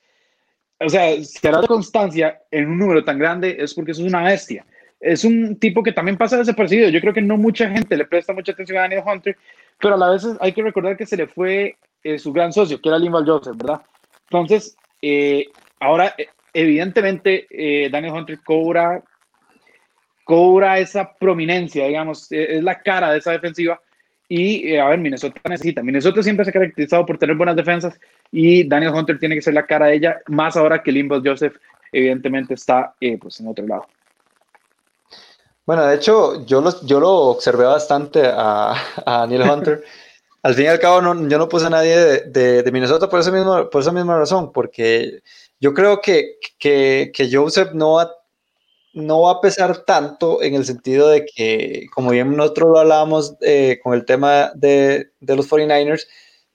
O 0.80 0.88
sea, 0.88 1.22
si 1.22 1.46
hará 1.46 1.60
de 1.60 1.68
constancia 1.68 2.40
en 2.50 2.68
un 2.68 2.78
número 2.78 3.04
tan 3.04 3.18
grande 3.18 3.56
es 3.58 3.74
porque 3.74 3.92
es 3.92 3.98
una 3.98 4.22
bestia. 4.22 4.64
Es 5.04 5.24
un 5.24 5.56
tipo 5.56 5.82
que 5.82 5.92
también 5.92 6.16
pasa 6.16 6.38
desapercibido. 6.38 6.88
Yo 6.88 7.00
creo 7.00 7.12
que 7.12 7.20
no 7.20 7.36
mucha 7.36 7.68
gente 7.68 7.96
le 7.96 8.06
presta 8.06 8.32
mucha 8.32 8.52
atención 8.52 8.78
a 8.78 8.82
Daniel 8.82 9.02
Hunter 9.06 9.36
pero 9.80 9.94
a 9.94 9.98
la 9.98 10.10
vez 10.10 10.26
hay 10.40 10.52
que 10.52 10.62
recordar 10.62 10.96
que 10.96 11.06
se 11.06 11.16
le 11.16 11.26
fue 11.26 11.76
eh, 12.02 12.18
su 12.18 12.32
gran 12.32 12.52
socio, 12.52 12.80
que 12.80 12.88
era 12.88 12.98
Limbal 12.98 13.26
Joseph, 13.26 13.56
¿verdad? 13.56 13.82
Entonces, 14.30 14.76
eh, 15.02 15.48
ahora, 15.80 16.14
eh, 16.16 16.28
evidentemente, 16.52 17.46
Daniel 17.90 18.14
Hunter 18.14 18.38
cobra, 18.44 19.02
cobra 20.24 20.78
esa 20.78 21.12
prominencia, 21.14 21.86
digamos, 21.86 22.30
es 22.30 22.62
la 22.62 22.80
cara 22.80 23.12
de 23.12 23.18
esa 23.18 23.32
defensiva. 23.32 23.80
Y, 24.26 24.74
a 24.76 24.88
ver, 24.88 24.98
Minnesota 24.98 25.38
necesita. 25.48 25.82
Minnesota 25.82 26.22
siempre 26.22 26.44
se 26.44 26.50
ha 26.50 26.54
caracterizado 26.54 27.04
por 27.04 27.18
tener 27.18 27.36
buenas 27.36 27.56
defensas 27.56 28.00
y 28.32 28.66
Daniel 28.66 28.94
Hunter 28.94 29.18
tiene 29.18 29.34
que 29.34 29.42
ser 29.42 29.54
la 29.54 29.66
cara 29.66 29.86
de 29.86 29.96
ella, 29.96 30.20
más 30.28 30.56
ahora 30.56 30.82
que 30.82 30.92
Limbal 30.92 31.22
Joseph, 31.24 31.56
evidentemente, 31.92 32.54
está 32.54 32.94
pues, 33.20 33.38
en 33.40 33.48
otro 33.48 33.66
lado. 33.66 33.86
Bueno, 35.66 35.86
de 35.86 35.94
hecho, 35.94 36.44
yo 36.44 36.60
lo, 36.60 36.84
yo 36.84 37.00
lo 37.00 37.10
observé 37.10 37.64
bastante 37.64 38.22
a, 38.26 38.74
a 39.06 39.26
Neil 39.26 39.42
Hunter. 39.42 39.84
al 40.44 40.54
fin 40.54 40.66
y 40.66 40.68
al 40.68 40.78
cabo, 40.78 41.00
no, 41.00 41.26
yo 41.26 41.38
no 41.38 41.48
puse 41.48 41.66
a 41.66 41.70
nadie 41.70 41.96
de, 42.26 42.62
de, 42.62 42.70
Minnesota 42.70 43.08
por, 43.08 43.18
ese 43.18 43.32
mismo, 43.32 43.70
por 43.70 43.80
esa 43.80 43.92
misma 43.92 44.18
razón, 44.18 44.52
porque 44.52 45.22
yo 45.58 45.72
creo 45.72 46.02
que, 46.02 46.36
que, 46.58 47.10
que 47.14 47.30
Joseph 47.32 47.72
no 47.72 47.98
ha, 47.98 48.12
no 48.92 49.22
va 49.22 49.32
a 49.32 49.40
pesar 49.40 49.78
tanto 49.86 50.42
en 50.42 50.54
el 50.54 50.66
sentido 50.66 51.08
de 51.08 51.24
que, 51.24 51.86
como 51.94 52.10
bien 52.10 52.36
nosotros 52.36 52.70
lo 52.72 52.78
hablábamos 52.78 53.36
eh, 53.40 53.80
con 53.82 53.94
el 53.94 54.04
tema 54.04 54.52
de, 54.54 55.08
de, 55.18 55.36
los 55.36 55.50
49ers, 55.50 56.06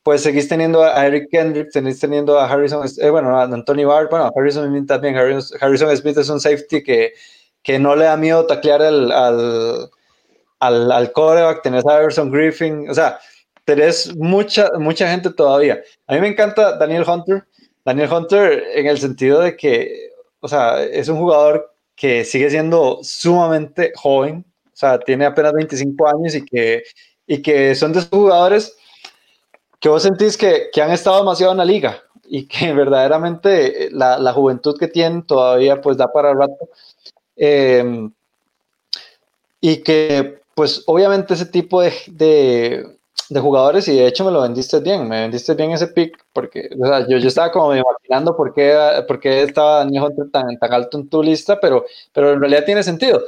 pues 0.03 0.22
seguís 0.22 0.47
teniendo 0.47 0.84
a 0.84 1.07
Eric 1.07 1.30
Kendrick, 1.32 1.72
seguís 1.72 1.99
teniendo 1.99 2.38
a 2.39 2.47
Harrison, 2.47 2.88
eh, 3.01 3.10
bueno, 3.10 3.39
a 3.39 3.45
Anthony 3.45 3.86
Barr, 3.86 4.07
bueno, 4.07 4.32
Harrison 4.36 4.68
Smith 4.68 4.88
también, 4.88 5.16
Harrison, 5.16 5.97
Smith 5.97 6.18
es 6.20 6.30
un 6.30 6.39
safety 6.39 6.84
que, 6.84 7.14
que 7.64 7.80
no 7.80 7.95
le 7.95 8.05
da 8.05 8.18
miedo 8.18 8.45
taclear 8.45 8.82
al, 8.82 9.12
al, 9.12 9.89
al, 10.60 10.91
al 10.91 11.12
coreback, 11.12 11.62
tenés 11.62 11.86
a 11.86 11.97
Everson 11.99 12.32
Griffin, 12.32 12.89
o 12.89 12.93
sea, 12.93 13.20
tenés 13.66 14.16
mucha, 14.16 14.70
mucha 14.80 15.10
gente 15.10 15.30
todavía. 15.32 15.80
A 16.07 16.16
mí 16.16 16.22
me 16.22 16.28
encanta 16.28 16.78
Daniel 16.78 17.05
Hunter, 17.07 17.45
Daniel 17.86 18.12
Hunter 18.12 18.64
en 18.74 18.88
el 18.88 18.97
sentido 18.97 19.41
de 19.41 19.55
que, 19.55 20.12
o 20.39 20.47
sea, 20.47 20.84
es 20.84 21.07
un 21.10 21.18
jugador 21.18 21.74
que 21.95 22.24
sigue 22.24 22.49
siendo 22.49 22.99
sumamente 23.03 23.91
joven, 23.95 24.45
o 24.66 24.76
sea, 24.76 24.99
tiene 24.99 25.26
apenas 25.26 25.53
25 25.53 26.07
años 26.07 26.36
y 26.36 26.45
que, 26.45 26.84
y 27.28 27.41
que 27.41 27.76
son 27.76 27.91
de 27.91 27.99
esos 27.99 28.10
jugadores 28.10 28.76
que 29.80 29.89
vos 29.89 30.03
sentís 30.03 30.38
que, 30.38 30.70
que 30.72 30.82
han 30.82 30.91
estado 30.91 31.20
demasiado 31.20 31.51
en 31.51 31.57
la 31.57 31.66
liga 31.66 32.01
y 32.26 32.47
que 32.47 32.74
verdaderamente 32.74 33.89
la, 33.91 34.18
la 34.20 34.34
juventud 34.34 34.78
que 34.78 34.88
tienen 34.88 35.24
todavía 35.24 35.82
pues 35.82 35.97
da 35.97 36.12
para 36.12 36.32
el 36.32 36.38
rato. 36.38 36.70
Eh, 37.39 38.09
y 39.61 39.81
que 39.83 40.41
pues 40.55 40.83
obviamente 40.87 41.33
ese 41.33 41.45
tipo 41.45 41.81
de, 41.81 41.93
de, 42.07 42.97
de, 43.29 43.39
jugadores, 43.39 43.87
y 43.87 43.95
de 43.95 44.07
hecho 44.07 44.25
me 44.25 44.31
lo 44.31 44.41
vendiste 44.41 44.79
bien, 44.81 45.07
me 45.07 45.21
vendiste 45.21 45.53
bien 45.53 45.71
ese 45.71 45.87
pick, 45.87 46.17
porque 46.33 46.69
o 46.77 46.85
sea, 46.85 47.07
yo, 47.07 47.17
yo 47.17 47.29
estaba 47.29 47.51
como 47.51 47.73
imaginando 47.73 48.35
por 48.35 48.53
qué, 48.53 48.75
por 49.07 49.21
qué 49.21 49.43
estaba 49.43 49.77
Daniel 49.79 50.13
tan, 50.33 50.57
tan 50.57 50.73
alto 50.73 50.97
en 50.97 51.09
tu 51.09 51.23
lista, 51.23 51.59
pero, 51.61 51.85
pero 52.11 52.33
en 52.33 52.41
realidad 52.41 52.65
tiene 52.65 52.83
sentido, 52.83 53.21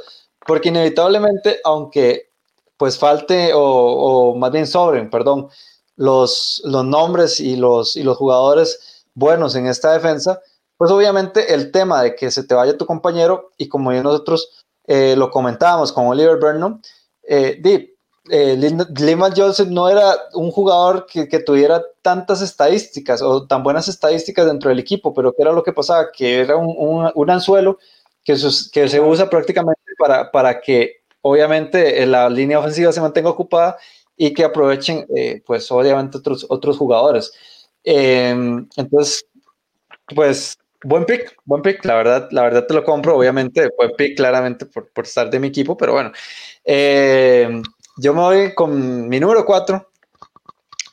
porque 0.46 0.68
inevitablemente, 0.68 1.60
aunque 1.64 2.28
pues 2.76 2.98
falte, 2.98 3.54
o, 3.54 3.62
o 3.62 4.36
más 4.36 4.52
bien 4.52 4.66
sobren, 4.66 5.08
perdón, 5.08 5.48
los, 5.96 6.60
los 6.64 6.84
nombres 6.84 7.40
y 7.40 7.56
los, 7.56 7.96
y 7.96 8.02
los 8.02 8.16
jugadores 8.16 9.06
buenos 9.14 9.54
en 9.54 9.66
esta 9.66 9.92
defensa, 9.92 10.40
pues 10.82 10.90
obviamente 10.90 11.54
el 11.54 11.70
tema 11.70 12.02
de 12.02 12.16
que 12.16 12.32
se 12.32 12.42
te 12.42 12.56
vaya 12.56 12.76
tu 12.76 12.86
compañero, 12.86 13.52
y 13.56 13.68
como 13.68 13.92
nosotros 13.92 14.64
eh, 14.88 15.14
lo 15.16 15.30
comentábamos 15.30 15.92
con 15.92 16.08
Oliver 16.08 16.40
Burnham, 16.40 16.82
eh, 17.22 17.56
Deep, 17.62 17.94
eh, 18.28 19.30
Joseph 19.36 19.68
no 19.68 19.88
era 19.88 20.12
un 20.34 20.50
jugador 20.50 21.06
que, 21.06 21.38
tuviera 21.38 21.84
tantas 22.02 22.42
estadísticas 22.42 23.22
o 23.22 23.46
tan 23.46 23.62
buenas 23.62 23.86
estadísticas 23.86 24.44
dentro 24.44 24.70
del 24.70 24.80
equipo, 24.80 25.14
pero 25.14 25.32
que 25.32 25.42
era 25.42 25.52
lo 25.52 25.62
que 25.62 25.72
pasaba, 25.72 26.10
que 26.10 26.40
era 26.40 26.56
un, 26.56 27.30
anzuelo 27.30 27.78
que, 28.24 28.36
se 28.36 29.00
usa 29.00 29.30
prácticamente 29.30 29.82
para, 29.96 30.32
para 30.32 30.60
que 30.60 31.04
obviamente 31.20 32.04
la 32.06 32.28
línea 32.28 32.58
ofensiva 32.58 32.90
se 32.90 33.00
mantenga 33.00 33.30
ocupada 33.30 33.78
y 34.16 34.34
que 34.34 34.42
aprovechen, 34.42 35.06
eh, 35.14 35.44
pues 35.46 35.70
obviamente 35.70 36.18
otros, 36.18 36.44
otros 36.48 36.76
jugadores. 36.76 37.32
Eh, 37.84 38.30
entonces, 38.76 39.24
pues 40.12 40.58
buen 40.84 41.04
pick, 41.04 41.36
buen 41.44 41.62
pick, 41.62 41.84
la 41.84 41.94
verdad, 41.94 42.28
la 42.30 42.42
verdad 42.42 42.66
te 42.66 42.74
lo 42.74 42.84
compro, 42.84 43.16
obviamente, 43.16 43.68
buen 43.76 43.92
pick 43.96 44.16
claramente 44.16 44.66
por, 44.66 44.90
por 44.92 45.04
estar 45.04 45.30
de 45.30 45.38
mi 45.38 45.48
equipo, 45.48 45.76
pero 45.76 45.92
bueno. 45.92 46.12
Eh, 46.64 47.62
yo 47.98 48.14
me 48.14 48.20
voy 48.20 48.54
con 48.54 49.08
mi 49.08 49.20
número 49.20 49.44
4 49.44 49.90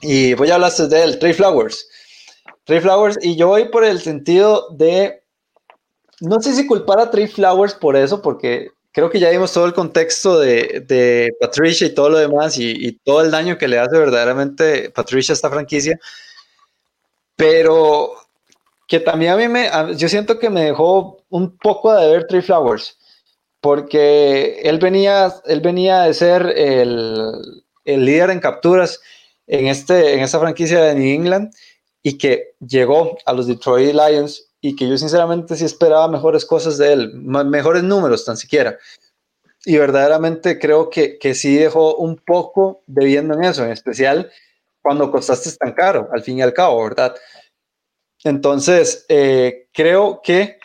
y 0.01 0.33
voy 0.33 0.51
a 0.51 0.55
hablar 0.55 0.71
de 0.71 1.03
él, 1.03 1.19
Trey 1.19 1.33
Flowers. 1.33 1.87
Trey 2.63 2.79
Flowers, 2.79 3.17
y 3.21 3.35
yo 3.35 3.47
voy 3.47 3.69
por 3.69 3.83
el 3.83 3.99
sentido 3.99 4.69
de, 4.71 5.23
no 6.19 6.39
sé 6.41 6.53
si 6.53 6.67
culpar 6.67 6.99
a 6.99 7.09
Trey 7.09 7.27
Flowers 7.27 7.73
por 7.73 7.95
eso, 7.95 8.21
porque 8.21 8.69
creo 8.91 9.09
que 9.09 9.19
ya 9.19 9.29
vimos 9.29 9.53
todo 9.53 9.65
el 9.65 9.73
contexto 9.73 10.39
de, 10.39 10.83
de 10.87 11.31
Patricia 11.39 11.87
y 11.87 11.93
todo 11.93 12.09
lo 12.09 12.17
demás 12.17 12.57
y, 12.57 12.71
y, 12.71 12.93
todo 12.99 13.21
el 13.21 13.31
daño 13.31 13.57
que 13.57 13.67
le 13.67 13.79
hace 13.79 13.97
verdaderamente 13.97 14.89
Patricia 14.91 15.33
a 15.33 15.35
esta 15.35 15.49
franquicia. 15.49 15.99
Pero 17.35 18.13
que 18.89 18.99
también 18.99 19.31
a 19.31 19.37
mí 19.37 19.47
me, 19.47 19.69
yo 19.95 20.09
siento 20.09 20.39
que 20.39 20.49
me 20.49 20.65
dejó 20.65 21.23
un 21.29 21.55
poco 21.57 21.93
de 21.93 22.11
ver 22.11 22.25
Trey 22.25 22.41
Flowers, 22.41 22.97
porque 23.61 24.61
él 24.63 24.79
venía, 24.79 25.31
él 25.45 25.61
venía 25.61 26.01
de 26.01 26.13
ser 26.15 26.41
el, 26.57 27.63
el 27.85 28.03
líder 28.03 28.31
en 28.31 28.39
capturas 28.39 28.99
en, 29.45 29.67
este, 29.67 30.15
en 30.15 30.21
esta 30.21 30.39
franquicia 30.39 30.81
de 30.81 30.95
New 30.95 31.13
England 31.13 31.53
y 32.01 32.17
que 32.17 32.55
llegó 32.59 33.15
a 33.25 33.33
los 33.33 33.45
Detroit 33.45 33.93
Lions 33.93 34.47
y 34.59 34.75
que 34.75 34.89
yo 34.89 34.97
sinceramente 34.97 35.55
sí 35.55 35.65
esperaba 35.65 36.07
mejores 36.07 36.43
cosas 36.43 36.79
de 36.79 36.93
él, 36.93 37.13
mejores 37.13 37.83
números 37.83 38.25
tan 38.25 38.37
siquiera. 38.37 38.79
Y 39.65 39.77
verdaderamente 39.77 40.57
creo 40.57 40.89
que, 40.89 41.19
que 41.19 41.35
sí 41.35 41.55
dejó 41.55 41.95
un 41.97 42.15
poco 42.15 42.81
de 42.87 43.05
viendo 43.05 43.35
en 43.35 43.43
eso, 43.43 43.63
en 43.63 43.71
especial 43.71 44.31
cuando 44.81 45.11
costaste 45.11 45.51
tan 45.57 45.73
caro, 45.73 46.09
al 46.11 46.23
fin 46.23 46.39
y 46.39 46.41
al 46.41 46.53
cabo, 46.53 46.81
¿verdad? 46.83 47.15
Entonces, 48.23 49.05
eh, 49.09 49.67
creo 49.73 50.21
que 50.21 50.59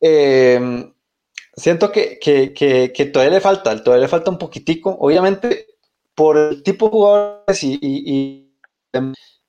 eh, 0.00 0.92
siento 1.54 1.90
que, 1.92 2.18
que, 2.18 2.52
que, 2.52 2.92
que, 2.92 3.06
todavía 3.06 3.34
le 3.34 3.40
falta, 3.40 3.82
todavía 3.82 4.04
le 4.04 4.08
falta 4.08 4.30
un 4.30 4.38
poquitico, 4.38 4.96
obviamente 5.00 5.66
por 6.14 6.36
el 6.38 6.62
tipo 6.62 6.86
de 6.86 6.92
jugadores 6.92 7.62
y, 7.62 7.74
y, 7.74 7.78
y 7.82 8.52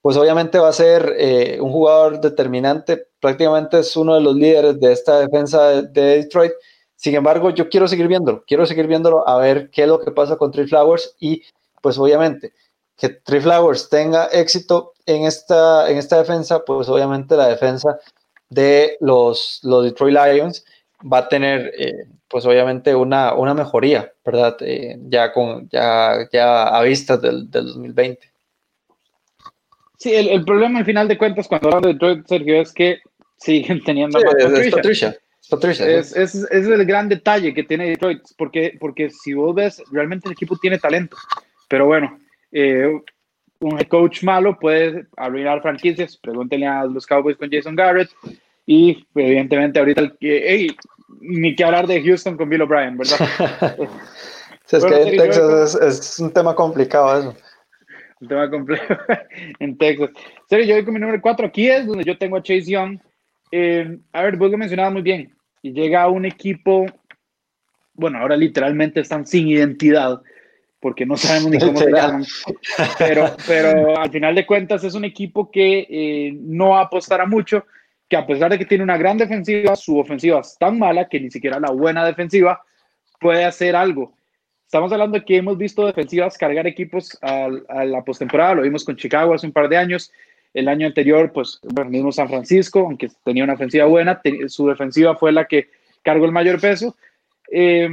pues 0.01 0.17
obviamente 0.17 0.59
va 0.59 0.69
a 0.69 0.73
ser 0.73 1.15
eh, 1.17 1.59
un 1.61 1.71
jugador 1.71 2.19
determinante, 2.19 3.07
prácticamente 3.19 3.79
es 3.79 3.95
uno 3.95 4.15
de 4.15 4.21
los 4.21 4.35
líderes 4.35 4.79
de 4.79 4.91
esta 4.91 5.19
defensa 5.19 5.69
de, 5.69 5.81
de, 5.83 6.01
Detroit. 6.17 6.53
Sin 6.95 7.15
embargo, 7.15 7.51
yo 7.51 7.69
quiero 7.69 7.87
seguir 7.87 8.07
viéndolo, 8.07 8.43
quiero 8.47 8.65
seguir 8.65 8.87
viéndolo 8.87 9.27
a 9.27 9.37
ver 9.37 9.69
qué 9.69 9.83
es 9.83 9.87
lo 9.87 9.99
que 9.99 10.11
pasa 10.11 10.35
con 10.37 10.51
Trey 10.51 10.67
Flowers 10.67 11.15
y 11.19 11.43
pues 11.81 11.97
obviamente 11.97 12.53
que 12.97 13.09
Trey 13.09 13.41
Flowers 13.41 13.89
tenga 13.89 14.25
éxito 14.27 14.93
en 15.05 15.25
esta, 15.25 15.89
en 15.89 15.97
esta 15.97 16.17
defensa, 16.17 16.65
pues 16.65 16.89
obviamente 16.89 17.37
la 17.37 17.47
defensa 17.47 17.99
de 18.49 18.97
los, 18.99 19.59
los 19.63 19.83
Detroit 19.83 20.17
Lions 20.17 20.65
va 21.01 21.19
a 21.19 21.29
tener 21.29 21.71
eh, 21.77 22.07
pues 22.27 22.45
obviamente 22.45 22.95
una, 22.95 23.33
una 23.33 23.53
mejoría, 23.53 24.11
¿verdad? 24.25 24.57
Eh, 24.61 24.97
ya, 25.07 25.31
con, 25.31 25.69
ya, 25.69 26.27
ya 26.31 26.67
a 26.67 26.81
vista 26.83 27.17
del, 27.17 27.49
del 27.49 27.67
2020. 27.67 28.19
Sí, 29.97 30.13
el, 30.13 30.29
el, 30.29 30.43
problema 30.43 30.79
al 30.79 30.85
final 30.85 31.07
de 31.07 31.17
cuentas 31.17 31.47
cuando 31.47 31.69
hablan 31.69 31.83
de 31.83 31.93
Detroit, 31.93 32.27
Sergio, 32.27 32.61
es 32.61 32.71
que 32.73 32.99
siguen 33.37 33.83
teniendo 33.83 34.19
sí, 34.19 34.25
Patricia. 34.25 34.59
Es 34.59 34.73
Patricia. 34.73 35.17
Patricia 35.49 35.87
es, 35.87 36.15
es, 36.15 36.35
es, 36.35 36.67
el 36.67 36.85
gran 36.85 37.07
detalle 37.07 37.53
que 37.53 37.63
tiene 37.63 37.89
Detroit, 37.89 38.21
porque, 38.37 38.75
porque 38.79 39.09
si 39.09 39.33
vos 39.33 39.55
ves, 39.55 39.81
realmente 39.91 40.27
el 40.27 40.33
equipo 40.33 40.57
tiene 40.57 40.77
talento. 40.77 41.15
Pero 41.69 41.85
bueno, 41.85 42.19
eh, 42.51 43.01
un 43.59 43.77
coach 43.85 44.23
malo 44.23 44.57
puede 44.59 45.07
arruinar 45.17 45.61
franquicias. 45.61 46.17
Pregúntenle 46.17 46.67
a 46.67 46.85
los 46.85 47.05
Cowboys 47.05 47.37
con 47.37 47.49
Jason 47.51 47.75
Garrett. 47.75 48.09
Y 48.65 49.05
evidentemente 49.15 49.79
ahorita, 49.79 50.13
hey, 50.19 50.75
ni 51.21 51.55
que 51.55 51.63
hablar 51.63 51.87
de 51.87 52.03
Houston 52.03 52.37
con 52.37 52.49
Bill 52.49 52.63
O'Brien, 52.63 52.97
¿verdad? 52.97 53.17
sí, 54.65 54.75
es 54.75 54.81
bueno, 54.81 54.97
que 54.97 55.09
en 55.09 55.17
Texas 55.17 55.75
es, 55.75 55.99
es 55.99 56.19
un 56.19 56.31
tema 56.31 56.53
complicado 56.53 57.19
eso 57.19 57.37
un 58.19 58.27
tema 58.27 58.49
complejo 58.49 58.95
en 59.59 59.77
Texas. 59.77 60.09
Serio, 60.49 60.65
yo 60.65 60.75
voy 60.75 60.85
con 60.85 60.93
mi 60.93 60.99
número 60.99 61.21
4. 61.21 61.47
Aquí 61.47 61.69
es 61.69 61.85
donde 61.85 62.03
yo 62.03 62.17
tengo 62.17 62.37
a 62.37 62.43
Chase 62.43 62.71
Young. 62.71 62.99
Eh, 63.51 63.97
a 64.11 64.23
ver, 64.23 64.37
vos 64.37 64.51
lo 64.51 64.57
mencionabas 64.57 64.93
muy 64.93 65.01
bien. 65.01 65.35
Y 65.61 65.73
llega 65.73 66.07
un 66.07 66.25
equipo, 66.25 66.85
bueno, 67.93 68.19
ahora 68.19 68.35
literalmente 68.35 69.01
están 69.01 69.25
sin 69.25 69.47
identidad, 69.47 70.21
porque 70.87 71.05
no 71.05 71.17
sabemos 71.17 71.51
ni 71.51 71.59
cómo 71.59 71.77
se 71.77 71.91
llaman. 71.91 72.25
Pero, 72.97 73.35
pero 73.45 73.97
al 73.99 74.09
final 74.09 74.33
de 74.33 74.45
cuentas 74.45 74.85
es 74.85 74.93
un 74.93 75.03
equipo 75.03 75.51
que 75.51 75.85
eh, 75.89 76.31
no 76.33 76.77
apostará 76.77 77.25
mucho, 77.25 77.65
que 78.07 78.15
a 78.15 78.25
pesar 78.25 78.49
de 78.49 78.57
que 78.57 78.63
tiene 78.63 78.85
una 78.85 78.95
gran 78.95 79.17
defensiva, 79.17 79.75
su 79.75 79.99
ofensiva 79.99 80.39
es 80.39 80.55
tan 80.57 80.79
mala 80.79 81.09
que 81.09 81.19
ni 81.19 81.29
siquiera 81.29 81.59
la 81.59 81.71
buena 81.71 82.05
defensiva 82.05 82.61
puede 83.19 83.43
hacer 83.43 83.75
algo. 83.75 84.13
Estamos 84.63 84.93
hablando 84.93 85.19
de 85.19 85.25
que 85.25 85.35
hemos 85.35 85.57
visto 85.57 85.85
defensivas 85.85 86.37
cargar 86.37 86.65
equipos 86.67 87.17
a, 87.21 87.49
a 87.67 87.83
la 87.83 88.01
postemporada, 88.05 88.55
lo 88.55 88.61
vimos 88.61 88.85
con 88.85 88.95
Chicago 88.95 89.33
hace 89.33 89.45
un 89.45 89.51
par 89.51 89.67
de 89.67 89.75
años. 89.75 90.09
El 90.53 90.69
año 90.69 90.87
anterior, 90.87 91.33
pues, 91.33 91.59
bueno, 91.63 91.91
mismo 91.91 92.13
San 92.13 92.29
Francisco, 92.29 92.79
aunque 92.79 93.09
tenía 93.25 93.43
una 93.43 93.55
ofensiva 93.55 93.83
buena, 93.87 94.21
te, 94.21 94.47
su 94.47 94.69
defensiva 94.69 95.17
fue 95.17 95.33
la 95.33 95.43
que 95.43 95.67
cargó 96.01 96.23
el 96.23 96.31
mayor 96.31 96.61
peso. 96.61 96.95
Eh, 97.51 97.89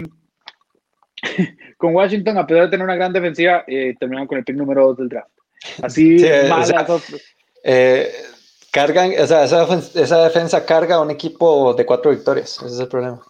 con 1.77 1.95
Washington, 1.95 2.39
a 2.39 2.47
pesar 2.47 2.65
de 2.65 2.71
tener 2.71 2.85
una 2.85 2.97
gran 2.97 3.13
defensiva, 3.13 3.65
eh, 3.67 3.95
terminaron 3.99 4.27
con 4.27 4.39
el 4.39 4.45
pick 4.45 4.57
número 4.57 4.87
2 4.89 4.97
del 4.99 5.09
draft. 5.09 5.31
Así, 5.83 6.19
sí, 6.19 6.25
o 6.25 6.65
sea, 6.65 6.87
eh, 7.63 8.13
cargan, 8.71 9.13
o 9.19 9.27
sea, 9.27 9.45
esa, 9.45 9.65
esa, 9.95 10.25
defensa 10.25 10.67
carga 10.67 10.97
a 10.97 11.01
un 11.01 11.11
equipo 11.11 11.73
de 11.75 11.87
cuatro 11.87 12.11
victorias. 12.11 12.59
Ese 12.59 12.75
es 12.75 12.81
el 12.81 12.89
problema. 12.89 13.21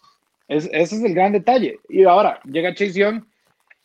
Es, 0.49 0.69
ese 0.73 0.97
es 0.97 1.05
el 1.05 1.15
gran 1.15 1.33
detalle. 1.33 1.79
Y 1.89 2.05
ahora 2.05 2.41
llega 2.45 2.75
Chase 2.75 2.93
Young 2.93 3.23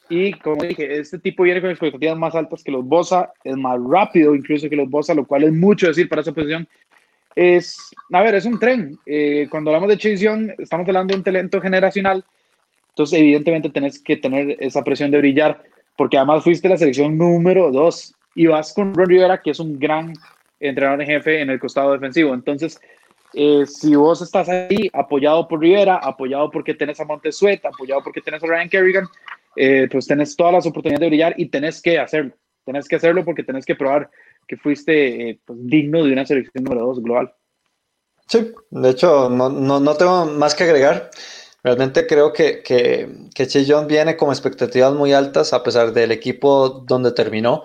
y 0.10 0.34
como 0.34 0.64
dije, 0.64 0.99
este 0.99 1.20
tipo 1.20 1.43
viene 1.43 1.62
con 1.62 1.70
expectativas 1.70 2.18
más 2.18 2.34
altas 2.34 2.64
que 2.64 2.72
los 2.72 2.84
Bosa, 2.84 3.32
es 3.43 3.55
más 3.55 3.80
rápido 3.88 4.34
incluso 4.34 4.68
que 4.68 4.76
los 4.76 4.89
Bosa, 4.89 5.14
lo 5.14 5.26
cual 5.26 5.43
es 5.43 5.53
mucho 5.53 5.88
decir 5.88 6.10
para 6.10 6.24
esa 6.24 6.32
posición. 6.32 6.68
es, 7.36 7.78
a 8.12 8.22
ver, 8.24 8.34
es 8.34 8.45
un 8.45 8.60
tren. 8.60 8.97
Eh, 9.05 9.47
cuando 9.51 9.70
hablamos 9.70 9.89
de 9.89 9.97
Chase 9.97 10.18
Young, 10.18 10.51
estamos 10.57 10.88
hablando 10.88 11.14
de 11.14 11.20
un 11.20 11.24
talento 11.24 11.62
generacional. 11.62 12.26
Entonces, 12.90 13.20
evidentemente, 13.20 13.70
tenés 13.70 14.02
que 14.02 14.18
tener 14.18 14.58
esa 14.60 14.84
presión 14.84 15.12
de 15.12 15.20
brillar, 15.20 15.64
porque 15.96 16.18
además 16.18 16.44
fuiste 16.44 16.70
la 16.70 16.78
selección 16.78 17.18
número 17.18 17.72
dos 17.72 18.14
y 18.36 18.48
vas 18.48 18.74
con 18.74 18.94
Ron 18.94 19.10
Rivera, 19.10 19.42
que 19.42 19.52
es 19.52 19.60
un 19.60 19.80
gran 19.80 20.14
entrenador 20.60 21.02
en 21.02 21.08
jefe 21.08 21.42
en 21.42 21.50
el 21.50 21.60
costado 21.60 21.94
defensivo. 21.94 22.34
Entonces, 22.34 22.80
eh, 23.34 23.66
si 23.66 23.96
vos 23.96 24.22
estás 24.22 24.50
ahí 24.50 24.90
apoyado 24.94 25.48
por 25.48 25.60
Rivera, 25.60 25.98
apoyado 25.98 26.50
porque 26.50 26.74
tenés 26.74 27.00
a 27.00 27.06
Montesuet, 27.06 27.64
apoyado 27.66 28.02
porque 28.04 28.22
tenés 28.22 28.44
a 28.44 28.48
Ryan 28.48 28.70
Kerrigan, 28.70 29.06
eh, 29.56 29.88
pues 29.92 30.08
tenés 30.08 30.36
todas 30.36 30.54
las 30.54 30.66
oportunidades 30.66 31.02
de 31.02 31.08
brillar 31.08 31.34
y 31.38 31.48
tenés 31.48 31.82
que 31.82 32.00
hacerlo. 32.00 32.34
Tenés 32.66 32.88
que 32.88 32.96
hacerlo 32.96 33.26
porque 33.26 33.44
tenés 33.44 33.66
que 33.66 33.76
probar 33.76 34.10
que 34.48 34.58
fuiste 34.58 35.30
eh, 35.30 35.40
pues, 35.46 35.60
digno 35.62 36.04
de 36.04 36.14
una 36.14 36.26
selección 36.26 36.64
número 36.64 36.86
dos 36.86 37.02
global. 37.02 37.34
Sí, 38.28 38.52
de 38.70 38.90
hecho, 38.90 39.30
no, 39.30 39.50
no, 39.50 39.80
no 39.80 39.96
tengo 39.96 40.26
más 40.26 40.54
que 40.54 40.64
agregar. 40.64 41.10
Realmente 41.64 42.07
creo 42.07 42.32
que, 42.32 42.64
que, 42.64 43.30
que 43.36 43.66
John 43.68 43.88
viene 43.88 44.16
con 44.16 44.30
expectativas 44.30 44.93
muy 44.93 45.14
altas 45.14 45.53
a 45.53 45.64
pesar 45.64 45.91
del 45.93 46.12
equipo 46.12 46.84
donde 46.88 47.12
terminó 47.12 47.64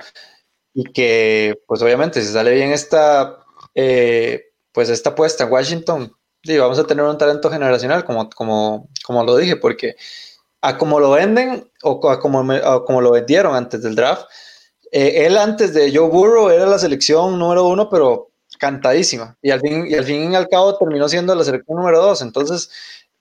y 0.74 0.84
que, 0.92 1.55
pues 1.66 1.80
obviamente, 1.82 2.20
si 2.20 2.32
sale 2.32 2.53
bien 2.53 2.72
esta, 2.72 3.38
eh, 3.74 4.47
pues 4.72 4.88
esta 4.90 5.11
apuesta 5.11 5.45
en 5.45 5.53
Washington, 5.53 6.12
sí, 6.42 6.59
vamos 6.59 6.78
a 6.78 6.86
tener 6.86 7.05
un 7.05 7.16
talento 7.16 7.51
generacional, 7.51 8.05
como, 8.05 8.28
como, 8.30 8.88
como 9.05 9.22
lo 9.24 9.36
dije, 9.36 9.57
porque 9.57 9.95
a 10.61 10.76
como 10.78 10.99
lo 10.99 11.12
venden 11.12 11.70
o 11.82 12.11
a 12.11 12.18
como, 12.18 12.45
como 12.86 13.01
lo 13.01 13.12
vendieron 13.12 13.55
antes 13.55 13.82
del 13.82 13.95
draft, 13.95 14.26
eh, 14.90 15.26
él 15.26 15.36
antes 15.38 15.74
de 15.74 15.92
Joe 15.95 16.09
Burrow 16.09 16.51
era 16.51 16.66
la 16.66 16.78
selección 16.78 17.38
número 17.38 17.66
uno, 17.68 17.88
pero 17.88 18.30
cantadísima. 18.59 19.36
Y 19.42 19.51
al 19.51 19.61
fin 19.61 19.86
y 19.88 19.95
al, 19.95 20.05
fin 20.05 20.32
y 20.32 20.36
al 20.36 20.49
cabo 20.49 20.76
terminó 20.78 21.09
siendo 21.09 21.34
la 21.34 21.45
selección 21.45 21.76
número 21.76 22.01
dos. 22.01 22.22
Entonces, 22.22 22.70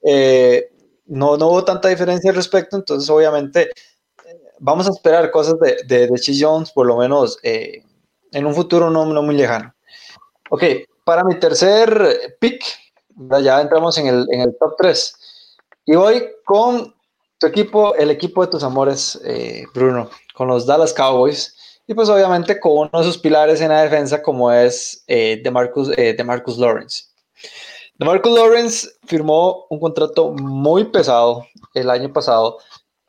eh, 0.05 0.69
no, 1.05 1.37
no 1.37 1.47
hubo 1.47 1.65
tanta 1.65 1.89
diferencia 1.89 2.29
al 2.29 2.35
respecto. 2.35 2.75
Entonces, 2.75 3.09
obviamente, 3.09 3.71
vamos 4.59 4.87
a 4.87 4.91
esperar 4.91 5.31
cosas 5.31 5.59
de, 5.59 5.77
de, 5.85 6.07
de 6.07 6.37
Jones, 6.39 6.71
por 6.71 6.87
lo 6.87 6.97
menos 6.97 7.37
eh, 7.43 7.83
en 8.31 8.45
un 8.45 8.55
futuro 8.55 8.89
no, 8.89 9.05
no, 9.05 9.21
muy 9.21 9.35
lejano. 9.35 9.73
Ok, 10.49 10.63
para 11.03 11.23
mi 11.23 11.39
tercer 11.39 12.35
pick, 12.39 12.63
ya 13.41 13.61
entramos 13.61 13.97
en 13.97 14.07
el, 14.07 14.27
en 14.31 14.41
el 14.41 14.57
top 14.57 14.75
3. 14.77 15.15
Y 15.85 15.95
voy 15.95 16.23
con 16.45 16.93
tu 17.37 17.47
equipo, 17.47 17.95
el 17.95 18.09
equipo 18.09 18.45
de 18.45 18.51
tus 18.51 18.63
amores, 18.63 19.19
eh, 19.25 19.65
Bruno, 19.73 20.09
con 20.33 20.47
los 20.47 20.65
Dallas 20.65 20.93
Cowboys. 20.93 21.55
Y 21.85 21.93
pues 21.93 22.07
obviamente 22.07 22.59
con 22.59 22.89
uno 22.89 22.89
de 22.93 23.03
sus 23.03 23.17
pilares 23.17 23.59
en 23.59 23.69
la 23.69 23.81
defensa 23.81 24.21
como 24.21 24.51
es 24.51 25.03
eh, 25.07 25.41
DeMarcus, 25.43 25.89
eh, 25.97 26.13
DeMarcus 26.13 26.57
Lawrence. 26.57 27.05
DeMarcus 28.03 28.33
Lawrence 28.33 28.89
firmó 29.05 29.65
un 29.69 29.79
contrato 29.79 30.33
muy 30.33 30.83
pesado 30.83 31.47
el 31.73 31.89
año 31.89 32.11
pasado 32.11 32.57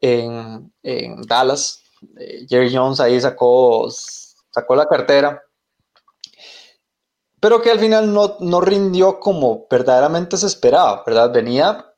en, 0.00 0.72
en 0.84 1.20
Dallas. 1.22 1.82
Eh, 2.16 2.46
Jerry 2.48 2.72
Jones 2.72 3.00
ahí 3.00 3.20
sacó, 3.20 3.90
sacó 3.90 4.76
la 4.76 4.86
cartera, 4.86 5.42
pero 7.40 7.60
que 7.60 7.72
al 7.72 7.80
final 7.80 8.14
no, 8.14 8.36
no 8.38 8.60
rindió 8.60 9.18
como 9.18 9.66
verdaderamente 9.68 10.36
se 10.36 10.46
esperaba, 10.46 11.02
¿verdad? 11.04 11.32
Venía 11.32 11.92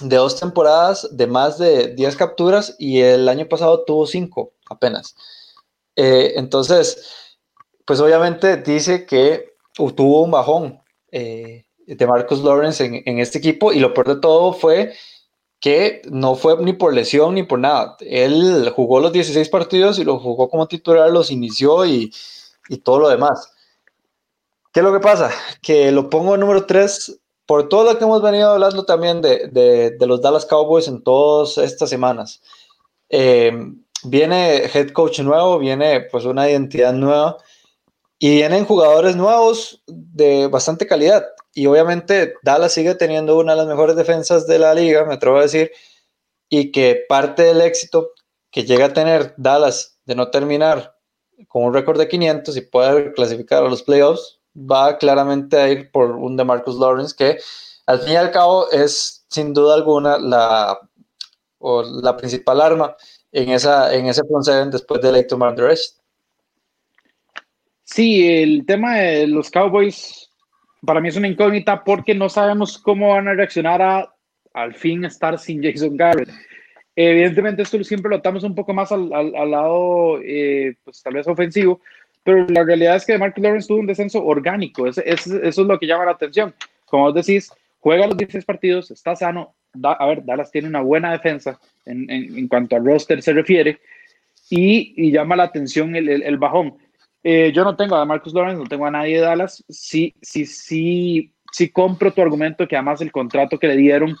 de 0.00 0.16
dos 0.16 0.38
temporadas 0.38 1.08
de 1.12 1.26
más 1.26 1.56
de 1.56 1.94
10 1.94 2.14
capturas 2.16 2.76
y 2.78 3.00
el 3.00 3.26
año 3.30 3.48
pasado 3.48 3.84
tuvo 3.84 4.06
5 4.06 4.52
apenas. 4.68 5.16
Eh, 5.96 6.34
entonces, 6.36 7.38
pues 7.86 8.00
obviamente 8.00 8.58
dice 8.58 9.06
que 9.06 9.54
tuvo 9.72 10.24
un 10.24 10.30
bajón 10.30 10.82
eh, 11.10 11.63
de 11.86 12.06
Marcus 12.06 12.42
Lawrence 12.42 12.84
en, 12.84 13.02
en, 13.04 13.18
este 13.18 13.38
equipo 13.38 13.72
y 13.72 13.80
lo 13.80 13.92
peor 13.94 14.08
de 14.08 14.20
todo 14.20 14.52
fue 14.52 14.94
que 15.60 16.02
no 16.10 16.34
fue 16.34 16.62
ni 16.62 16.74
por 16.74 16.92
lesión 16.92 17.34
ni 17.34 17.42
por 17.42 17.58
nada. 17.58 17.96
Él 18.00 18.70
jugó 18.74 19.00
los 19.00 19.12
16 19.12 19.48
partidos 19.48 19.98
y 19.98 20.04
lo 20.04 20.18
jugó 20.18 20.48
como 20.48 20.68
titular, 20.68 21.10
los 21.10 21.30
inició 21.30 21.86
y, 21.86 22.12
y 22.68 22.78
todo 22.78 22.98
lo 22.98 23.08
demás. 23.08 23.50
¿Qué 24.72 24.80
es 24.80 24.84
lo 24.84 24.92
que 24.92 25.00
pasa? 25.00 25.30
Que 25.62 25.90
lo 25.90 26.10
pongo 26.10 26.36
número 26.36 26.66
3 26.66 27.20
por 27.46 27.68
todo 27.68 27.84
lo 27.84 27.98
que 27.98 28.04
hemos 28.04 28.22
venido 28.22 28.50
hablando 28.50 28.84
también 28.84 29.22
de, 29.22 29.48
de, 29.48 29.90
de 29.92 30.06
los 30.06 30.20
Dallas 30.20 30.46
Cowboys 30.46 30.88
en 30.88 31.02
todas 31.02 31.58
estas 31.58 31.90
semanas. 31.90 32.42
Eh, 33.08 33.52
viene 34.04 34.64
head 34.66 34.90
coach 34.90 35.20
nuevo, 35.20 35.58
viene 35.58 36.02
pues 36.10 36.24
una 36.24 36.50
identidad 36.50 36.92
nueva 36.92 37.38
y 38.24 38.30
vienen 38.30 38.64
jugadores 38.64 39.16
nuevos 39.16 39.82
de 39.86 40.46
bastante 40.46 40.86
calidad. 40.86 41.26
Y 41.52 41.66
obviamente 41.66 42.32
Dallas 42.42 42.72
sigue 42.72 42.94
teniendo 42.94 43.36
una 43.36 43.52
de 43.52 43.58
las 43.58 43.66
mejores 43.66 43.96
defensas 43.96 44.46
de 44.46 44.58
la 44.58 44.72
liga, 44.72 45.04
me 45.04 45.12
atrevo 45.12 45.36
a 45.36 45.42
decir, 45.42 45.70
y 46.48 46.72
que 46.72 47.04
parte 47.06 47.42
del 47.42 47.60
éxito 47.60 48.12
que 48.50 48.64
llega 48.64 48.86
a 48.86 48.92
tener 48.94 49.34
Dallas 49.36 49.98
de 50.06 50.14
no 50.14 50.30
terminar 50.30 50.96
con 51.48 51.64
un 51.64 51.74
récord 51.74 51.98
de 51.98 52.08
500 52.08 52.56
y 52.56 52.62
poder 52.62 53.12
clasificar 53.12 53.62
a 53.62 53.68
los 53.68 53.82
playoffs, 53.82 54.40
va 54.56 54.96
claramente 54.96 55.58
a 55.58 55.68
ir 55.68 55.90
por 55.90 56.12
un 56.12 56.38
de 56.38 56.44
Marcus 56.44 56.76
Lawrence 56.76 57.14
que 57.14 57.38
al 57.84 58.00
fin 58.00 58.14
y 58.14 58.16
al 58.16 58.30
cabo 58.30 58.70
es 58.70 59.26
sin 59.28 59.52
duda 59.52 59.74
alguna 59.74 60.16
la, 60.16 60.80
o 61.58 61.82
la 61.82 62.16
principal 62.16 62.62
arma 62.62 62.96
en, 63.32 63.50
esa, 63.50 63.92
en 63.92 64.06
ese 64.06 64.22
front 64.24 64.72
después 64.72 65.02
de 65.02 65.10
Electro 65.10 65.38
Rest. 65.56 65.98
Sí, 67.84 68.26
el 68.26 68.64
tema 68.66 68.96
de 68.96 69.26
los 69.26 69.50
Cowboys 69.50 70.30
para 70.84 71.00
mí 71.00 71.08
es 71.08 71.16
una 71.16 71.28
incógnita 71.28 71.84
porque 71.84 72.14
no 72.14 72.28
sabemos 72.28 72.78
cómo 72.78 73.10
van 73.10 73.28
a 73.28 73.34
reaccionar 73.34 73.82
a 73.82 74.10
al 74.52 74.74
fin 74.74 75.04
estar 75.04 75.38
sin 75.38 75.62
Jason 75.62 75.96
Garrett. 75.96 76.30
Evidentemente 76.96 77.62
esto 77.62 77.82
siempre 77.82 78.08
lo 78.08 78.16
atamos 78.16 78.44
un 78.44 78.54
poco 78.54 78.72
más 78.72 78.92
al, 78.92 79.12
al, 79.12 79.50
lado, 79.50 80.20
eh, 80.22 80.76
pues 80.84 81.02
tal 81.02 81.14
vez 81.14 81.26
ofensivo, 81.26 81.80
pero 82.22 82.46
la 82.48 82.62
realidad 82.62 82.96
es 82.96 83.04
que 83.04 83.18
Mark 83.18 83.34
Lawrence 83.36 83.66
tuvo 83.66 83.80
un 83.80 83.86
descenso 83.86 84.24
orgánico, 84.24 84.86
es, 84.86 84.98
es, 84.98 85.26
eso 85.26 85.62
es 85.62 85.66
lo 85.66 85.78
que 85.78 85.86
llama 85.86 86.04
la 86.04 86.12
atención. 86.12 86.54
Como 86.84 87.04
vos 87.04 87.14
decís, 87.14 87.50
juega 87.80 88.06
los 88.06 88.16
16 88.16 88.44
partidos, 88.44 88.90
está 88.92 89.16
sano, 89.16 89.56
da, 89.72 89.94
a 89.94 90.06
ver, 90.06 90.24
Dallas 90.24 90.52
tiene 90.52 90.68
una 90.68 90.82
buena 90.82 91.10
defensa 91.10 91.58
en, 91.84 92.08
en, 92.08 92.38
en 92.38 92.46
cuanto 92.46 92.76
al 92.76 92.84
roster 92.84 93.20
se 93.22 93.32
refiere, 93.32 93.80
y, 94.48 94.94
y 94.96 95.10
llama 95.10 95.34
la 95.34 95.44
atención 95.44 95.96
el, 95.96 96.08
el, 96.08 96.22
el 96.22 96.38
bajón. 96.38 96.76
Eh, 97.26 97.52
yo 97.52 97.64
no 97.64 97.74
tengo 97.74 97.96
a 97.96 98.04
Marcus 98.04 98.34
Lawrence, 98.34 98.62
no 98.62 98.68
tengo 98.68 98.84
a 98.84 98.90
nadie 98.90 99.16
de 99.16 99.22
Dallas. 99.22 99.64
Sí, 99.68 100.14
sí, 100.20 100.44
sí, 100.44 101.32
sí 101.50 101.70
compro 101.70 102.12
tu 102.12 102.20
argumento 102.20 102.68
que 102.68 102.76
además 102.76 103.00
el 103.00 103.10
contrato 103.10 103.58
que 103.58 103.66
le 103.66 103.76
dieron 103.76 104.14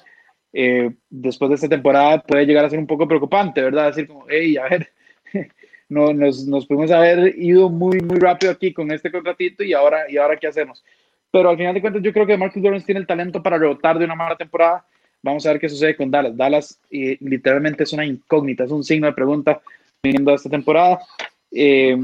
eh, 0.54 0.90
después 1.10 1.50
de 1.50 1.56
esta 1.56 1.68
temporada 1.68 2.22
puede 2.22 2.46
llegar 2.46 2.64
a 2.64 2.70
ser 2.70 2.78
un 2.78 2.86
poco 2.86 3.06
preocupante, 3.06 3.60
¿verdad? 3.60 3.88
Decir 3.88 4.08
como, 4.08 4.24
hey, 4.28 4.56
a 4.56 4.68
ver, 4.68 4.88
no, 5.90 6.14
nos, 6.14 6.46
nos 6.46 6.64
pudimos 6.64 6.90
haber 6.92 7.36
ido 7.36 7.68
muy, 7.68 8.00
muy 8.00 8.18
rápido 8.18 8.52
aquí 8.52 8.72
con 8.72 8.90
este 8.90 9.12
contratito 9.12 9.62
y 9.62 9.74
ahora, 9.74 10.10
y 10.10 10.16
ahora 10.16 10.38
qué 10.38 10.46
hacemos. 10.46 10.82
Pero 11.30 11.50
al 11.50 11.58
final 11.58 11.74
de 11.74 11.80
cuentas 11.82 12.02
yo 12.02 12.12
creo 12.12 12.26
que 12.26 12.38
Marcus 12.38 12.62
Lawrence 12.62 12.86
tiene 12.86 13.00
el 13.00 13.06
talento 13.06 13.42
para 13.42 13.58
rebotar 13.58 13.98
de 13.98 14.06
una 14.06 14.14
mala 14.14 14.36
temporada. 14.36 14.86
Vamos 15.20 15.44
a 15.44 15.50
ver 15.50 15.60
qué 15.60 15.68
sucede 15.68 15.96
con 15.96 16.10
Dallas. 16.10 16.36
Dallas 16.36 16.80
eh, 16.90 17.18
literalmente 17.20 17.82
es 17.82 17.92
una 17.92 18.06
incógnita, 18.06 18.64
es 18.64 18.70
un 18.70 18.84
signo 18.84 19.08
de 19.08 19.12
pregunta 19.12 19.60
viniendo 20.02 20.30
a 20.30 20.36
esta 20.36 20.48
temporada. 20.48 21.00
Eh, 21.50 21.98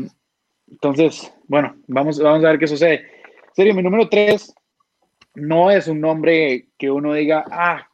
entonces, 0.70 1.32
bueno, 1.48 1.76
vamos, 1.86 2.18
vamos 2.20 2.44
a 2.44 2.50
ver 2.50 2.58
qué 2.58 2.66
sucede. 2.66 3.06
serio, 3.54 3.74
mi 3.74 3.82
número 3.82 4.08
3 4.08 4.54
no 5.34 5.70
es 5.70 5.88
un 5.88 6.00
nombre 6.00 6.66
que 6.78 6.90
uno 6.90 7.14
diga, 7.14 7.44
ah, 7.50 7.86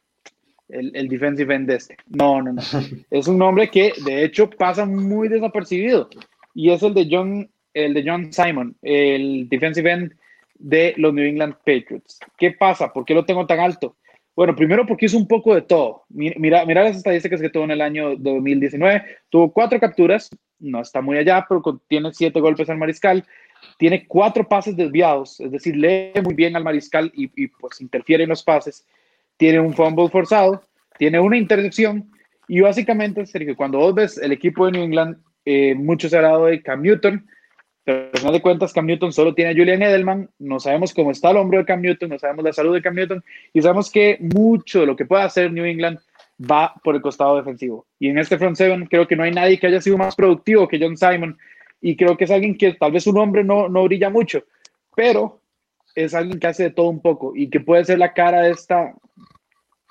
el, 0.68 0.94
el 0.94 1.08
defensive 1.08 1.54
end 1.54 1.68
de 1.68 1.76
este. 1.76 1.96
No, 2.06 2.42
no, 2.42 2.52
no. 2.52 2.62
es 3.10 3.28
un 3.28 3.38
nombre 3.38 3.68
que 3.68 3.92
de 4.04 4.24
hecho 4.24 4.50
pasa 4.50 4.84
muy 4.84 5.28
desapercibido 5.28 6.08
y 6.54 6.70
es 6.70 6.82
el 6.82 6.94
de 6.94 7.08
John, 7.10 7.50
el 7.74 7.94
de 7.94 8.04
John 8.06 8.32
Simon, 8.32 8.76
el 8.82 9.48
defensive 9.48 9.90
end 9.90 10.14
de 10.58 10.94
los 10.96 11.12
New 11.12 11.24
England 11.24 11.54
Patriots. 11.58 12.18
¿Qué 12.36 12.52
pasa? 12.52 12.92
¿Por 12.92 13.04
qué 13.04 13.14
lo 13.14 13.24
tengo 13.24 13.46
tan 13.46 13.60
alto? 13.60 13.96
Bueno, 14.36 14.54
primero 14.54 14.86
porque 14.86 15.06
hizo 15.06 15.16
un 15.16 15.26
poco 15.26 15.54
de 15.54 15.62
todo. 15.62 16.04
Mira, 16.10 16.66
mira 16.66 16.84
las 16.84 16.96
estadísticas 16.96 17.40
que 17.40 17.48
tuvo 17.48 17.64
en 17.64 17.70
el 17.70 17.80
año 17.80 18.16
2019. 18.16 19.02
Tuvo 19.30 19.50
cuatro 19.50 19.80
capturas, 19.80 20.28
no 20.58 20.82
está 20.82 21.00
muy 21.00 21.16
allá, 21.16 21.46
pero 21.48 21.62
tiene 21.88 22.12
siete 22.12 22.38
golpes 22.38 22.68
al 22.68 22.76
mariscal, 22.76 23.24
tiene 23.78 24.06
cuatro 24.06 24.46
pases 24.46 24.76
desviados, 24.76 25.40
es 25.40 25.50
decir, 25.50 25.74
lee 25.74 26.12
muy 26.22 26.34
bien 26.34 26.54
al 26.54 26.64
mariscal 26.64 27.10
y, 27.14 27.30
y 27.34 27.48
pues 27.48 27.80
interfiere 27.80 28.24
en 28.24 28.28
los 28.28 28.42
pases, 28.42 28.86
tiene 29.38 29.58
un 29.58 29.74
fumble 29.74 30.08
forzado, 30.10 30.62
tiene 30.98 31.18
una 31.18 31.38
intercepción 31.38 32.10
y 32.48 32.60
básicamente, 32.60 33.26
Sergio, 33.26 33.56
cuando 33.56 33.78
vos 33.78 33.94
ves 33.94 34.18
el 34.18 34.32
equipo 34.32 34.66
de 34.66 34.72
New 34.72 34.84
England, 34.84 35.16
eh, 35.44 35.74
mucho 35.74 36.08
se 36.08 36.16
ha 36.16 36.20
hablado 36.20 36.46
de 36.46 36.62
Cam 36.62 36.82
Newton, 36.82 37.26
pero 37.86 38.10
al 38.12 38.18
final 38.18 38.32
de 38.32 38.42
cuentas 38.42 38.72
Cam 38.72 38.84
Newton 38.84 39.12
solo 39.12 39.32
tiene 39.32 39.52
a 39.52 39.54
Julian 39.54 39.80
Edelman, 39.80 40.28
no 40.40 40.58
sabemos 40.58 40.92
cómo 40.92 41.12
está 41.12 41.30
el 41.30 41.36
hombro 41.36 41.60
de 41.60 41.64
Cam 41.64 41.80
Newton, 41.80 42.08
no 42.08 42.18
sabemos 42.18 42.44
la 42.44 42.52
salud 42.52 42.74
de 42.74 42.82
Cam 42.82 42.96
Newton 42.96 43.22
y 43.52 43.62
sabemos 43.62 43.92
que 43.92 44.18
mucho 44.20 44.80
de 44.80 44.86
lo 44.86 44.96
que 44.96 45.06
puede 45.06 45.22
hacer 45.22 45.52
New 45.52 45.64
England 45.64 46.00
va 46.38 46.74
por 46.82 46.96
el 46.96 47.00
costado 47.00 47.36
defensivo. 47.36 47.86
Y 48.00 48.08
en 48.08 48.18
este 48.18 48.38
front 48.38 48.56
seven 48.56 48.86
creo 48.86 49.06
que 49.06 49.14
no 49.14 49.22
hay 49.22 49.30
nadie 49.30 49.60
que 49.60 49.68
haya 49.68 49.80
sido 49.80 49.96
más 49.98 50.16
productivo 50.16 50.66
que 50.66 50.80
John 50.80 50.96
Simon. 50.96 51.38
Y 51.80 51.94
creo 51.94 52.16
que 52.16 52.24
es 52.24 52.30
alguien 52.32 52.58
que 52.58 52.74
tal 52.74 52.90
vez 52.90 53.04
su 53.04 53.12
nombre 53.12 53.44
no, 53.44 53.68
no 53.68 53.84
brilla 53.84 54.10
mucho, 54.10 54.42
pero 54.96 55.40
es 55.94 56.12
alguien 56.12 56.40
que 56.40 56.48
hace 56.48 56.64
de 56.64 56.70
todo 56.70 56.88
un 56.88 57.00
poco 57.00 57.34
y 57.36 57.48
que 57.48 57.60
puede 57.60 57.84
ser 57.84 58.00
la 58.00 58.12
cara 58.12 58.42
de 58.42 58.50
esta 58.50 58.94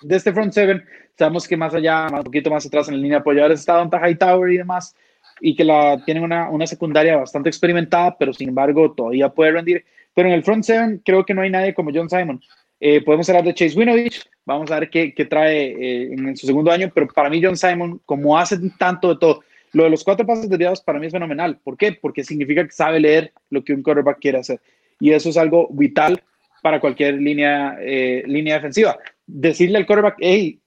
de 0.02 0.16
este 0.18 0.34
front 0.34 0.52
seven. 0.52 0.84
Sabemos 1.18 1.48
que 1.48 1.56
más 1.56 1.74
allá, 1.74 2.08
un 2.12 2.24
poquito 2.24 2.50
más 2.50 2.66
atrás 2.66 2.90
en 2.90 2.96
la 2.96 3.02
línea 3.02 3.20
de 3.20 3.22
apoyadores 3.22 3.62
está 3.62 3.78
Donta 3.78 4.06
Hightower 4.06 4.52
y 4.52 4.58
demás, 4.58 4.94
y 5.42 5.56
que 5.56 5.64
la 5.64 6.02
tienen 6.06 6.24
una, 6.24 6.50
una 6.50 6.68
secundaria 6.68 7.18
bastante 7.18 7.50
experimentada, 7.50 8.18
pero 8.18 8.34
sin 8.34 8.50
embargo 8.50 8.94
todavía 8.94 9.30
puede 9.30 9.52
rendir. 9.52 9.86
Pero 10.14 10.30
en 10.30 10.34
el 10.34 10.44
front 10.44 10.64
seven 10.64 11.02
creo 11.04 11.26
que 11.26 11.34
no 11.34 11.42
hay 11.42 11.50
nadie 11.50 11.74
como 11.74 11.92
John 11.94 12.10
Simon. 12.10 12.42
Eh, 12.80 13.02
podemos 13.02 13.28
hablar 13.30 13.46
de 13.46 13.54
Chase 13.54 13.78
Winovich, 13.78 14.22
vamos 14.46 14.70
a 14.72 14.80
ver 14.80 14.90
qué, 14.90 15.14
qué 15.14 15.26
trae 15.26 15.72
eh, 15.72 16.14
en 16.14 16.36
su 16.36 16.46
segundo 16.46 16.72
año, 16.72 16.92
pero 16.94 17.08
para 17.08 17.30
mí 17.30 17.42
John 17.44 17.58
Simon, 17.58 18.02
como 18.06 18.38
hace 18.38 18.58
tanto 18.78 19.10
de 19.10 19.20
todo, 19.20 19.44
lo 19.72 19.84
de 19.86 19.90
los 19.90 20.04
cuatro 20.04 20.26
pasos 20.26 20.50
desviados 20.50 20.82
para 20.82 21.00
mí 21.00 21.08
es 21.08 21.12
fenomenal. 21.12 21.60
¿Por 21.64 21.78
qué? 21.78 21.94
Porque 21.94 22.24
significa 22.24 22.64
que 22.64 22.72
sabe 22.72 23.00
leer 23.00 23.34
lo 23.50 23.64
que 23.64 23.74
un 23.74 23.84
quarterback 23.84 24.20
quiere 24.20 24.40
hacer. 24.40 24.60
Y 25.00 25.12
eso 25.12 25.30
es 25.30 25.38
algo 25.38 25.68
vital 25.72 26.22
para 26.62 26.80
cualquier 26.80 27.16
línea, 27.16 27.78
eh, 27.82 28.24
línea 28.26 28.56
defensiva. 28.56 28.98
Decirle 29.28 29.78
al 29.78 29.86
quarterback, 29.86 30.16
hey, 30.20 30.60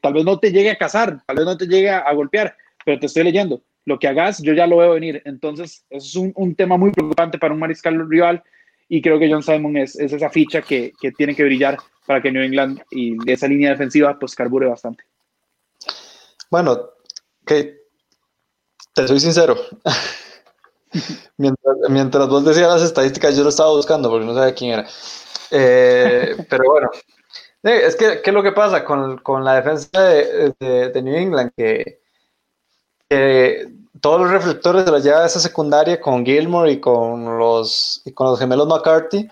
tal 0.00 0.12
vez 0.12 0.24
no 0.24 0.38
te 0.38 0.52
llegue 0.52 0.70
a 0.70 0.78
cazar, 0.78 1.20
tal 1.26 1.36
vez 1.36 1.44
no 1.44 1.56
te 1.56 1.66
llegue 1.66 1.90
a 1.90 2.12
golpear, 2.12 2.54
pero 2.84 2.98
te 3.00 3.06
estoy 3.06 3.24
leyendo. 3.24 3.62
Lo 3.84 3.98
que 3.98 4.08
hagas, 4.08 4.40
yo 4.42 4.52
ya 4.52 4.66
lo 4.66 4.78
veo 4.78 4.92
venir. 4.92 5.22
Entonces, 5.24 5.84
es 5.90 6.14
un, 6.14 6.32
un 6.36 6.54
tema 6.54 6.76
muy 6.76 6.92
preocupante 6.92 7.38
para 7.38 7.54
un 7.54 7.60
mariscal 7.60 8.08
rival 8.08 8.42
y 8.88 9.00
creo 9.00 9.18
que 9.18 9.30
John 9.30 9.42
Simon 9.42 9.76
es, 9.76 9.96
es 9.96 10.12
esa 10.12 10.28
ficha 10.28 10.60
que, 10.60 10.92
que, 11.00 11.12
tiene 11.12 11.34
que 11.34 11.44
brillar 11.44 11.78
para 12.06 12.20
que 12.20 12.30
New 12.30 12.42
England 12.42 12.82
y 12.90 13.16
esa 13.30 13.48
línea 13.48 13.70
defensiva 13.70 14.18
pues 14.18 14.34
carbure 14.34 14.68
bastante. 14.68 15.02
Bueno, 16.50 16.90
que 17.46 17.86
te 18.92 19.08
soy 19.08 19.18
sincero. 19.18 19.56
mientras, 21.38 21.76
mientras, 21.88 22.28
vos 22.28 22.44
decías 22.44 22.68
las 22.68 22.82
estadísticas, 22.82 23.34
yo 23.34 23.42
lo 23.42 23.48
estaba 23.48 23.70
buscando 23.70 24.10
porque 24.10 24.26
no 24.26 24.34
sabía 24.34 24.54
quién 24.54 24.72
era. 24.72 24.86
Eh, 25.50 26.36
pero 26.50 26.64
bueno, 26.70 26.90
eh, 27.62 27.86
es 27.86 27.96
que, 27.96 28.20
¿qué 28.20 28.28
es 28.28 28.34
lo 28.34 28.42
que 28.42 28.52
pasa 28.52 28.84
con, 28.84 29.18
con 29.18 29.42
la 29.42 29.54
defensa 29.54 30.02
de, 30.02 30.54
de, 30.60 30.90
de 30.90 31.02
New 31.02 31.14
England? 31.14 31.52
Que, 31.56 32.01
que 33.12 33.68
todos 34.00 34.20
los 34.22 34.30
reflectores 34.30 34.84
de 34.86 34.90
la 34.90 34.98
llave 34.98 35.20
de 35.20 35.26
esa 35.26 35.40
secundaria 35.40 36.00
con 36.00 36.24
Gilmore 36.24 36.72
y 36.72 36.80
con 36.80 37.38
los, 37.38 38.00
y 38.04 38.12
con 38.12 38.28
los 38.28 38.38
gemelos 38.38 38.66
McCarthy, 38.66 39.28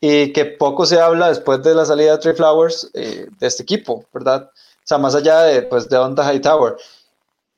y 0.00 0.32
que 0.32 0.46
poco 0.46 0.86
se 0.86 0.98
habla 0.98 1.28
después 1.28 1.62
de 1.62 1.74
la 1.74 1.84
salida 1.84 2.12
de 2.12 2.18
Trey 2.18 2.34
Flowers 2.34 2.90
eh, 2.94 3.26
de 3.38 3.46
este 3.46 3.62
equipo, 3.62 4.04
¿verdad? 4.12 4.50
O 4.50 4.86
sea, 4.86 4.98
más 4.98 5.14
allá 5.14 5.42
de, 5.42 5.62
pues, 5.62 5.88
de 5.88 5.96
Onda 5.98 6.32
Hightower. 6.32 6.76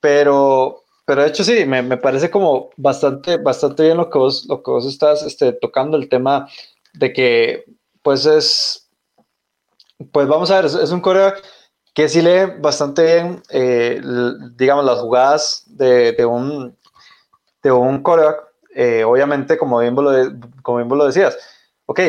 Pero, 0.01 0.85
pero 1.05 1.23
de 1.23 1.29
hecho 1.29 1.45
sí, 1.45 1.65
me, 1.65 1.83
me, 1.83 1.97
parece 1.97 2.31
como 2.31 2.71
bastante, 2.77 3.37
bastante 3.37 3.85
bien 3.85 3.97
lo 3.97 4.11
que 4.11 4.19
vos, 4.19 4.45
lo 4.49 4.63
que 4.63 4.71
vos 4.71 4.87
estás 4.87 5.23
este, 5.23 5.53
tocando, 5.53 5.97
el 5.97 6.09
tema 6.09 6.49
de 6.95 7.13
que, 7.13 7.65
pues 8.03 8.27
es, 8.27 8.89
pues 10.13 10.27
vamos 10.27 10.51
a 10.51 10.57
ver, 10.57 10.67
es, 10.67 10.75
es 10.75 10.91
un 10.91 11.01
coreo 11.01 11.33
que 11.99 12.09
sí 12.09 12.23
lee 12.23 12.47
bastante 12.61 13.03
bien, 13.03 13.43
eh, 13.51 14.01
digamos, 14.55 14.85
las 14.85 15.01
jugadas 15.01 15.65
de, 15.67 16.15
un, 16.25 16.79
de 17.61 17.73
un 17.73 18.05
coreback. 18.05 18.45
Eh, 18.73 19.03
obviamente, 19.03 19.59
como 19.59 19.81
bien, 19.81 19.97
lo 19.97 20.13
como 20.63 20.79
bien 20.79 20.89
vos 20.89 20.97
lo 20.97 21.07
decías, 21.07 21.37
ok, 21.87 22.01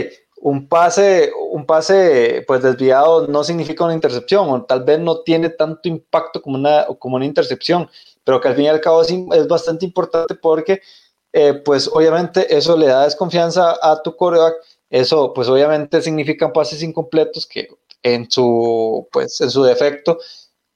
un 0.41 0.69
pase, 0.69 1.31
un 1.51 1.65
pase 1.65 2.43
pues 2.45 2.61
desviado 2.61 3.25
no 3.29 3.43
significa 3.43 3.83
una 3.83 3.95
intercepción, 3.95 4.47
o 4.51 4.63
tal 4.63 4.83
vez 4.83 4.99
no 4.99 5.21
tiene 5.21 5.49
tanto 5.49 5.89
impacto 5.89 6.39
como 6.39 6.57
una, 6.59 6.85
como 6.99 7.15
una 7.15 7.25
intercepción, 7.25 7.89
pero 8.23 8.39
que 8.39 8.47
al 8.47 8.55
fin 8.55 8.65
y 8.65 8.67
al 8.67 8.81
cabo 8.81 9.01
es, 9.01 9.09
es 9.09 9.47
bastante 9.47 9.87
importante 9.87 10.35
porque 10.35 10.83
eh, 11.33 11.53
pues 11.65 11.89
obviamente 11.91 12.55
eso 12.55 12.77
le 12.77 12.85
da 12.85 13.05
desconfianza 13.05 13.75
a 13.81 14.03
tu 14.03 14.15
coreback, 14.15 14.53
eso 14.91 15.33
pues 15.33 15.49
obviamente 15.49 15.99
significan 15.99 16.53
pases 16.53 16.83
incompletos 16.83 17.47
que 17.47 17.69
en 18.03 18.29
su, 18.29 19.07
pues, 19.11 19.39
en 19.41 19.51
su 19.51 19.63
defecto, 19.63 20.19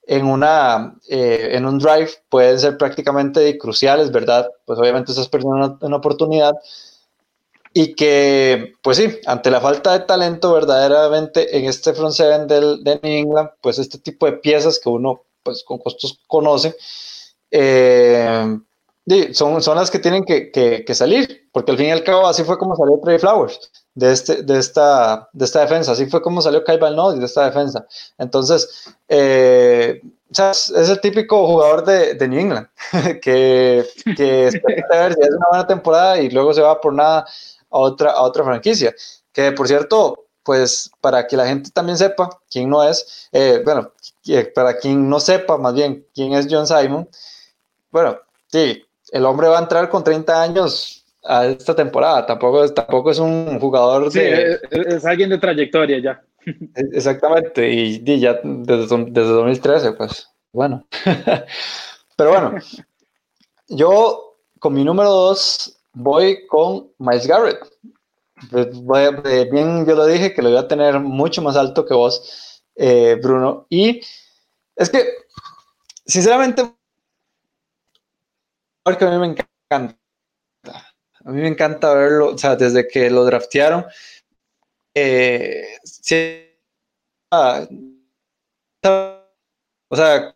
en, 0.06 0.26
una, 0.26 0.96
eh, 1.10 1.50
en 1.54 1.66
un 1.66 1.80
drive 1.80 2.10
pueden 2.30 2.60
ser 2.60 2.78
prácticamente 2.78 3.58
cruciales, 3.58 4.12
¿verdad? 4.12 4.50
Pues 4.66 4.80
obviamente 4.80 5.12
estás 5.12 5.30
perdiendo 5.30 5.58
una, 5.58 5.78
una, 5.82 5.98
oportunidad 5.98 6.54
y 7.74 7.96
que, 7.96 8.74
pues 8.82 8.98
sí, 8.98 9.20
ante 9.26 9.50
la 9.50 9.62
falta 9.62 9.94
de 9.94 10.06
talento 10.06 10.54
verdaderamente 10.54 11.58
en 11.58 11.66
este 11.66 11.94
front 11.94 12.14
seven 12.14 12.48
del, 12.48 12.84
de 12.84 13.00
New 13.02 13.12
England, 13.12 13.50
pues 13.62 13.80
este 13.80 13.98
tipo 13.98 14.26
de 14.26 14.34
piezas 14.34 14.80
que 14.80 14.90
uno, 14.90 15.24
pues 15.42 15.64
con 15.64 15.80
costos 15.80 16.20
conoce, 16.28 16.76
eh, 17.50 18.58
son, 19.34 19.62
son 19.62 19.78
las 19.78 19.92
que 19.92 20.00
tienen 20.00 20.24
que, 20.24 20.52
que, 20.52 20.86
que, 20.86 20.96
salir, 20.96 21.50
porque 21.52 21.72
al 21.72 21.78
fin 21.78 21.88
y 21.88 21.92
al 21.92 22.04
cabo 22.04 22.28
así 22.28 22.44
fue 22.44 22.58
como 22.58 22.76
salió 22.76 23.00
Trey 23.04 23.20
Flowers 23.20 23.72
de, 23.96 24.12
este, 24.12 24.44
de, 24.44 24.60
esta, 24.60 25.30
de 25.34 25.46
esta 25.46 25.62
defensa. 25.62 25.92
Así 25.92 26.06
fue 26.06 26.22
como 26.22 26.42
salió 26.42 26.64
Kyle 26.64 26.80
Van 26.80 27.20
de 27.20 27.26
esta 27.26 27.46
defensa. 27.46 27.86
Entonces, 28.18 28.88
eh, 29.08 30.02
o 30.32 30.36
sea, 30.36 30.52
es 30.52 30.90
el 30.90 31.00
típico 31.02 31.46
jugador 31.46 31.86
de, 31.86 32.16
de 32.16 32.28
New 32.28 32.40
England 32.40 32.68
que, 33.22 33.86
que 34.16 34.48
espera 34.48 34.88
ver 34.90 35.14
si 35.14 35.22
es 35.22 35.30
una 35.30 35.48
buena 35.50 35.68
temporada 35.68 36.20
y 36.20 36.30
luego 36.30 36.54
se 36.54 36.62
va 36.62 36.80
por 36.80 36.94
nada 36.94 37.26
a 37.70 37.78
otra, 37.78 38.12
a 38.12 38.22
otra 38.24 38.44
franquicia. 38.44 38.96
Que 39.32 39.52
por 39.52 39.68
cierto, 39.68 40.28
pues 40.44 40.92
para 41.02 41.28
que 41.28 41.38
la 41.38 41.48
gente 41.48 41.72
también 41.72 41.98
sepa 41.98 42.30
quién 42.50 42.70
no 42.70 42.84
es, 42.84 43.30
eh, 43.32 43.62
bueno, 43.64 43.92
para 44.54 44.78
quien 44.78 45.10
no 45.10 45.20
sepa 45.20 45.58
más 45.58 45.74
bien 45.74 46.06
quién 46.14 46.34
es 46.34 46.48
John 46.50 46.68
Simon, 46.68 47.10
bueno, 47.92 48.18
sí, 48.48 48.84
el 49.14 49.26
hombre 49.26 49.48
va 49.48 49.60
a 49.60 49.62
entrar 49.62 49.90
con 49.90 50.04
30 50.04 50.42
años 50.42 51.06
a 51.24 51.46
esta 51.46 51.76
temporada. 51.76 52.26
Tampoco, 52.26 52.68
tampoco 52.74 53.12
es 53.12 53.20
un 53.20 53.60
jugador 53.60 54.12
sí, 54.12 54.20
de. 54.20 54.60
Es, 54.72 55.06
alguien 55.06 55.30
de 55.30 55.38
trayectoria 55.38 56.00
ya. 56.00 56.24
Exactamente, 56.92 57.72
y, 57.72 58.20
ya 58.20 58.40
desde, 58.44 59.06
desde 59.06 59.30
2013, 59.30 59.94
pues 59.94 60.28
bueno. 60.52 60.86
Pero 62.18 62.30
bueno, 62.32 62.56
yo 63.68 64.40
con 64.60 64.74
mi 64.74 64.84
número 64.84 65.10
2 65.10 65.78
voy 65.94 66.48
con 66.48 66.92
Miles 66.98 67.28
Garrett. 67.28 67.60
Pues 68.52 68.70
bien, 69.52 69.86
yo 69.86 69.96
lo 69.96 70.08
dije 70.08 70.34
que 70.34 70.42
lo 70.42 70.50
iba 70.50 70.62
a 70.62 70.68
tener 70.68 71.00
mucho 71.00 71.42
más 71.44 71.56
alto 71.56 71.86
que 71.86 71.94
vos, 71.94 72.64
eh, 72.76 73.18
Bruno. 73.22 73.68
Y 73.70 74.02
es 74.76 74.90
que, 74.90 75.06
sinceramente, 76.06 76.74
porque 78.84 79.06
a 79.06 79.10
mí 79.10 79.18
me 79.18 79.28
encanta 79.28 79.98
a 81.26 81.32
mí 81.32 81.42
me 81.42 81.48
encanta 81.48 81.94
verlo, 81.94 82.32
o 82.34 82.38
sea, 82.38 82.56
desde 82.56 82.88
que 82.88 83.10
lo 83.10 83.24
draftearon. 83.24 83.86
Eh, 84.94 85.78
o 89.90 89.96
sea, 89.96 90.36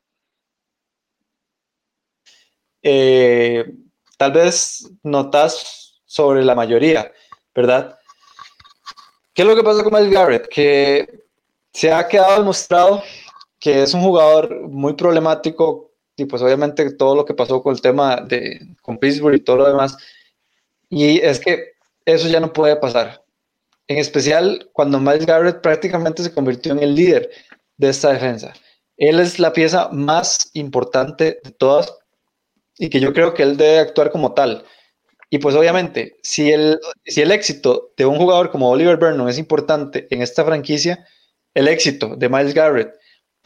eh, 2.82 3.66
tal 4.18 4.32
vez 4.32 4.90
notas 5.04 6.00
sobre 6.06 6.44
la 6.46 6.56
mayoría, 6.56 7.12
¿verdad? 7.54 8.00
¿Qué 9.34 9.42
es 9.42 9.48
lo 9.48 9.56
que 9.56 9.64
pasa 9.64 9.84
con 9.84 9.94
Miles 9.94 10.12
Garrett? 10.12 10.48
Que 10.48 11.26
se 11.74 11.92
ha 11.92 12.08
quedado 12.08 12.38
demostrado 12.40 13.04
que 13.60 13.84
es 13.84 13.94
un 13.94 14.02
jugador 14.02 14.70
muy 14.70 14.94
problemático 14.94 15.87
y 16.18 16.26
pues 16.26 16.42
obviamente 16.42 16.92
todo 16.94 17.16
lo 17.16 17.26
que 17.26 17.34
pasó 17.34 17.64
con 17.64 17.74
el 17.74 17.82
tema 17.82 18.18
de 18.18 18.76
con 18.82 18.98
Pittsburgh 18.98 19.36
y 19.36 19.40
todo 19.40 19.58
lo 19.58 19.68
demás 19.68 19.98
y 20.90 21.20
es 21.20 21.40
que 21.40 21.74
eso 22.06 22.28
ya 22.28 22.40
no 22.40 22.54
puede 22.54 22.76
pasar. 22.78 23.24
En 23.88 23.98
especial 23.98 24.70
cuando 24.74 25.00
Miles 25.00 25.26
Garrett 25.26 25.62
prácticamente 25.62 26.24
se 26.24 26.34
convirtió 26.34 26.72
en 26.72 26.80
el 26.80 26.96
líder 26.96 27.30
de 27.78 27.90
esta 27.90 28.12
defensa. 28.12 28.54
Él 28.98 29.20
es 29.20 29.40
la 29.40 29.54
pieza 29.54 29.90
más 29.92 30.50
importante 30.54 31.40
de 31.44 31.52
todas 31.52 31.94
y 32.78 32.90
que 32.90 33.00
yo 33.00 33.14
creo 33.14 33.34
que 33.34 33.44
él 33.44 33.58
debe 33.58 33.80
actuar 33.80 34.12
como 34.12 34.34
tal. 34.34 34.64
Y 35.30 35.40
pues 35.40 35.56
obviamente, 35.56 36.18
si 36.24 36.52
el, 36.52 36.80
si 37.06 37.22
el 37.22 37.32
éxito 37.32 37.92
de 37.98 38.06
un 38.06 38.18
jugador 38.18 38.50
como 38.50 38.70
Oliver 38.70 38.98
Vernon 38.98 39.30
es 39.30 39.38
importante 39.38 40.08
en 40.10 40.22
esta 40.22 40.46
franquicia, 40.46 41.06
el 41.54 41.68
éxito 41.68 42.16
de 42.16 42.30
Miles 42.30 42.54
Garrett 42.54 42.94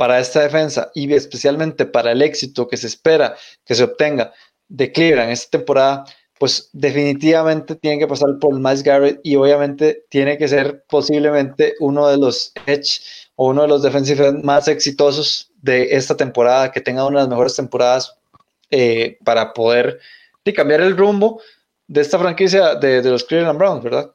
para 0.01 0.19
esta 0.19 0.41
defensa 0.41 0.89
y 0.95 1.13
especialmente 1.13 1.85
para 1.85 2.11
el 2.11 2.23
éxito 2.23 2.67
que 2.67 2.75
se 2.75 2.87
espera 2.87 3.35
que 3.63 3.75
se 3.75 3.83
obtenga 3.83 4.33
de 4.67 4.91
Cleveland 4.91 5.29
esta 5.29 5.59
temporada, 5.59 6.05
pues 6.39 6.71
definitivamente 6.73 7.75
tiene 7.75 7.99
que 7.99 8.07
pasar 8.07 8.39
por 8.39 8.59
Miles 8.59 8.81
Garrett 8.81 9.19
y 9.23 9.35
obviamente 9.35 10.05
tiene 10.09 10.39
que 10.39 10.47
ser 10.47 10.85
posiblemente 10.89 11.75
uno 11.79 12.07
de 12.07 12.17
los 12.17 12.51
edge 12.65 12.99
o 13.35 13.49
uno 13.49 13.61
de 13.61 13.67
los 13.67 13.83
defensivos 13.83 14.33
más 14.43 14.67
exitosos 14.67 15.51
de 15.61 15.95
esta 15.95 16.17
temporada, 16.17 16.71
que 16.71 16.81
tenga 16.81 17.05
una 17.05 17.19
de 17.19 17.25
las 17.25 17.29
mejores 17.29 17.55
temporadas 17.55 18.17
eh, 18.71 19.19
para 19.23 19.53
poder 19.53 19.99
cambiar 20.55 20.81
el 20.81 20.97
rumbo 20.97 21.43
de 21.85 22.01
esta 22.01 22.17
franquicia 22.17 22.73
de 22.73 23.03
los 23.03 23.23
Cleveland 23.23 23.59
Browns, 23.59 23.83
¿verdad? 23.83 24.11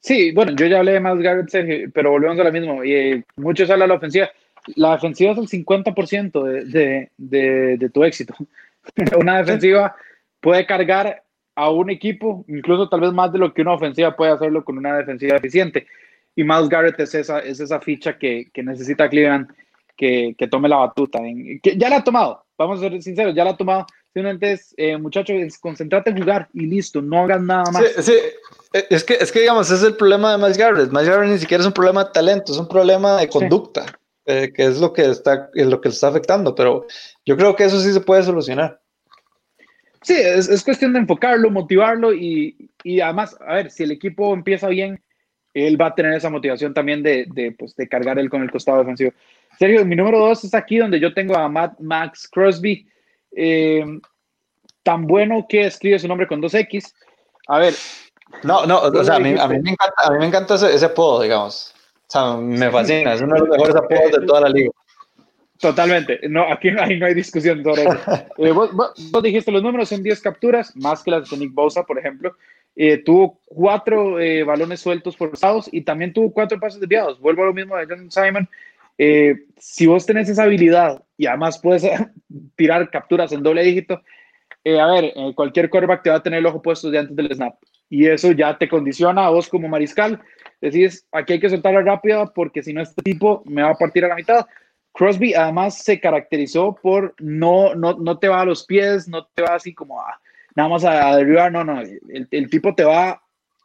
Sí, 0.00 0.32
bueno, 0.32 0.52
yo 0.56 0.66
ya 0.66 0.78
hablé 0.78 0.92
de 0.92 1.00
Miles 1.00 1.22
Garrett, 1.22 1.92
pero 1.92 2.10
volvemos 2.10 2.38
a 2.38 2.44
lo 2.44 2.52
mismo. 2.52 2.82
Y, 2.84 2.92
eh, 2.92 3.24
muchos 3.36 3.68
hablan 3.70 3.88
de 3.88 3.92
la 3.92 3.98
ofensiva. 3.98 4.30
La 4.76 4.94
ofensiva 4.94 5.32
es 5.32 5.38
el 5.38 5.48
50% 5.48 6.42
de, 6.42 6.64
de, 6.64 7.10
de, 7.16 7.76
de 7.76 7.90
tu 7.90 8.02
éxito. 8.04 8.34
Una 9.18 9.38
defensiva 9.38 9.94
puede 10.40 10.66
cargar 10.66 11.22
a 11.54 11.70
un 11.70 11.90
equipo, 11.90 12.44
incluso 12.48 12.88
tal 12.88 13.00
vez 13.00 13.12
más 13.12 13.32
de 13.32 13.38
lo 13.38 13.52
que 13.52 13.60
una 13.60 13.74
ofensiva 13.74 14.16
puede 14.16 14.32
hacerlo 14.32 14.64
con 14.64 14.78
una 14.78 14.96
defensiva 14.96 15.36
eficiente. 15.36 15.86
Y 16.34 16.42
Miles 16.42 16.68
Garrett 16.70 16.98
es 17.00 17.14
esa, 17.14 17.40
es 17.40 17.60
esa 17.60 17.80
ficha 17.80 18.16
que, 18.18 18.48
que 18.52 18.62
necesita 18.62 19.10
Cleveland 19.10 19.48
que, 19.96 20.34
que, 20.38 20.48
tome 20.48 20.68
la 20.68 20.76
batuta. 20.76 21.18
que 21.62 21.76
ya 21.76 21.90
la 21.90 21.96
ha 21.96 22.04
tomado, 22.04 22.46
vamos 22.56 22.78
a 22.78 22.88
ser 22.88 23.02
sinceros, 23.02 23.34
ya 23.34 23.44
la 23.44 23.50
ha 23.50 23.56
tomado. 23.56 23.86
Simplemente 24.14 24.52
es, 24.52 24.74
eh, 24.78 24.96
muchachos, 24.96 25.58
concentrate 25.58 26.10
en 26.10 26.18
jugar 26.18 26.48
y 26.54 26.66
listo, 26.66 27.02
no 27.02 27.24
hagas 27.24 27.42
nada 27.42 27.70
más. 27.70 27.84
Sí, 27.96 28.02
sí. 28.04 28.12
Eh, 28.72 28.86
es 28.90 29.04
que, 29.04 29.14
es 29.14 29.32
que, 29.32 29.40
digamos, 29.40 29.70
es 29.70 29.82
el 29.82 29.96
problema 29.96 30.32
de 30.32 30.38
Miles 30.38 30.58
Garrett. 30.58 30.90
Miles 30.90 31.08
Garrett 31.08 31.30
ni 31.30 31.38
siquiera 31.38 31.60
es 31.62 31.66
un 31.66 31.72
problema 31.72 32.04
de 32.04 32.10
talento, 32.12 32.52
es 32.52 32.58
un 32.58 32.68
problema 32.68 33.20
de 33.20 33.28
conducta, 33.28 33.86
eh, 34.26 34.52
que 34.54 34.64
es 34.64 34.78
lo 34.78 34.92
que, 34.92 35.10
está, 35.10 35.50
es 35.54 35.66
lo 35.66 35.80
que 35.80 35.88
le 35.88 35.94
está 35.94 36.08
afectando. 36.08 36.54
Pero 36.54 36.86
yo 37.24 37.36
creo 37.36 37.56
que 37.56 37.64
eso 37.64 37.80
sí 37.80 37.92
se 37.92 38.00
puede 38.00 38.22
solucionar. 38.22 38.80
Sí, 40.02 40.14
es, 40.14 40.48
es 40.48 40.64
cuestión 40.64 40.92
de 40.92 41.00
enfocarlo, 41.00 41.50
motivarlo 41.50 42.14
y, 42.14 42.70
y, 42.84 43.00
además, 43.00 43.36
a 43.46 43.54
ver, 43.54 43.70
si 43.70 43.82
el 43.82 43.90
equipo 43.90 44.32
empieza 44.32 44.68
bien, 44.68 45.02
él 45.52 45.78
va 45.78 45.88
a 45.88 45.94
tener 45.94 46.14
esa 46.14 46.30
motivación 46.30 46.72
también 46.72 47.02
de, 47.02 47.26
de, 47.34 47.52
pues, 47.52 47.76
de 47.76 47.88
cargar 47.88 48.18
él 48.18 48.30
con 48.30 48.42
el 48.42 48.50
costado 48.50 48.78
defensivo. 48.78 49.12
Sergio, 49.58 49.84
mi 49.84 49.96
número 49.96 50.18
dos 50.18 50.44
es 50.44 50.54
aquí 50.54 50.78
donde 50.78 51.00
yo 51.00 51.12
tengo 51.12 51.36
a 51.36 51.48
Matt, 51.48 51.78
Max 51.80 52.28
Crosby, 52.32 52.86
eh, 53.36 53.84
tan 54.82 55.06
bueno 55.06 55.44
que 55.48 55.66
escribe 55.66 55.98
su 55.98 56.08
nombre 56.08 56.26
con 56.26 56.40
dos 56.40 56.54
X. 56.54 56.94
A 57.48 57.58
ver. 57.58 57.74
No, 58.42 58.66
no, 58.66 58.80
o 58.80 59.04
sea, 59.04 59.16
a 59.16 59.18
mí, 59.18 59.34
a 59.38 59.48
mí, 59.48 59.58
me 59.60 59.70
encanta, 59.70 60.02
a 60.04 60.10
mí 60.10 60.18
me 60.18 60.26
encanta 60.26 60.54
ese, 60.54 60.74
ese 60.74 60.86
apodo, 60.86 61.22
digamos. 61.22 61.74
O 62.08 62.10
sea, 62.10 62.36
me 62.36 62.70
fascina, 62.70 63.14
es 63.14 63.20
uno 63.20 63.34
de 63.34 63.40
los 63.40 63.48
mejores 63.50 63.76
apodos 63.76 64.12
de 64.12 64.26
toda 64.26 64.40
la 64.42 64.48
liga. 64.48 64.70
Totalmente. 65.60 66.20
No, 66.28 66.50
aquí 66.50 66.70
no 66.70 66.82
hay, 66.82 66.98
no 66.98 67.06
hay 67.06 67.14
discusión 67.14 67.62
sobre 67.62 67.82
eso. 67.82 67.98
Eh, 68.38 68.52
vos, 68.52 68.70
vos, 68.72 69.22
dijiste 69.22 69.52
los 69.52 69.62
números, 69.62 69.90
son 69.90 70.02
10 70.02 70.20
capturas, 70.22 70.74
más 70.74 71.02
que 71.02 71.10
las 71.10 71.28
de 71.28 71.36
Nick 71.36 71.52
Bosa, 71.52 71.84
por 71.84 71.98
ejemplo. 71.98 72.34
Eh, 72.74 72.98
tuvo 73.04 73.40
cuatro 73.44 74.18
eh, 74.18 74.42
balones 74.42 74.80
sueltos 74.80 75.16
forzados 75.16 75.68
y 75.70 75.82
también 75.82 76.14
tuvo 76.14 76.32
cuatro 76.32 76.58
pases 76.58 76.80
desviados. 76.80 77.20
Vuelvo 77.20 77.42
a 77.42 77.46
lo 77.46 77.52
mismo 77.52 77.76
de 77.76 77.86
John 77.86 78.10
Simon. 78.10 78.48
Si 79.58 79.86
vos 79.86 80.06
tenés 80.06 80.28
esa 80.28 80.44
habilidad 80.44 81.02
y 81.16 81.26
además 81.26 81.58
puedes 81.58 81.84
tirar 82.56 82.90
capturas 82.90 83.32
en 83.32 83.42
doble 83.42 83.62
dígito, 83.62 84.00
a 84.64 84.86
ver, 84.86 85.12
cualquier 85.34 85.68
quarterback 85.68 86.02
te 86.02 86.10
va 86.10 86.16
a 86.16 86.22
tener 86.22 86.38
el 86.38 86.46
ojo 86.46 86.62
puesto 86.62 86.90
de 86.90 86.98
antes 86.98 87.16
del 87.16 87.34
snap. 87.34 87.54
Y 87.90 88.06
eso 88.06 88.32
ya 88.32 88.56
te 88.56 88.68
condiciona 88.68 89.26
a 89.26 89.30
vos 89.30 89.48
como 89.48 89.68
mariscal. 89.68 90.22
Decís, 90.60 91.06
aquí 91.12 91.34
hay 91.34 91.40
que 91.40 91.50
soltarla 91.50 91.82
rápida 91.82 92.26
porque 92.26 92.62
si 92.62 92.72
no, 92.72 92.80
este 92.80 93.02
tipo 93.02 93.42
me 93.44 93.62
va 93.62 93.70
a 93.70 93.74
partir 93.74 94.04
a 94.04 94.08
la 94.08 94.14
mitad 94.14 94.46
Crosby 94.92 95.34
además 95.34 95.78
se 95.78 96.00
caracterizó 96.00 96.76
por 96.82 97.14
no, 97.18 97.74
no, 97.74 97.94
no 97.94 98.18
te 98.18 98.28
va 98.28 98.40
a 98.40 98.44
los 98.44 98.64
pies, 98.64 99.08
no 99.08 99.26
te 99.34 99.42
va 99.42 99.54
así 99.54 99.72
como 99.72 100.00
a, 100.00 100.20
nada 100.54 100.68
más 100.68 100.84
a, 100.84 101.16
derribar, 101.16 101.52
no, 101.52 101.64
no, 101.64 101.80
el, 101.80 102.28
el 102.30 102.50
tipo 102.50 102.74
te 102.74 102.84
va 102.84 103.22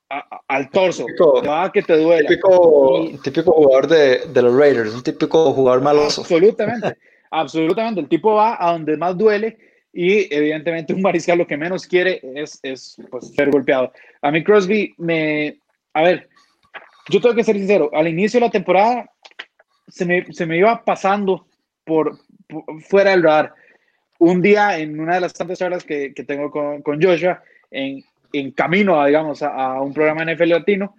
a, 0.09 0.41
al 0.47 0.69
torso, 0.69 1.05
típico, 1.05 1.41
te 1.41 1.47
va 1.47 1.63
a 1.63 1.71
que 1.71 1.81
te 1.81 1.97
duele. 1.97 2.27
Típico, 2.27 3.09
típico 3.23 3.51
jugador 3.51 3.87
de, 3.87 4.27
de, 4.27 4.41
los 4.41 4.55
Raiders, 4.55 4.93
un 4.93 5.03
típico 5.03 5.51
jugador 5.51 5.81
maloso. 5.81 6.21
Absolutamente, 6.21 6.97
absolutamente, 7.31 8.01
el 8.01 8.07
tipo 8.07 8.35
va 8.35 8.57
a 8.59 8.73
donde 8.73 8.95
más 8.95 9.17
duele 9.17 9.57
y 9.97 10.27
evidentemente 10.29 10.93
un 10.93 11.01
mariscal 11.01 11.37
lo 11.37 11.47
que 11.47 11.55
menos 11.55 11.87
quiere 11.87 12.19
es, 12.35 12.59
es 12.63 12.97
pues, 13.09 13.33
ser 13.33 13.49
golpeado. 13.49 13.93
A 14.21 14.29
mí 14.29 14.43
Crosby 14.43 14.93
me, 14.97 15.57
a 15.93 16.03
ver, 16.03 16.27
yo 17.09 17.21
tengo 17.21 17.33
que 17.33 17.45
ser 17.45 17.55
sincero, 17.55 17.89
al 17.93 18.09
inicio 18.09 18.41
de 18.41 18.45
la 18.47 18.51
temporada 18.51 19.09
se 19.87 20.05
me, 20.05 20.25
se 20.33 20.45
me 20.45 20.57
iba 20.57 20.83
pasando 20.83 21.47
por, 21.85 22.19
fuera 22.89 23.11
del 23.11 23.23
radar. 23.23 23.53
Un 24.19 24.41
día, 24.41 24.77
en 24.77 24.99
una 24.99 25.15
de 25.15 25.21
las 25.21 25.33
tantas 25.33 25.61
horas 25.61 25.85
que, 25.85 26.13
que 26.13 26.25
tengo 26.25 26.51
con, 26.51 26.81
con, 26.81 27.01
Joshua, 27.01 27.41
en, 27.71 28.03
en 28.33 28.51
camino, 28.51 28.99
a, 28.99 29.07
digamos, 29.07 29.41
a, 29.43 29.79
un 29.81 29.93
programa 29.93 30.25
NFL 30.25 30.49
latino, 30.49 30.95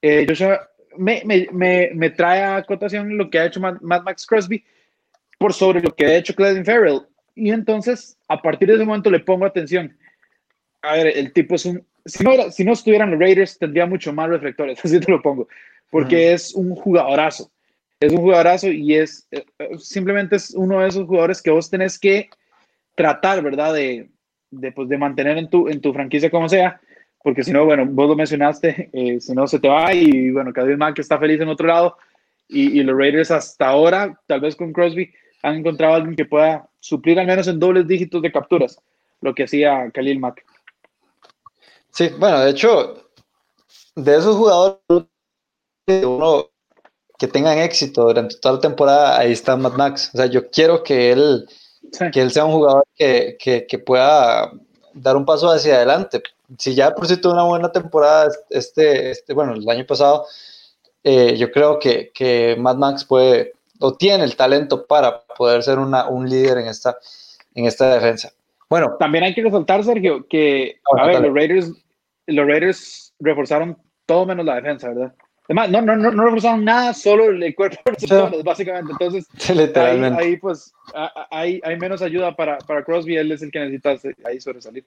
eh, 0.00 0.24
Joshua 0.28 0.68
me, 0.98 1.22
me, 1.24 1.90
me, 1.92 2.10
trae 2.10 2.42
a 2.44 2.62
cotación 2.62 3.16
lo 3.16 3.28
que 3.28 3.40
ha 3.40 3.46
hecho 3.46 3.60
Mad, 3.60 3.80
Max 3.80 4.24
Crosby 4.24 4.64
por 5.36 5.52
sobre 5.52 5.80
lo 5.80 5.94
que 5.94 6.06
ha 6.06 6.16
hecho 6.16 6.34
Clayton 6.34 6.64
Farrell. 6.64 7.02
Y 7.36 7.50
entonces, 7.50 8.18
a 8.26 8.42
partir 8.42 8.66
de 8.66 8.74
ese 8.74 8.84
momento, 8.84 9.10
le 9.10 9.20
pongo 9.20 9.46
atención. 9.46 9.96
A 10.82 10.94
ver, 10.94 11.06
el 11.16 11.32
tipo 11.32 11.54
es 11.54 11.64
un. 11.66 11.86
Si 12.04 12.24
no, 12.24 12.50
si 12.50 12.64
no 12.64 12.72
estuvieran 12.72 13.10
los 13.12 13.20
Raiders, 13.20 13.58
tendría 13.58 13.86
mucho 13.86 14.12
más 14.12 14.28
reflectores, 14.28 14.78
así 14.84 14.98
te 14.98 15.12
lo 15.12 15.22
pongo, 15.22 15.48
porque 15.90 16.16
uh 16.16 16.18
-huh. 16.18 16.34
es 16.34 16.54
un 16.54 16.74
jugadorazo 16.74 17.50
es 18.00 18.12
un 18.12 18.18
jugadorazo 18.18 18.68
y 18.70 18.94
es 18.94 19.26
eh, 19.30 19.44
simplemente 19.78 20.36
es 20.36 20.50
uno 20.54 20.80
de 20.80 20.88
esos 20.88 21.06
jugadores 21.06 21.40
que 21.42 21.50
vos 21.50 21.70
tenés 21.70 21.98
que 21.98 22.28
tratar, 22.94 23.42
¿verdad? 23.42 23.74
De, 23.74 24.08
de, 24.50 24.72
pues, 24.72 24.88
de 24.88 24.98
mantener 24.98 25.38
en 25.38 25.48
tu, 25.48 25.68
en 25.68 25.80
tu 25.80 25.92
franquicia 25.92 26.30
como 26.30 26.48
sea, 26.48 26.80
porque 27.22 27.42
si 27.42 27.52
no, 27.52 27.64
bueno, 27.64 27.86
vos 27.86 28.08
lo 28.08 28.16
mencionaste, 28.16 28.90
eh, 28.92 29.20
si 29.20 29.32
no 29.32 29.46
se 29.46 29.58
te 29.58 29.68
va 29.68 29.92
y 29.94 30.30
bueno, 30.30 30.52
cada 30.52 30.66
vez 30.66 30.78
más 30.78 30.94
que 30.94 31.02
está 31.02 31.18
feliz 31.18 31.40
en 31.40 31.48
otro 31.48 31.66
lado 31.66 31.96
y, 32.48 32.78
y, 32.78 32.82
los 32.82 32.96
Raiders 32.96 33.30
hasta 33.30 33.66
ahora, 33.66 34.18
tal 34.26 34.40
vez 34.40 34.54
con 34.54 34.72
Crosby, 34.72 35.12
han 35.42 35.56
encontrado 35.56 35.94
a 35.94 35.96
alguien 35.96 36.16
que 36.16 36.24
pueda 36.24 36.68
suplir 36.86 37.18
al 37.18 37.26
menos 37.26 37.48
en 37.48 37.58
dobles 37.58 37.86
dígitos 37.88 38.22
de 38.22 38.30
capturas, 38.30 38.78
lo 39.20 39.34
que 39.34 39.44
hacía 39.44 39.90
Khalil 39.92 40.20
Mack. 40.20 40.44
Sí, 41.90 42.10
bueno, 42.18 42.40
de 42.40 42.50
hecho, 42.50 43.08
de 43.96 44.16
esos 44.16 44.36
jugadores 44.36 45.08
uno 46.04 46.46
que 47.18 47.26
tengan 47.26 47.58
éxito 47.58 48.04
durante 48.04 48.36
toda 48.36 48.56
la 48.56 48.60
temporada, 48.60 49.18
ahí 49.18 49.32
está 49.32 49.56
Mad 49.56 49.72
Max. 49.72 50.10
O 50.14 50.18
sea, 50.18 50.26
yo 50.26 50.48
quiero 50.50 50.84
que 50.84 51.10
él, 51.10 51.48
sí. 51.90 52.04
que 52.12 52.20
él 52.20 52.30
sea 52.30 52.44
un 52.44 52.52
jugador 52.52 52.84
que, 52.94 53.36
que, 53.40 53.66
que, 53.66 53.78
pueda 53.78 54.52
dar 54.92 55.16
un 55.16 55.24
paso 55.24 55.50
hacia 55.50 55.76
adelante. 55.76 56.22
Si 56.58 56.74
ya 56.74 56.94
por 56.94 57.08
sí 57.08 57.16
tuvo 57.16 57.32
una 57.32 57.44
buena 57.44 57.72
temporada, 57.72 58.30
este, 58.50 59.10
este 59.10 59.32
bueno, 59.32 59.54
el 59.54 59.68
año 59.68 59.86
pasado, 59.86 60.26
eh, 61.02 61.36
yo 61.36 61.50
creo 61.50 61.78
que, 61.80 62.12
que 62.14 62.54
Mad 62.58 62.76
Max 62.76 63.04
puede, 63.04 63.54
o 63.80 63.94
tiene 63.94 64.22
el 64.24 64.36
talento 64.36 64.86
para 64.86 65.25
poder 65.36 65.62
ser 65.62 65.78
una, 65.78 66.08
un 66.08 66.28
líder 66.28 66.58
en 66.58 66.68
esta, 66.68 66.96
en 67.54 67.66
esta 67.66 67.94
defensa. 67.94 68.32
Bueno, 68.68 68.96
también 68.98 69.24
hay 69.24 69.34
que 69.34 69.42
resaltar, 69.42 69.84
Sergio, 69.84 70.26
que 70.28 70.80
Ah, 70.96 71.02
a 71.02 71.06
ver, 71.06 71.20
los 71.20 71.34
Raiders, 71.34 71.72
los 72.26 72.46
Raiders 72.46 73.14
reforzaron 73.20 73.78
todo 74.06 74.26
menos 74.26 74.44
la 74.44 74.56
defensa, 74.56 74.88
¿verdad? 74.88 75.14
Además, 75.48 75.70
no, 75.70 75.80
no, 75.80 75.94
no, 75.94 76.10
no 76.10 76.24
reforzaron 76.24 76.64
nada, 76.64 76.92
solo 76.92 77.26
el 77.26 77.54
cuerpo 77.54 77.76
de 77.84 77.92
receptores, 77.92 78.42
básicamente. 78.42 78.92
Entonces, 78.92 79.28
literalmente. 79.54 80.20
Ahí, 80.20 80.30
ahí 80.30 80.36
pues, 80.38 80.72
hay, 81.30 81.60
hay, 81.62 81.76
menos 81.76 82.02
ayuda 82.02 82.34
para, 82.34 82.58
para 82.58 82.84
Crosby, 82.84 83.16
él 83.16 83.30
es 83.30 83.42
el 83.42 83.52
que 83.52 83.60
necesita 83.60 83.96
ahí 84.24 84.40
sobresalir. 84.40 84.84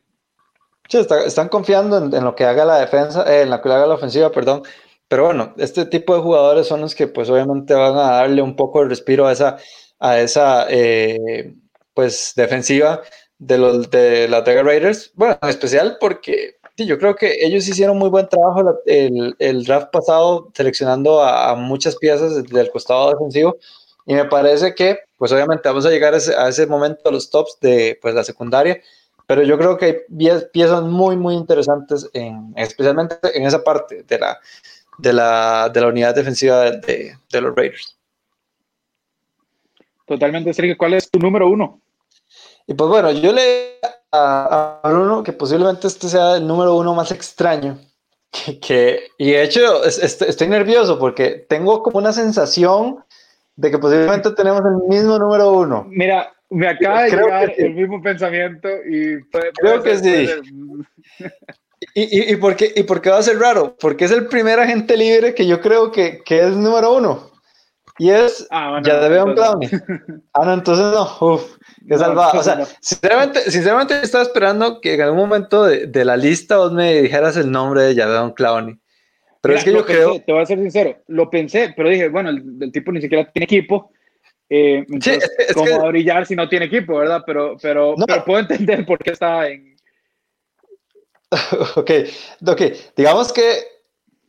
Sí, 0.89 0.97
está, 0.97 1.23
están 1.23 1.47
confiando 1.47 1.97
en, 1.97 2.13
en, 2.13 2.23
lo 2.23 2.35
que 2.35 2.43
haga 2.43 2.65
la 2.65 2.79
defensa, 2.79 3.23
eh, 3.31 3.43
en 3.43 3.51
lo 3.51 3.61
que 3.61 3.69
haga 3.69 3.87
la 3.87 3.93
ofensiva, 3.93 4.31
perdón. 4.31 4.63
Pero 5.07 5.25
bueno, 5.25 5.53
este 5.57 5.85
tipo 5.85 6.13
de 6.13 6.21
jugadores 6.21 6.67
son 6.67 6.81
los 6.81 6.93
que, 6.93 7.07
pues, 7.07 7.29
obviamente 7.29 7.73
van 7.73 7.95
a 7.95 8.11
darle 8.11 8.41
un 8.41 8.55
poco 8.55 8.81
de 8.81 8.89
respiro 8.89 9.27
a 9.27 9.31
esa, 9.31 9.57
a 9.99 10.19
esa 10.19 10.67
eh, 10.69 11.53
pues, 11.93 12.33
defensiva 12.35 13.01
de 13.37 13.57
los 13.57 13.89
de 13.89 14.27
la 14.27 14.41
Raiders. 14.41 15.11
Bueno, 15.15 15.37
en 15.41 15.49
especial 15.49 15.97
porque 15.99 16.59
Sí, 16.79 16.85
yo 16.85 16.97
creo 16.97 17.13
que 17.13 17.45
ellos 17.45 17.67
hicieron 17.67 17.97
muy 17.97 18.07
buen 18.07 18.29
trabajo 18.29 18.79
el, 18.85 19.35
el 19.37 19.65
draft 19.65 19.89
pasado 19.91 20.49
seleccionando 20.53 21.21
a, 21.21 21.53
muchas 21.55 21.97
piezas 21.97 22.41
del 22.45 22.71
costado 22.71 23.09
defensivo 23.09 23.57
y 24.05 24.13
me 24.13 24.23
parece 24.23 24.73
que 24.73 24.99
pues 25.17 25.29
obviamente 25.33 25.67
vamos 25.67 25.85
a 25.85 25.89
llegar 25.89 26.13
a 26.13 26.47
ese, 26.47 26.67
momento 26.67 27.09
a 27.09 27.11
los 27.11 27.29
tops 27.29 27.57
de 27.59 27.99
pues 28.01 28.15
la 28.15 28.23
secundaria, 28.23 28.79
pero 29.27 29.43
yo 29.43 29.57
creo 29.57 29.75
que 29.77 29.85
hay 29.85 29.95
piezas 30.53 30.81
muy 30.83 31.17
muy 31.17 31.35
interesantes 31.35 32.09
en, 32.13 32.53
especialmente 32.55 33.17
en 33.33 33.45
esa 33.45 33.61
parte 33.61 34.03
de 34.03 34.17
la, 34.17 34.39
de 34.99 35.11
la, 35.11 35.69
de 35.73 35.81
la 35.81 35.87
unidad 35.87 36.15
defensiva 36.15 36.61
de, 36.61 36.77
de, 36.79 37.17
de 37.29 37.41
los 37.41 37.53
Raiders. 37.57 37.98
Totalmente, 40.09 40.51
Sergio. 40.55 40.75
¿Cuál 40.75 40.95
es 40.95 41.11
tu 41.11 41.19
número 41.19 41.47
uno? 41.47 41.79
Y 42.65 42.73
pues 42.73 42.89
bueno, 42.89 43.11
yo 43.11 43.31
le 43.31 43.77
a, 44.11 44.81
a, 44.83 44.89
Bruno 44.89 45.21
que 45.21 45.33
posiblemente 45.33 45.85
este 45.85 46.09
sea 46.09 46.37
el 46.37 46.47
número 46.47 46.75
uno 46.75 46.93
más 46.95 47.11
extraño. 47.11 47.79
Que, 48.31 48.59
que 48.59 49.07
y 49.17 49.31
de 49.31 49.41
hecho 49.41 49.83
es, 49.83 49.97
es, 49.97 50.21
estoy 50.21 50.47
nervioso 50.47 50.99
porque 50.99 51.47
tengo 51.49 51.81
como 51.81 51.97
una 51.97 52.13
sensación 52.13 53.03
de 53.55 53.71
que 53.71 53.79
posiblemente 53.79 54.29
tenemos 54.33 54.61
el 54.65 54.87
mismo 54.87 55.17
número 55.17 55.51
uno. 55.51 55.87
Mira, 55.89 56.31
me 56.51 56.67
acaba 56.67 57.05
de 57.05 57.09
creo 57.09 57.25
llegar 57.25 57.51
el 57.57 57.73
mismo 57.73 57.99
pensamiento 58.03 58.69
y 58.87 59.23
puede, 59.31 59.51
creo 59.53 59.81
puede 59.81 59.83
que 59.83 59.97
ser, 59.97 60.41
sí. 60.43 61.25
Y, 61.95 62.19
y, 62.19 62.33
y, 62.33 62.35
por 62.35 62.55
qué, 62.55 62.71
¿Y 62.75 62.83
por 62.83 63.01
qué 63.01 63.09
va 63.09 63.17
a 63.17 63.23
ser 63.23 63.39
raro? 63.39 63.75
Porque 63.79 64.05
es 64.05 64.11
el 64.11 64.27
primer 64.27 64.59
agente 64.59 64.95
libre 64.95 65.33
que 65.33 65.47
yo 65.47 65.59
creo 65.59 65.91
que, 65.91 66.21
que 66.23 66.41
es 66.41 66.55
número 66.55 66.93
uno. 66.93 67.28
Y 67.99 68.09
es, 68.09 68.47
ah, 68.49 68.71
bueno, 68.71 68.87
ya 68.87 68.99
debe 68.99 69.23
un 69.23 69.33
clown. 69.35 69.59
Ah, 70.33 70.45
no, 70.45 70.53
entonces 70.53 70.85
no, 70.85 71.33
uff, 71.33 71.57
qué 71.87 71.95
no, 71.95 71.97
salvado. 71.97 72.39
O 72.39 72.43
sea, 72.43 72.55
no. 72.55 72.65
sinceramente, 72.79 73.41
sinceramente 73.51 73.99
estaba 74.01 74.23
esperando 74.23 74.79
que 74.79 74.93
en 74.93 75.01
algún 75.01 75.19
momento 75.19 75.65
de, 75.65 75.87
de 75.87 76.05
la 76.05 76.15
lista 76.15 76.57
vos 76.57 76.71
me 76.71 77.01
dijeras 77.01 77.35
el 77.35 77.51
nombre 77.51 77.81
de 77.83 77.95
Jadon 77.95 78.31
Clowney. 78.31 78.79
Pero 79.41 79.53
Mira, 79.53 79.59
es 79.59 79.63
que 79.65 79.71
yo 79.71 79.85
pensé, 79.85 79.93
creo. 79.93 80.21
Te 80.21 80.31
voy 80.31 80.41
a 80.41 80.45
ser 80.45 80.59
sincero, 80.59 80.97
lo 81.07 81.29
pensé, 81.29 81.73
pero 81.75 81.89
dije, 81.89 82.09
bueno, 82.09 82.29
el, 82.29 82.43
el 82.61 82.71
tipo 82.71 82.91
ni 82.91 83.01
siquiera 83.01 83.29
tiene 83.31 83.45
equipo. 83.45 83.91
Eh, 84.49 84.85
entonces, 84.89 85.23
sí, 85.23 85.35
es, 85.37 85.49
es 85.49 85.53
¿cómo 85.53 85.65
que... 85.67 85.77
va 85.77 85.85
a 85.85 85.89
brillar 85.89 86.25
si 86.25 86.35
no 86.35 86.49
tiene 86.49 86.65
equipo, 86.65 86.97
verdad? 86.97 87.23
Pero, 87.25 87.55
pero, 87.61 87.95
pero 88.05 88.25
puedo 88.25 88.39
entender 88.39 88.85
por 88.85 88.97
qué 88.99 89.11
está 89.11 89.47
en. 89.47 89.77
ok, 91.75 91.91
ok, 92.47 92.61
digamos 92.95 93.31
que, 93.31 93.59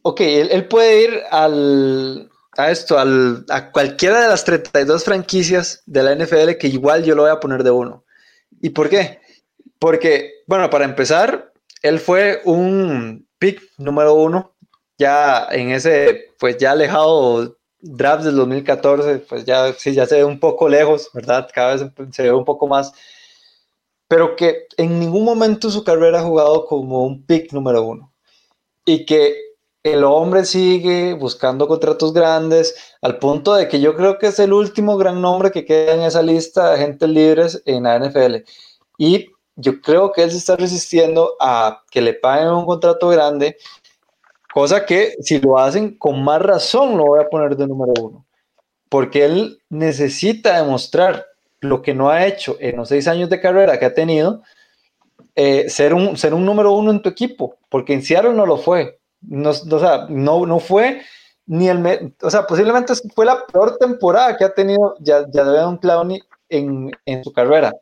ok, 0.02 0.20
él, 0.20 0.66
puede 0.66 1.02
ir 1.04 1.22
al, 1.30 2.30
a 2.60 2.70
esto, 2.70 2.98
a 2.98 3.72
cualquiera 3.72 4.22
de 4.22 4.28
las 4.28 4.44
32 4.44 5.04
franquicias 5.04 5.82
de 5.86 6.02
la 6.02 6.14
NFL 6.14 6.52
que 6.58 6.68
igual 6.68 7.04
yo 7.04 7.14
lo 7.14 7.22
voy 7.22 7.30
a 7.30 7.40
poner 7.40 7.62
de 7.62 7.70
uno. 7.70 8.04
¿Y 8.60 8.70
por 8.70 8.88
qué? 8.88 9.20
Porque, 9.78 10.42
bueno, 10.46 10.68
para 10.70 10.84
empezar, 10.84 11.52
él 11.82 11.98
fue 11.98 12.42
un 12.44 13.26
pick 13.38 13.62
número 13.78 14.14
uno, 14.14 14.54
ya 14.98 15.48
en 15.50 15.70
ese, 15.70 16.32
pues 16.38 16.58
ya 16.58 16.72
alejado 16.72 17.56
draft 17.80 18.24
del 18.24 18.36
2014, 18.36 19.18
pues 19.20 19.44
ya, 19.44 19.72
sí, 19.72 19.94
ya 19.94 20.06
se 20.06 20.16
ve 20.16 20.24
un 20.24 20.38
poco 20.38 20.68
lejos, 20.68 21.10
¿verdad? 21.14 21.48
Cada 21.52 21.76
vez 21.76 21.90
se 22.12 22.22
ve 22.22 22.32
un 22.32 22.44
poco 22.44 22.66
más, 22.66 22.92
pero 24.06 24.36
que 24.36 24.66
en 24.76 25.00
ningún 25.00 25.24
momento 25.24 25.70
su 25.70 25.84
carrera 25.84 26.20
ha 26.20 26.24
jugado 26.24 26.66
como 26.66 27.04
un 27.04 27.24
pick 27.24 27.52
número 27.52 27.82
uno. 27.82 28.12
Y 28.84 29.06
que 29.06 29.49
el 29.82 30.04
hombre 30.04 30.44
sigue 30.44 31.14
buscando 31.14 31.66
contratos 31.66 32.12
grandes, 32.12 32.74
al 33.00 33.18
punto 33.18 33.54
de 33.54 33.68
que 33.68 33.80
yo 33.80 33.96
creo 33.96 34.18
que 34.18 34.26
es 34.26 34.38
el 34.38 34.52
último 34.52 34.96
gran 34.96 35.22
nombre 35.22 35.50
que 35.50 35.64
queda 35.64 35.94
en 35.94 36.02
esa 36.02 36.22
lista 36.22 36.68
de 36.68 36.74
agentes 36.74 37.08
libres 37.08 37.62
en 37.64 37.84
la 37.84 37.98
NFL. 37.98 38.36
Y 38.98 39.30
yo 39.56 39.80
creo 39.80 40.12
que 40.12 40.22
él 40.22 40.30
se 40.30 40.36
está 40.36 40.56
resistiendo 40.56 41.34
a 41.40 41.82
que 41.90 42.02
le 42.02 42.14
paguen 42.14 42.48
un 42.48 42.66
contrato 42.66 43.08
grande, 43.08 43.56
cosa 44.52 44.84
que 44.84 45.14
si 45.20 45.38
lo 45.40 45.58
hacen 45.58 45.96
con 45.96 46.22
más 46.22 46.42
razón 46.42 46.96
lo 46.98 47.06
voy 47.06 47.20
a 47.20 47.28
poner 47.28 47.56
de 47.56 47.66
número 47.66 47.94
uno, 48.02 48.26
porque 48.88 49.24
él 49.24 49.62
necesita 49.70 50.62
demostrar 50.62 51.26
lo 51.60 51.82
que 51.82 51.94
no 51.94 52.10
ha 52.10 52.26
hecho 52.26 52.56
en 52.60 52.76
los 52.76 52.88
seis 52.88 53.08
años 53.08 53.30
de 53.30 53.40
carrera 53.40 53.78
que 53.78 53.86
ha 53.86 53.94
tenido, 53.94 54.42
eh, 55.36 55.70
ser, 55.70 55.94
un, 55.94 56.16
ser 56.16 56.34
un 56.34 56.44
número 56.44 56.72
uno 56.72 56.90
en 56.90 57.00
tu 57.00 57.08
equipo, 57.08 57.56
porque 57.70 57.94
en 57.94 58.02
Seattle 58.02 58.34
no 58.34 58.44
lo 58.44 58.56
fue, 58.58 58.99
no, 59.22 59.50
o 59.50 59.78
sea, 59.78 60.06
no, 60.08 60.46
no 60.46 60.58
fue 60.58 61.02
ni 61.46 61.68
el, 61.68 62.14
o 62.22 62.30
sea, 62.30 62.46
posiblemente 62.46 62.94
fue 63.14 63.24
la 63.26 63.44
peor 63.46 63.76
temporada 63.78 64.36
que 64.36 64.44
ha 64.44 64.54
tenido 64.54 64.94
ya, 65.00 65.26
ya 65.30 65.66
un 65.66 65.78
Clowney 65.78 66.22
en, 66.48 66.90
en 67.06 67.24
su 67.24 67.32
carrera 67.32 67.72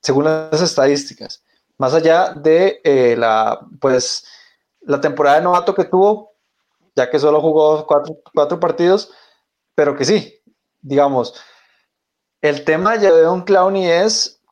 según 0.00 0.24
las 0.24 0.60
estadísticas. 0.60 1.42
Más 1.78 1.94
allá 1.94 2.34
de 2.34 2.80
eh, 2.84 3.16
la, 3.16 3.60
pues, 3.80 4.26
la 4.80 5.00
temporada 5.00 5.36
de 5.36 5.42
novato 5.42 5.74
que 5.74 5.84
tuvo, 5.84 6.32
ya 6.94 7.08
que 7.08 7.18
solo 7.18 7.40
jugó 7.40 7.86
cuatro, 7.86 8.60
partidos, 8.60 9.12
pero 9.74 9.96
que 9.96 10.04
sí, 10.04 10.42
digamos, 10.80 11.34
el 12.42 12.64
tema 12.64 12.96
de 12.96 13.28
un 13.28 13.42
Clowney 13.42 13.86
es, 13.86 14.42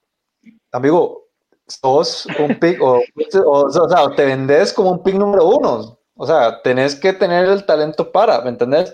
amigo, 0.73 1.27
sos 1.67 2.27
un 2.39 2.59
pick, 2.59 2.81
o, 2.81 3.03
o, 3.47 3.71
sea, 3.71 4.15
te 4.15 4.25
vendes 4.25 4.73
como 4.73 4.93
un 4.93 5.03
pick 5.03 5.15
número 5.15 5.47
uno, 5.47 5.98
o 6.19 6.27
sea, 6.27 6.61
tenés 6.63 6.95
que 6.95 7.15
tener 7.15 7.49
el 7.49 7.65
talento 7.65 8.13
para, 8.13 8.43
¿me 8.43 8.51
entendés? 8.51 8.93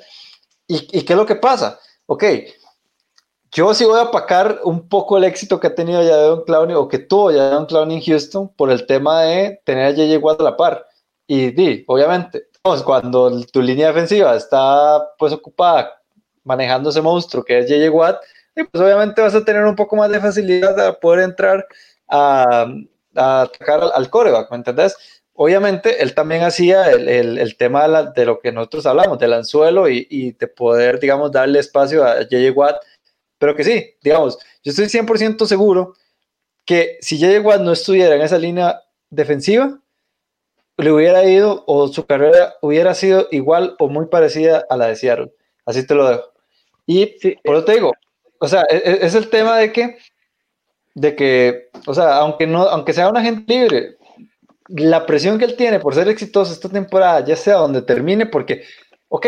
¿Y, 0.69 0.99
y 0.99 1.03
qué 1.03 1.15
es 1.15 1.17
lo 1.17 1.27
que 1.27 1.37
pasa? 1.37 1.81
Ok, 2.07 2.25
yo 3.51 3.73
sí 3.73 3.85
voy 3.85 4.01
a 4.01 4.03
apacar 4.03 4.61
un 4.65 4.89
poco 4.89 5.17
el 5.17 5.25
éxito 5.25 5.61
que 5.61 5.69
ha 5.69 5.75
tenido 5.75 6.03
Jadon 6.03 6.43
Clowney 6.45 6.75
o 6.75 6.89
que 6.89 6.99
tuvo 6.99 7.31
Jadon 7.31 7.67
Clowney 7.67 7.97
en 7.97 8.03
Houston 8.03 8.49
por 8.57 8.71
el 8.71 8.85
tema 8.85 9.23
de 9.23 9.61
tener 9.65 9.87
a 9.87 9.91
JJ 9.91 10.19
Watt 10.19 10.41
a 10.41 10.45
la 10.45 10.57
par. 10.57 10.87
Y 11.27 11.53
di, 11.53 11.85
obviamente, 11.87 12.49
pues, 12.63 12.83
cuando 12.83 13.41
tu 13.47 13.63
línea 13.63 13.89
defensiva 13.89 14.35
está 14.35 15.09
pues 15.19 15.33
ocupada 15.33 16.01
manejando 16.43 16.91
ese 16.91 17.01
monstruo 17.01 17.45
que 17.45 17.61
es 17.61 17.69
JJ 17.69 17.91
Watt, 17.91 18.21
pues 18.55 18.85
obviamente 18.85 19.23
vas 19.23 19.35
a 19.35 19.45
tener 19.45 19.65
un 19.65 19.77
poco 19.77 19.97
más 19.97 20.11
de 20.11 20.21
facilidad 20.21 20.75
para 20.75 20.93
poder 20.99 21.21
entrar 21.21 21.67
a, 22.09 22.67
atacar 23.15 23.85
al, 23.95 24.11
coreback, 24.11 24.51
¿me 24.51 24.57
entendés? 24.57 24.97
Obviamente, 25.35 26.03
él 26.03 26.15
también 26.15 26.43
hacía 26.43 26.91
el, 26.91 27.57
tema 27.57 27.89
de, 28.13 28.25
lo 28.25 28.41
que 28.41 28.53
nosotros 28.53 28.87
hablamos, 28.87 29.19
del 29.19 29.33
anzuelo 29.33 29.89
y, 29.89 30.07
y 30.09 30.33
de 30.33 30.47
poder, 30.47 31.01
digamos, 31.01 31.33
darle 31.33 31.59
espacio 31.59 32.05
a 32.05 32.23
JJ 32.23 32.51
Watt 32.51 32.77
pero 33.45 33.55
que 33.55 33.65
sí, 33.65 33.95
digamos, 34.03 34.39
yo 34.63 34.71
estoy 34.71 34.87
100% 34.87 35.45
seguro 35.45 35.97
que 36.65 36.97
si 37.03 37.21
J.J. 37.21 37.47
Watt 37.47 37.61
no 37.61 37.73
estuviera 37.73 38.15
en 38.15 38.23
esa 38.23 38.39
línea 38.39 38.81
defensiva, 39.11 39.81
le 40.79 40.91
hubiera 40.91 41.25
ido 41.25 41.63
o 41.67 41.89
su 41.89 42.07
carrera 42.07 42.55
hubiera 42.63 42.95
sido 42.95 43.29
igual 43.31 43.77
o 43.79 43.89
muy 43.89 44.07
parecida 44.07 44.65
a 44.71 44.79
la 44.79 44.87
de 44.87 44.97
Seattle. 44.97 45.33
Así 45.67 45.87
te 45.87 45.95
lo 45.95 46.09
dejo. 46.09 46.33
Y 46.87 47.07
por 47.45 47.57
eso 47.57 47.65
te 47.67 47.73
digo, 47.75 47.93
o 48.39 48.49
sea, 48.49 48.63
es, 48.63 48.83
e, 48.83 49.07
es, 49.07 49.15
el 49.15 49.29
tema 49.29 49.59
de 49.59 49.73
que, 49.73 49.99
de 50.95 51.15
que, 51.15 51.69
o 51.87 51.93
sea, 51.93 52.17
aunque, 52.17 52.47
no, 52.47 52.63
aunque 52.63 52.95
sea 52.95 53.11
un 53.11 53.17
agente 53.19 53.53
libre, 53.53 53.99
la 54.69 55.07
presión 55.07 55.39
que 55.39 55.45
él 55.45 55.57
tiene 55.57 55.81
por 55.81 55.95
ser 55.95 56.09
exitoso 56.09 56.53
esta 56.53 56.69
temporada, 56.69 57.25
ya 57.25 57.37
sea 57.37 57.57
donde 57.57 57.83
termine, 57.83 58.27
porque, 58.27 58.65
ok, 59.09 59.27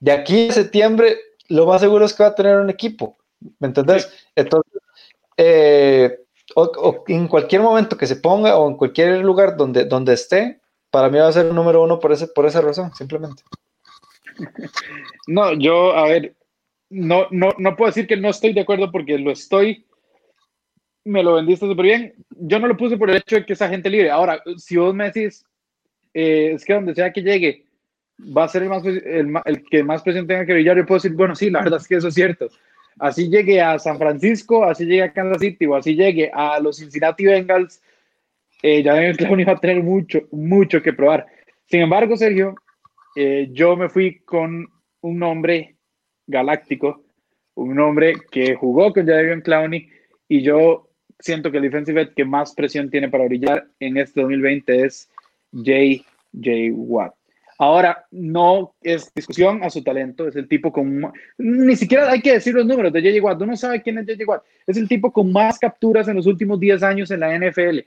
de 0.00 0.12
aquí 0.12 0.48
a 0.48 0.52
septiembre, 0.52 1.18
lo 1.48 1.66
más 1.66 1.80
seguro 1.80 2.04
es 2.04 2.14
que 2.14 2.22
va 2.22 2.30
a 2.30 2.34
tener 2.34 2.56
un 2.58 2.70
equipo. 2.70 3.16
¿Me 3.58 3.68
entendés? 3.68 4.10
Entonces, 4.34 4.72
eh, 5.36 6.18
o, 6.54 7.04
en 7.06 7.28
cualquier 7.28 7.62
momento 7.62 7.96
que 7.96 8.06
se 8.06 8.16
ponga 8.16 8.56
o 8.56 8.68
en 8.68 8.76
cualquier 8.76 9.18
lugar 9.20 9.56
donde, 9.56 9.84
donde 9.84 10.14
esté, 10.14 10.60
para 10.90 11.08
mí 11.08 11.18
va 11.18 11.28
a 11.28 11.32
ser 11.32 11.46
el 11.46 11.54
número 11.54 11.82
uno 11.82 11.98
por, 11.98 12.12
ese, 12.12 12.26
por 12.26 12.46
esa 12.46 12.60
razón, 12.60 12.92
simplemente. 12.94 13.42
No, 15.26 15.52
yo, 15.52 15.94
a 15.94 16.04
ver, 16.04 16.34
no, 16.88 17.26
no, 17.30 17.50
no 17.58 17.76
puedo 17.76 17.90
decir 17.90 18.06
que 18.06 18.16
no 18.16 18.30
estoy 18.30 18.54
de 18.54 18.62
acuerdo 18.62 18.90
porque 18.90 19.18
lo 19.18 19.30
estoy. 19.30 19.84
Me 21.08 21.22
lo 21.22 21.34
vendiste 21.34 21.66
súper 21.66 21.84
bien. 21.84 22.14
Yo 22.30 22.58
no 22.58 22.66
lo 22.66 22.76
puse 22.76 22.96
por 22.96 23.10
el 23.10 23.16
hecho 23.16 23.36
de 23.36 23.46
que 23.46 23.54
esa 23.54 23.68
gente 23.68 23.88
libre. 23.88 24.10
Ahora, 24.10 24.42
si 24.56 24.76
vos 24.76 24.94
me 24.94 25.10
decís, 25.10 25.44
eh, 26.12 26.52
es 26.54 26.64
que 26.64 26.74
donde 26.74 26.94
sea 26.94 27.12
que 27.12 27.22
llegue, 27.22 27.64
va 28.36 28.44
a 28.44 28.48
ser 28.48 28.62
el, 28.62 28.68
más, 29.28 29.46
el, 29.46 29.62
que 29.64 29.82
más 29.82 30.02
presión 30.02 30.26
tenga 30.26 30.44
que 30.44 30.54
brillar, 30.54 30.76
yo 30.76 30.86
puedo 30.86 31.00
decir, 31.00 31.16
bueno, 31.16 31.34
sí, 31.34 31.50
la 31.50 31.62
verdad 31.62 31.80
es 31.80 31.88
que 31.88 31.96
eso 31.96 32.08
es 32.08 32.14
cierto 32.14 32.48
así 32.98 33.28
llegue 33.28 33.60
a 33.60 33.78
San 33.78 33.98
Francisco, 33.98 34.64
así 34.64 34.84
llegue 34.84 35.02
a 35.02 35.12
Kansas 35.12 35.40
City 35.40 35.66
o 35.66 35.76
así 35.76 35.94
llegue 35.94 36.30
a 36.32 36.60
los 36.60 36.78
Cincinnati 36.78 37.24
Bengals, 37.24 37.82
eh, 38.62 38.82
ya 38.82 39.00
el 39.02 39.16
Clowney 39.16 39.44
va 39.46 39.52
a 39.52 39.60
tener 39.60 39.82
mucho, 39.82 40.20
mucho 40.32 40.82
que 40.82 40.92
probar. 40.92 41.26
Sin 41.66 41.80
embargo, 41.80 42.16
Sergio, 42.16 42.54
eh, 43.14 43.48
yo 43.52 43.76
me 43.76 43.88
fui 43.88 44.20
con 44.20 44.66
un 45.00 45.18
nombre 45.18 45.76
galáctico, 46.26 47.04
un 47.54 47.74
nombre 47.74 48.14
que 48.30 48.54
jugó 48.54 48.92
con 48.92 49.06
Jadavion 49.06 49.40
Clowney 49.40 49.88
y 50.28 50.42
yo 50.42 50.87
siento 51.20 51.50
que 51.50 51.58
el 51.58 51.64
defensive 51.64 52.02
end 52.02 52.14
que 52.14 52.24
más 52.24 52.54
presión 52.54 52.90
tiene 52.90 53.08
para 53.08 53.24
brillar 53.24 53.66
en 53.80 53.96
este 53.96 54.20
2020 54.20 54.84
es 54.84 55.08
J.J. 55.52 56.74
Watt. 56.74 57.14
Ahora, 57.60 58.06
no 58.12 58.74
es 58.82 59.12
discusión 59.12 59.64
a 59.64 59.70
su 59.70 59.82
talento, 59.82 60.28
es 60.28 60.36
el 60.36 60.46
tipo 60.46 60.72
con... 60.72 61.12
Ni 61.38 61.74
siquiera 61.74 62.08
hay 62.08 62.20
que 62.20 62.34
decir 62.34 62.54
los 62.54 62.64
números 62.64 62.92
de 62.92 63.00
J.J. 63.00 63.24
Watt, 63.24 63.42
uno 63.42 63.56
sabe 63.56 63.82
quién 63.82 63.98
es 63.98 64.06
J.J. 64.06 64.24
Watt. 64.30 64.44
Es 64.66 64.76
el 64.76 64.86
tipo 64.86 65.12
con 65.12 65.32
más 65.32 65.58
capturas 65.58 66.06
en 66.06 66.16
los 66.16 66.26
últimos 66.26 66.60
10 66.60 66.82
años 66.84 67.10
en 67.10 67.20
la 67.20 67.36
NFL. 67.36 67.80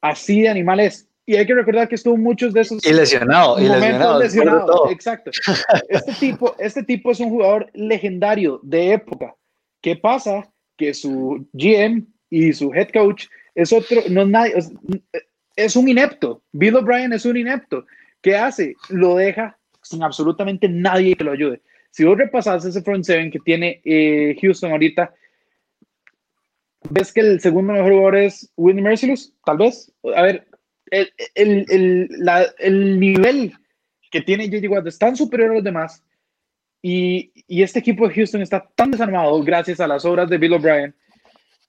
Así 0.00 0.42
de 0.42 0.48
animales. 0.48 1.08
Y 1.24 1.36
hay 1.36 1.46
que 1.46 1.54
recordar 1.54 1.88
que 1.88 1.94
estuvo 1.94 2.16
muchos 2.16 2.52
de 2.52 2.62
esos... 2.62 2.84
Y 2.84 2.92
lesionado, 2.92 3.60
y 3.60 3.68
lesionado. 3.68 4.18
lesionado 4.18 4.90
exacto. 4.90 5.30
Este 5.88 6.12
tipo, 6.14 6.56
este 6.58 6.82
tipo 6.82 7.12
es 7.12 7.20
un 7.20 7.30
jugador 7.30 7.70
legendario 7.74 8.58
de 8.64 8.94
época. 8.94 9.36
¿Qué 9.80 9.94
pasa? 9.94 10.50
Que 10.76 10.94
su 10.94 11.46
GM 11.52 12.06
y 12.32 12.54
su 12.54 12.72
head 12.72 12.88
coach 12.88 13.26
es 13.54 13.74
otro, 13.74 14.00
no 14.08 14.24
nadie, 14.24 14.54
es, 15.54 15.76
un 15.76 15.86
inepto. 15.86 16.42
Bill 16.52 16.76
O'Brien 16.76 17.12
es 17.12 17.26
un 17.26 17.36
inepto. 17.36 17.84
¿Qué 18.22 18.36
hace? 18.36 18.74
Lo 18.88 19.16
deja 19.16 19.58
sin 19.82 20.02
absolutamente 20.02 20.66
nadie 20.66 21.14
que 21.14 21.24
lo 21.24 21.32
ayude. 21.32 21.60
Si 21.90 22.04
vos 22.04 22.16
repasas 22.16 22.64
ese 22.64 22.80
front 22.80 23.04
seven 23.04 23.30
que 23.30 23.38
tiene 23.40 23.82
eh, 23.84 24.34
Houston 24.40 24.72
ahorita, 24.72 25.12
ves 26.88 27.12
que 27.12 27.20
el 27.20 27.38
segundo 27.38 27.74
mejor 27.74 27.90
jugador 27.90 28.16
es 28.16 28.50
Whitney 28.56 28.82
Merciless, 28.82 29.34
tal 29.44 29.58
vez. 29.58 29.92
A 30.16 30.22
ver, 30.22 30.46
el, 30.90 31.12
el, 31.34 32.08
el 32.58 32.98
nivel 32.98 33.52
que 34.10 34.22
tiene 34.22 34.46
J.J. 34.46 34.70
Watt 34.70 34.86
es 34.86 34.98
tan 34.98 35.16
superior 35.16 35.50
a 35.50 35.54
los 35.54 35.64
demás 35.64 36.02
y, 36.80 37.30
y, 37.46 37.62
este 37.62 37.80
equipo 37.80 38.08
de 38.08 38.14
Houston 38.14 38.40
está 38.40 38.66
tan 38.74 38.90
desarmado 38.90 39.42
gracias 39.42 39.80
a 39.80 39.86
las 39.86 40.04
obras 40.06 40.30
de 40.30 40.38
Bill 40.38 40.54
O'Brien 40.54 40.94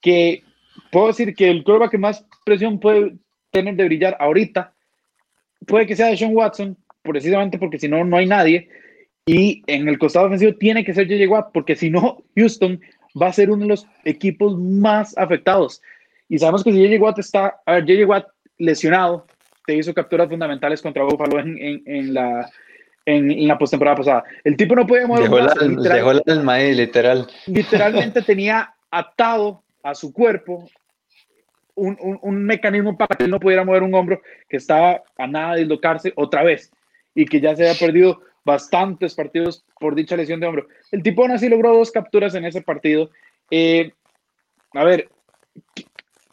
que 0.01 0.43
puedo 0.91 1.07
decir 1.07 1.36
que 1.36 1.49
el 1.49 1.63
quarterback 1.63 1.91
que 1.91 1.97
más 1.97 2.26
presión 2.45 2.80
puede 2.80 3.15
tener 3.51 3.76
de 3.76 3.86
brillar 3.86 4.17
ahorita 4.19 4.74
puede 5.65 5.86
que 5.86 5.95
sea 5.95 6.07
de 6.07 6.17
Sean 6.17 6.36
Watson, 6.36 6.78
precisamente 7.01 7.57
porque 7.57 7.80
si 7.80 7.88
no, 7.88 8.03
no 8.03 8.17
hay 8.17 8.26
nadie. 8.26 8.69
Y 9.26 9.63
en 9.67 9.88
el 9.88 9.97
costado 9.97 10.26
ofensivo 10.26 10.53
tiene 10.55 10.84
que 10.84 10.93
ser 10.93 11.07
J.J. 11.07 11.30
Watt, 11.30 11.51
porque 11.53 11.76
si 11.76 11.89
no, 11.89 12.24
Houston 12.36 12.80
va 13.19 13.28
a 13.28 13.34
ser 13.34 13.49
uno 13.49 13.63
de 13.63 13.69
los 13.69 13.88
equipos 14.03 14.57
más 14.59 15.17
afectados. 15.17 15.82
Y 16.30 16.39
sabemos 16.39 16.63
que 16.63 16.71
si 16.71 16.84
J.J. 16.84 17.03
Watt 17.03 17.19
está, 17.19 17.55
a 17.65 17.74
ver, 17.74 17.84
J.J. 17.84 18.05
Watt 18.05 18.28
lesionado, 18.57 19.26
te 19.65 19.76
hizo 19.76 19.93
capturas 19.93 20.30
fundamentales 20.30 20.82
contra 20.82 21.03
Buffalo 21.03 21.39
en, 21.39 21.57
en, 21.57 21.84
en 21.86 22.13
la, 22.13 22.49
en, 23.05 23.47
la 23.47 23.57
postemporada 23.57 23.97
pasada. 23.97 24.24
El 24.43 24.57
tipo 24.57 24.76
no 24.76 24.86
podía 24.86 25.07
mover. 25.07 25.30
Dejó, 25.80 26.11
el 26.11 26.43
maíz, 26.43 26.76
literal. 26.76 27.28
Literalmente 27.47 28.21
tenía 28.26 28.74
atado 28.91 29.62
a 29.84 29.93
su 29.93 30.13
cuerpo 30.13 30.65
un, 31.75 31.97
un, 32.21 32.43
mecanismo 32.43 32.97
para 32.97 33.15
que 33.15 33.25
él 33.25 33.31
no 33.31 33.39
pudiera 33.39 33.65
mover 33.65 33.84
un 33.84 33.93
hombro 33.95 34.21
que 34.47 34.57
estaba 34.57 35.01
a 35.17 35.27
nada 35.27 35.53
de 35.53 35.61
dislocarse 35.61 36.13
otra 36.15 36.43
vez 36.43 36.71
y 37.15 37.25
que 37.25 37.41
ya 37.41 37.55
se 37.55 37.67
había 37.67 37.79
perdido 37.79 38.21
bastantes 38.45 39.15
partidos 39.15 39.65
por 39.79 39.95
dicha 39.95 40.15
lesión 40.15 40.39
de 40.39 40.47
hombro. 40.47 40.67
El 40.91 41.03
tipo 41.03 41.21
aún 41.21 41.31
así 41.31 41.49
logró 41.49 41.75
dos 41.75 41.91
capturas 41.91 42.36
en 42.36 42.45
ese 42.45 42.61
partido. 42.61 43.09
Eh, 43.49 43.91
a 44.73 44.84
ver, 44.84 45.09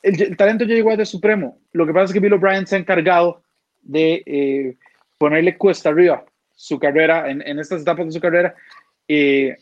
el, 0.02 0.36
talento 0.36 0.64
ya 0.64 0.74
llegó 0.74 0.90
a 0.90 0.96
de 0.96 1.06
supremo. 1.06 1.58
Lo 1.72 1.86
que 1.86 1.92
pasa 1.92 2.06
es 2.06 2.12
que 2.12 2.20
Bill 2.20 2.34
O'Brien 2.34 2.66
se 2.66 2.76
ha 2.76 2.78
encargado 2.78 3.42
de 3.82 4.22
eh, 4.26 4.76
ponerle 5.18 5.56
cuesta 5.56 5.90
arriba 5.90 6.24
su 6.54 6.78
carrera, 6.78 7.30
en, 7.30 7.58
estas 7.58 7.82
etapas 7.82 8.06
de 8.06 8.12
su 8.12 8.20
carrera. 8.20 8.54
Eh, 9.08 9.56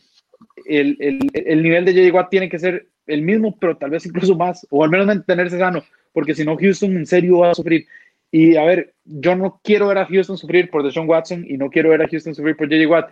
el, 0.65 0.97
el, 0.99 1.19
el, 1.33 1.63
nivel 1.63 1.85
de 1.85 1.93
J.J. 1.93 2.15
Watt 2.15 2.29
tiene 2.29 2.49
que 2.49 2.59
ser 2.59 2.87
el 3.09 3.21
mismo, 3.21 3.57
pero 3.59 3.77
tal 3.77 3.89
vez 3.91 4.05
incluso 4.05 4.35
más, 4.35 4.65
o 4.69 4.83
al 4.83 4.89
menos 4.89 5.07
mantenerse 5.07 5.57
sano, 5.57 5.83
porque 6.13 6.35
si 6.35 6.45
no, 6.45 6.57
Houston 6.57 6.95
en 6.95 7.05
serio 7.05 7.39
va 7.39 7.51
a 7.51 7.55
sufrir. 7.55 7.85
Y 8.31 8.55
a 8.55 8.63
ver, 8.63 8.93
yo 9.05 9.35
no 9.35 9.59
quiero 9.63 9.87
ver 9.87 9.97
a 9.97 10.05
Houston 10.05 10.37
sufrir 10.37 10.69
por 10.69 10.83
Deshaun 10.83 11.09
Watson 11.09 11.43
y 11.47 11.57
no 11.57 11.69
quiero 11.69 11.89
ver 11.89 12.01
a 12.01 12.07
Houston 12.07 12.35
sufrir 12.35 12.55
por 12.55 12.69
JJ 12.69 12.85
Watt, 12.87 13.09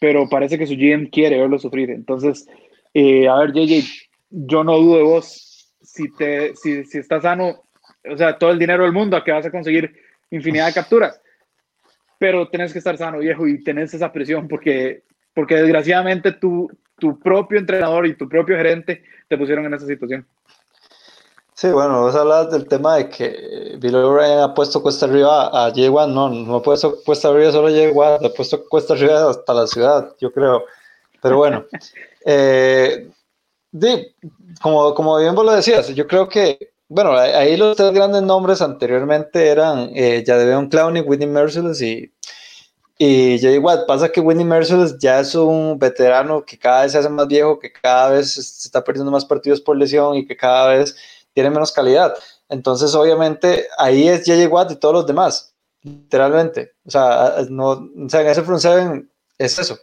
pero 0.00 0.28
parece 0.28 0.58
que 0.58 0.66
su 0.66 0.74
GM 0.74 1.10
quiere 1.10 1.38
verlo 1.38 1.58
sufrir. 1.58 1.90
Entonces, 1.90 2.48
eh, 2.94 3.28
a 3.28 3.38
ver, 3.38 3.52
JJ, 3.52 3.86
yo 4.30 4.64
no 4.64 4.76
dudo 4.78 4.96
de 4.96 5.02
vos. 5.04 5.44
Si, 5.80 6.12
te, 6.14 6.54
si, 6.56 6.84
si 6.84 6.98
estás 6.98 7.22
sano, 7.22 7.64
o 8.04 8.16
sea, 8.16 8.36
todo 8.36 8.50
el 8.50 8.58
dinero 8.58 8.84
del 8.84 8.92
mundo, 8.92 9.16
a 9.16 9.24
que 9.24 9.32
vas 9.32 9.46
a 9.46 9.50
conseguir 9.50 9.94
infinidad 10.30 10.66
de 10.66 10.74
capturas. 10.74 11.20
Pero 12.18 12.48
tenés 12.48 12.72
que 12.72 12.78
estar 12.78 12.96
sano, 12.96 13.18
viejo, 13.18 13.46
y 13.46 13.62
tenés 13.62 13.94
esa 13.94 14.12
presión 14.12 14.48
porque, 14.48 15.02
porque 15.34 15.54
desgraciadamente 15.56 16.32
tu, 16.32 16.70
tu 16.98 17.18
propio 17.18 17.58
entrenador 17.58 18.06
y 18.06 18.16
tu 18.16 18.28
propio 18.28 18.56
gerente 18.56 19.02
te 19.28 19.36
pusieron 19.36 19.64
en 19.66 19.74
esa 19.74 19.86
situación. 19.86 20.26
Sí, 21.54 21.68
bueno, 21.70 22.02
vos 22.02 22.14
hablabas 22.14 22.52
del 22.52 22.68
tema 22.68 22.96
de 22.96 23.08
que 23.08 23.76
Bill 23.80 23.96
O'Brien 23.96 24.38
ha 24.38 24.54
puesto 24.54 24.80
cuesta 24.80 25.06
arriba 25.06 25.48
a 25.48 25.72
Jay. 25.72 25.90
No, 25.90 26.28
no 26.28 26.54
ha 26.54 26.62
puesto 26.62 27.02
cuesta 27.04 27.30
arriba 27.30 27.50
solo 27.50 27.66
a 27.66 27.70
Jay 27.72 27.90
ha 27.90 28.28
puesto 28.32 28.64
cuesta 28.68 28.94
arriba 28.94 29.28
hasta 29.28 29.54
la 29.54 29.66
ciudad, 29.66 30.14
yo 30.20 30.30
creo. 30.32 30.64
Pero 31.20 31.36
bueno, 31.36 31.64
eh, 32.24 33.10
como, 34.62 34.94
como 34.94 35.18
bien 35.18 35.34
vos 35.34 35.44
lo 35.44 35.52
decías, 35.52 35.88
yo 35.88 36.06
creo 36.06 36.28
que, 36.28 36.70
bueno, 36.88 37.16
ahí 37.16 37.56
los 37.56 37.76
tres 37.76 37.92
grandes 37.92 38.22
nombres 38.22 38.62
anteriormente 38.62 39.48
eran 39.48 39.90
eh, 39.94 40.22
Jadeveon 40.24 40.68
Clowney, 40.68 41.02
Whitney 41.02 41.26
Merciless 41.26 41.82
y, 41.82 42.12
y 42.98 43.38
Jay 43.38 43.58
Watt. 43.58 43.86
Pasa 43.86 44.10
que 44.10 44.20
Whitney 44.20 44.44
Merciless 44.44 44.98
ya 44.98 45.20
es 45.20 45.34
un 45.34 45.78
veterano 45.78 46.44
que 46.44 46.58
cada 46.58 46.82
vez 46.82 46.92
se 46.92 46.98
hace 46.98 47.08
más 47.08 47.28
viejo, 47.28 47.58
que 47.58 47.72
cada 47.72 48.10
vez 48.10 48.32
se 48.32 48.40
está 48.40 48.82
perdiendo 48.82 49.12
más 49.12 49.24
partidos 49.24 49.60
por 49.60 49.76
lesión 49.76 50.16
y 50.16 50.26
que 50.26 50.36
cada 50.36 50.70
vez 50.70 50.96
tiene 51.32 51.50
menos 51.50 51.70
calidad. 51.70 52.14
Entonces, 52.48 52.94
obviamente, 52.94 53.68
ahí 53.78 54.08
es 54.08 54.26
JJ 54.26 54.48
Watt 54.48 54.72
y 54.72 54.76
todos 54.76 54.94
los 54.94 55.06
demás, 55.06 55.54
literalmente. 55.82 56.72
O 56.84 56.90
sea, 56.90 57.46
no, 57.48 57.70
o 57.70 58.08
sea 58.08 58.22
en 58.22 58.28
ese 58.28 58.42
front 58.42 58.60
seven 58.60 59.12
es 59.38 59.58
eso. 59.58 59.78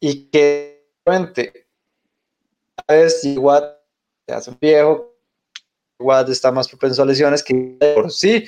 Y 0.00 0.30
que, 0.30 0.88
obviamente, 1.04 1.66
cada 2.74 3.00
vez 3.00 3.22
JJ 3.22 3.38
Watt 3.38 3.64
se 4.26 4.34
hace 4.34 4.56
viejo, 4.58 5.14
Watt 5.98 6.30
está 6.30 6.50
más 6.50 6.68
propenso 6.68 7.02
a 7.02 7.06
lesiones 7.06 7.42
que 7.42 7.76
por 7.94 8.10
sí. 8.10 8.46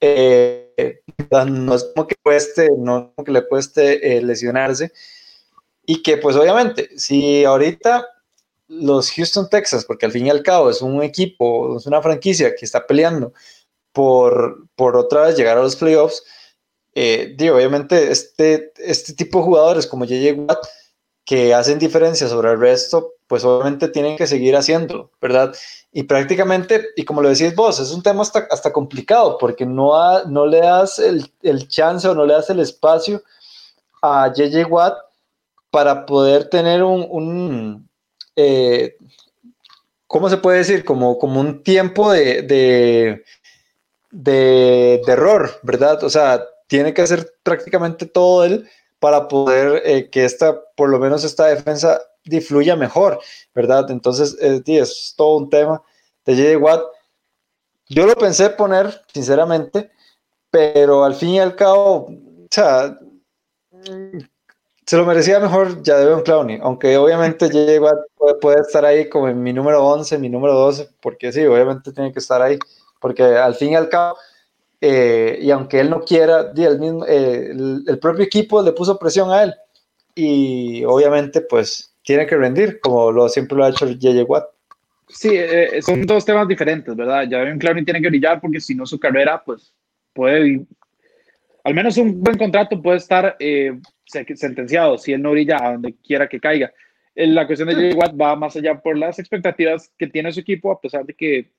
Eh, 0.00 0.67
no 1.46 1.74
es 1.74 1.84
como 1.94 2.06
que 2.06 2.16
no 2.78 3.14
que 3.24 3.32
le 3.32 3.46
cueste 3.46 4.16
eh, 4.16 4.22
lesionarse. 4.22 4.92
Y 5.86 6.02
que, 6.02 6.18
pues, 6.18 6.36
obviamente, 6.36 6.90
si 6.98 7.44
ahorita 7.44 8.06
los 8.68 9.10
Houston 9.12 9.48
Texas, 9.48 9.84
porque 9.84 10.06
al 10.06 10.12
fin 10.12 10.26
y 10.26 10.30
al 10.30 10.42
cabo 10.42 10.70
es 10.70 10.82
un 10.82 11.02
equipo, 11.02 11.78
es 11.78 11.86
una 11.86 12.02
franquicia 12.02 12.54
que 12.54 12.64
está 12.64 12.86
peleando 12.86 13.32
por, 13.92 14.66
por 14.76 14.96
otra 14.96 15.22
vez 15.22 15.36
llegar 15.36 15.56
a 15.56 15.62
los 15.62 15.76
playoffs, 15.76 16.22
eh, 16.94 17.34
digo, 17.38 17.56
obviamente 17.56 18.10
este, 18.10 18.72
este 18.76 19.14
tipo 19.14 19.38
de 19.38 19.44
jugadores 19.44 19.86
como 19.86 20.04
JJ 20.04 20.32
Watt, 20.32 20.66
que 21.28 21.52
hacen 21.52 21.78
diferencia 21.78 22.26
sobre 22.26 22.52
el 22.52 22.58
resto, 22.58 23.12
pues 23.26 23.44
obviamente 23.44 23.88
tienen 23.88 24.16
que 24.16 24.26
seguir 24.26 24.56
haciendo, 24.56 25.10
¿verdad? 25.20 25.54
Y 25.92 26.04
prácticamente, 26.04 26.86
y 26.96 27.04
como 27.04 27.20
lo 27.20 27.28
decís 27.28 27.54
vos, 27.54 27.78
es 27.78 27.90
un 27.92 28.02
tema 28.02 28.22
hasta, 28.22 28.46
hasta 28.50 28.72
complicado, 28.72 29.36
porque 29.36 29.66
no, 29.66 30.24
no 30.24 30.46
le 30.46 30.60
das 30.60 30.98
el, 30.98 31.30
el 31.42 31.68
chance 31.68 32.08
o 32.08 32.14
no 32.14 32.24
le 32.24 32.32
das 32.32 32.48
el 32.48 32.60
espacio 32.60 33.22
a 34.00 34.32
JJ 34.32 34.64
Watt 34.70 34.96
para 35.70 36.06
poder 36.06 36.48
tener 36.48 36.82
un 36.82 37.86
eh, 38.34 38.96
¿cómo 40.08 40.28
se 40.28 40.38
puede 40.38 40.58
decir? 40.58 40.84
Como, 40.84 41.18
como 41.18 41.40
un 41.40 41.62
tiempo 41.62 42.10
de, 42.10 42.42
de, 42.42 43.24
de, 44.10 45.02
error, 45.06 45.60
¿verdad? 45.62 46.02
O 46.02 46.10
sea, 46.10 46.44
tiene 46.66 46.94
que 46.94 47.02
hacer 47.02 47.34
prácticamente 47.42 48.06
todo 48.06 48.44
él 48.44 48.68
para 48.98 49.28
poder 49.28 49.82
eh, 49.84 50.10
que 50.10 50.24
esta, 50.24 50.60
por 50.76 50.88
lo 50.88 50.98
menos 50.98 51.24
esta 51.24 51.46
defensa 51.46 52.00
difluya 52.24 52.76
mejor, 52.76 53.20
¿verdad? 53.54 53.90
Entonces, 53.90 54.36
eh, 54.40 54.62
es 54.66 55.14
todo 55.16 55.36
un 55.36 55.50
tema 55.50 55.82
de 56.24 56.36
J.J. 56.36 56.58
Watt. 56.58 56.82
Yo 57.88 58.06
lo 58.06 58.14
pensé 58.16 58.50
poner, 58.50 59.02
sinceramente, 59.12 59.90
pero 60.50 61.04
al 61.04 61.14
fin 61.14 61.30
y 61.30 61.40
al 61.40 61.56
cabo, 61.56 62.06
o 62.06 62.48
sea, 62.50 62.98
se 64.88 64.96
lo 64.96 65.04
merecía 65.04 65.38
mejor 65.38 65.82
ya 65.82 65.98
un 66.14 66.22
Clowney, 66.22 66.60
aunque 66.62 66.96
obviamente 66.96 67.48
llega 67.48 67.92
puede, 68.40 68.60
estar 68.60 68.84
ahí 68.84 69.08
como 69.08 69.28
en 69.28 69.42
mi 69.42 69.52
número 69.52 69.84
11, 69.86 70.18
mi 70.18 70.28
número 70.28 70.54
12, 70.54 70.88
porque 71.00 71.32
sí, 71.32 71.44
obviamente 71.44 71.92
tiene 71.92 72.12
que 72.12 72.18
estar 72.18 72.40
ahí, 72.40 72.58
porque 73.00 73.22
al 73.22 73.54
fin 73.54 73.72
y 73.72 73.76
al 73.76 73.88
cabo, 73.88 74.16
eh, 74.80 75.38
y 75.40 75.50
aunque 75.50 75.80
él 75.80 75.90
no 75.90 76.00
quiera, 76.02 76.52
el, 76.56 76.78
mismo, 76.78 77.04
eh, 77.06 77.50
el, 77.50 77.98
propio 78.00 78.24
equipo 78.24 78.62
le 78.62 78.72
puso 78.72 78.98
presión 78.98 79.30
a 79.30 79.42
él, 79.42 79.54
y 80.14 80.84
obviamente 80.84 81.40
pues 81.40 81.94
tiene 82.02 82.26
que 82.26 82.36
rendir, 82.36 82.80
como 82.80 83.10
lo 83.10 83.28
siempre 83.28 83.56
lo 83.56 83.64
ha 83.64 83.70
hecho 83.70 83.88
JJ 83.88 84.22
Watt. 84.22 84.46
Sí, 85.08 85.30
eh, 85.32 85.80
son 85.82 86.02
dos 86.02 86.24
temas 86.24 86.46
diferentes, 86.46 86.94
¿verdad? 86.94 87.26
Ya 87.28 87.42
un 87.42 87.58
Clowney 87.58 87.84
tiene 87.84 88.00
que 88.00 88.08
brillar 88.08 88.40
porque 88.40 88.60
si 88.60 88.74
no 88.74 88.86
su 88.86 89.00
carrera, 89.00 89.42
pues 89.44 89.72
puede, 90.12 90.64
al 91.64 91.74
menos 91.74 91.96
un 91.96 92.22
buen 92.22 92.36
contrato 92.36 92.80
puede 92.80 92.98
estar 92.98 93.36
sentenciado 94.06 94.98
si 94.98 95.12
él 95.12 95.22
no 95.22 95.32
brilla 95.32 95.58
a 95.60 95.72
donde 95.72 95.94
quiera 96.04 96.28
que 96.28 96.40
caiga. 96.40 96.72
La 97.14 97.46
cuestión 97.46 97.68
de 97.68 97.74
J. 97.74 97.96
Watt 97.96 98.20
va 98.20 98.36
más 98.36 98.54
allá 98.54 98.78
por 98.80 98.96
las 98.96 99.18
expectativas 99.18 99.90
que 99.98 100.06
tiene 100.06 100.30
su 100.30 100.40
equipo, 100.40 100.70
a 100.70 100.80
pesar 100.80 101.04
de 101.04 101.14
que 101.14 101.50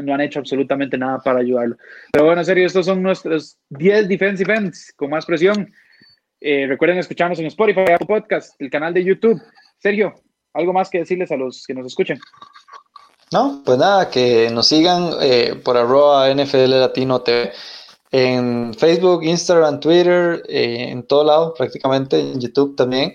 no 0.00 0.14
han 0.14 0.20
hecho 0.20 0.38
absolutamente 0.38 0.96
nada 0.96 1.18
para 1.18 1.40
ayudarlo. 1.40 1.76
Pero 2.12 2.26
bueno, 2.26 2.40
en 2.40 2.46
serio, 2.46 2.66
estos 2.66 2.86
son 2.86 3.02
nuestros 3.02 3.58
10 3.70 4.08
defensive 4.08 4.54
ends 4.54 4.92
con 4.96 5.10
más 5.10 5.26
presión. 5.26 5.72
Eh, 6.40 6.66
recuerden 6.68 6.98
escucharnos 6.98 7.38
en 7.38 7.46
Spotify, 7.46 7.92
Apple 7.92 8.06
Podcast, 8.06 8.60
el 8.60 8.70
canal 8.70 8.94
de 8.94 9.04
YouTube. 9.04 9.40
Sergio, 9.78 10.14
¿algo 10.54 10.72
más 10.72 10.90
que 10.90 10.98
decirles 10.98 11.30
a 11.30 11.36
los 11.36 11.64
que 11.66 11.74
nos 11.74 11.86
escuchen? 11.86 12.18
No, 13.32 13.62
pues 13.64 13.78
nada, 13.78 14.10
que 14.10 14.50
nos 14.50 14.68
sigan 14.68 15.10
eh, 15.20 15.54
por 15.64 15.76
arroba 15.76 16.32
NFL 16.34 16.68
Latino 16.68 17.22
TV 17.22 17.52
en 18.12 18.74
Facebook, 18.74 19.24
Instagram, 19.24 19.80
Twitter, 19.80 20.42
eh, 20.48 20.90
en 20.90 21.02
todo 21.02 21.24
lado 21.24 21.54
prácticamente, 21.54 22.20
en 22.20 22.38
YouTube 22.38 22.76
también. 22.76 23.12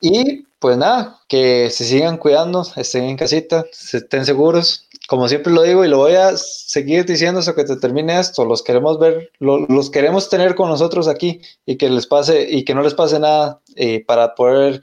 Y 0.00 0.42
pues 0.58 0.76
nada, 0.76 1.20
que 1.28 1.70
se 1.70 1.84
sigan 1.84 2.18
cuidando, 2.18 2.66
estén 2.76 3.04
en 3.04 3.16
casita, 3.16 3.64
estén 3.70 4.26
seguros. 4.26 4.85
Como 5.08 5.28
siempre 5.28 5.52
lo 5.52 5.62
digo 5.62 5.84
y 5.84 5.88
lo 5.88 5.98
voy 5.98 6.14
a 6.14 6.36
seguir 6.36 7.04
diciendo 7.04 7.40
hasta 7.40 7.54
que 7.54 7.64
te 7.64 7.76
termine 7.76 8.18
esto, 8.18 8.44
los 8.44 8.62
queremos 8.62 8.98
ver, 8.98 9.30
los 9.38 9.90
queremos 9.90 10.28
tener 10.28 10.54
con 10.56 10.68
nosotros 10.68 11.06
aquí 11.06 11.40
y 11.64 11.76
que 11.76 11.88
les 11.88 12.06
pase 12.06 12.46
y 12.50 12.64
que 12.64 12.74
no 12.74 12.82
les 12.82 12.94
pase 12.94 13.20
nada 13.20 13.60
eh, 13.76 14.04
para 14.04 14.34
poder 14.34 14.82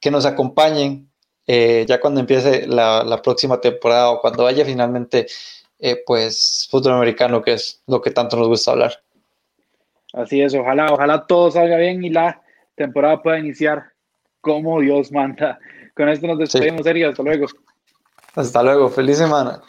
que 0.00 0.10
nos 0.10 0.26
acompañen 0.26 1.08
eh, 1.46 1.84
ya 1.88 1.98
cuando 2.00 2.20
empiece 2.20 2.66
la, 2.66 3.04
la 3.04 3.22
próxima 3.22 3.60
temporada 3.60 4.10
o 4.10 4.20
cuando 4.20 4.44
vaya 4.44 4.64
finalmente 4.64 5.26
eh, 5.78 6.02
pues 6.06 6.68
fútbol 6.70 6.92
americano, 6.92 7.42
que 7.42 7.54
es 7.54 7.82
lo 7.86 8.00
que 8.00 8.10
tanto 8.10 8.36
nos 8.36 8.48
gusta 8.48 8.70
hablar. 8.70 9.02
Así 10.12 10.40
es, 10.40 10.54
ojalá, 10.54 10.92
ojalá 10.92 11.26
todo 11.26 11.50
salga 11.50 11.76
bien 11.76 12.04
y 12.04 12.10
la 12.10 12.40
temporada 12.74 13.20
pueda 13.20 13.38
iniciar 13.38 13.92
como 14.40 14.80
Dios 14.80 15.10
manda. 15.10 15.58
Con 15.94 16.08
esto 16.08 16.26
nos 16.26 16.38
despedimos, 16.38 16.84
Sergio, 16.84 17.10
hasta 17.10 17.22
luego. 17.22 17.46
Hasta 18.36 18.62
luego, 18.62 18.90
feliz 18.90 19.18
semana. 19.18 19.60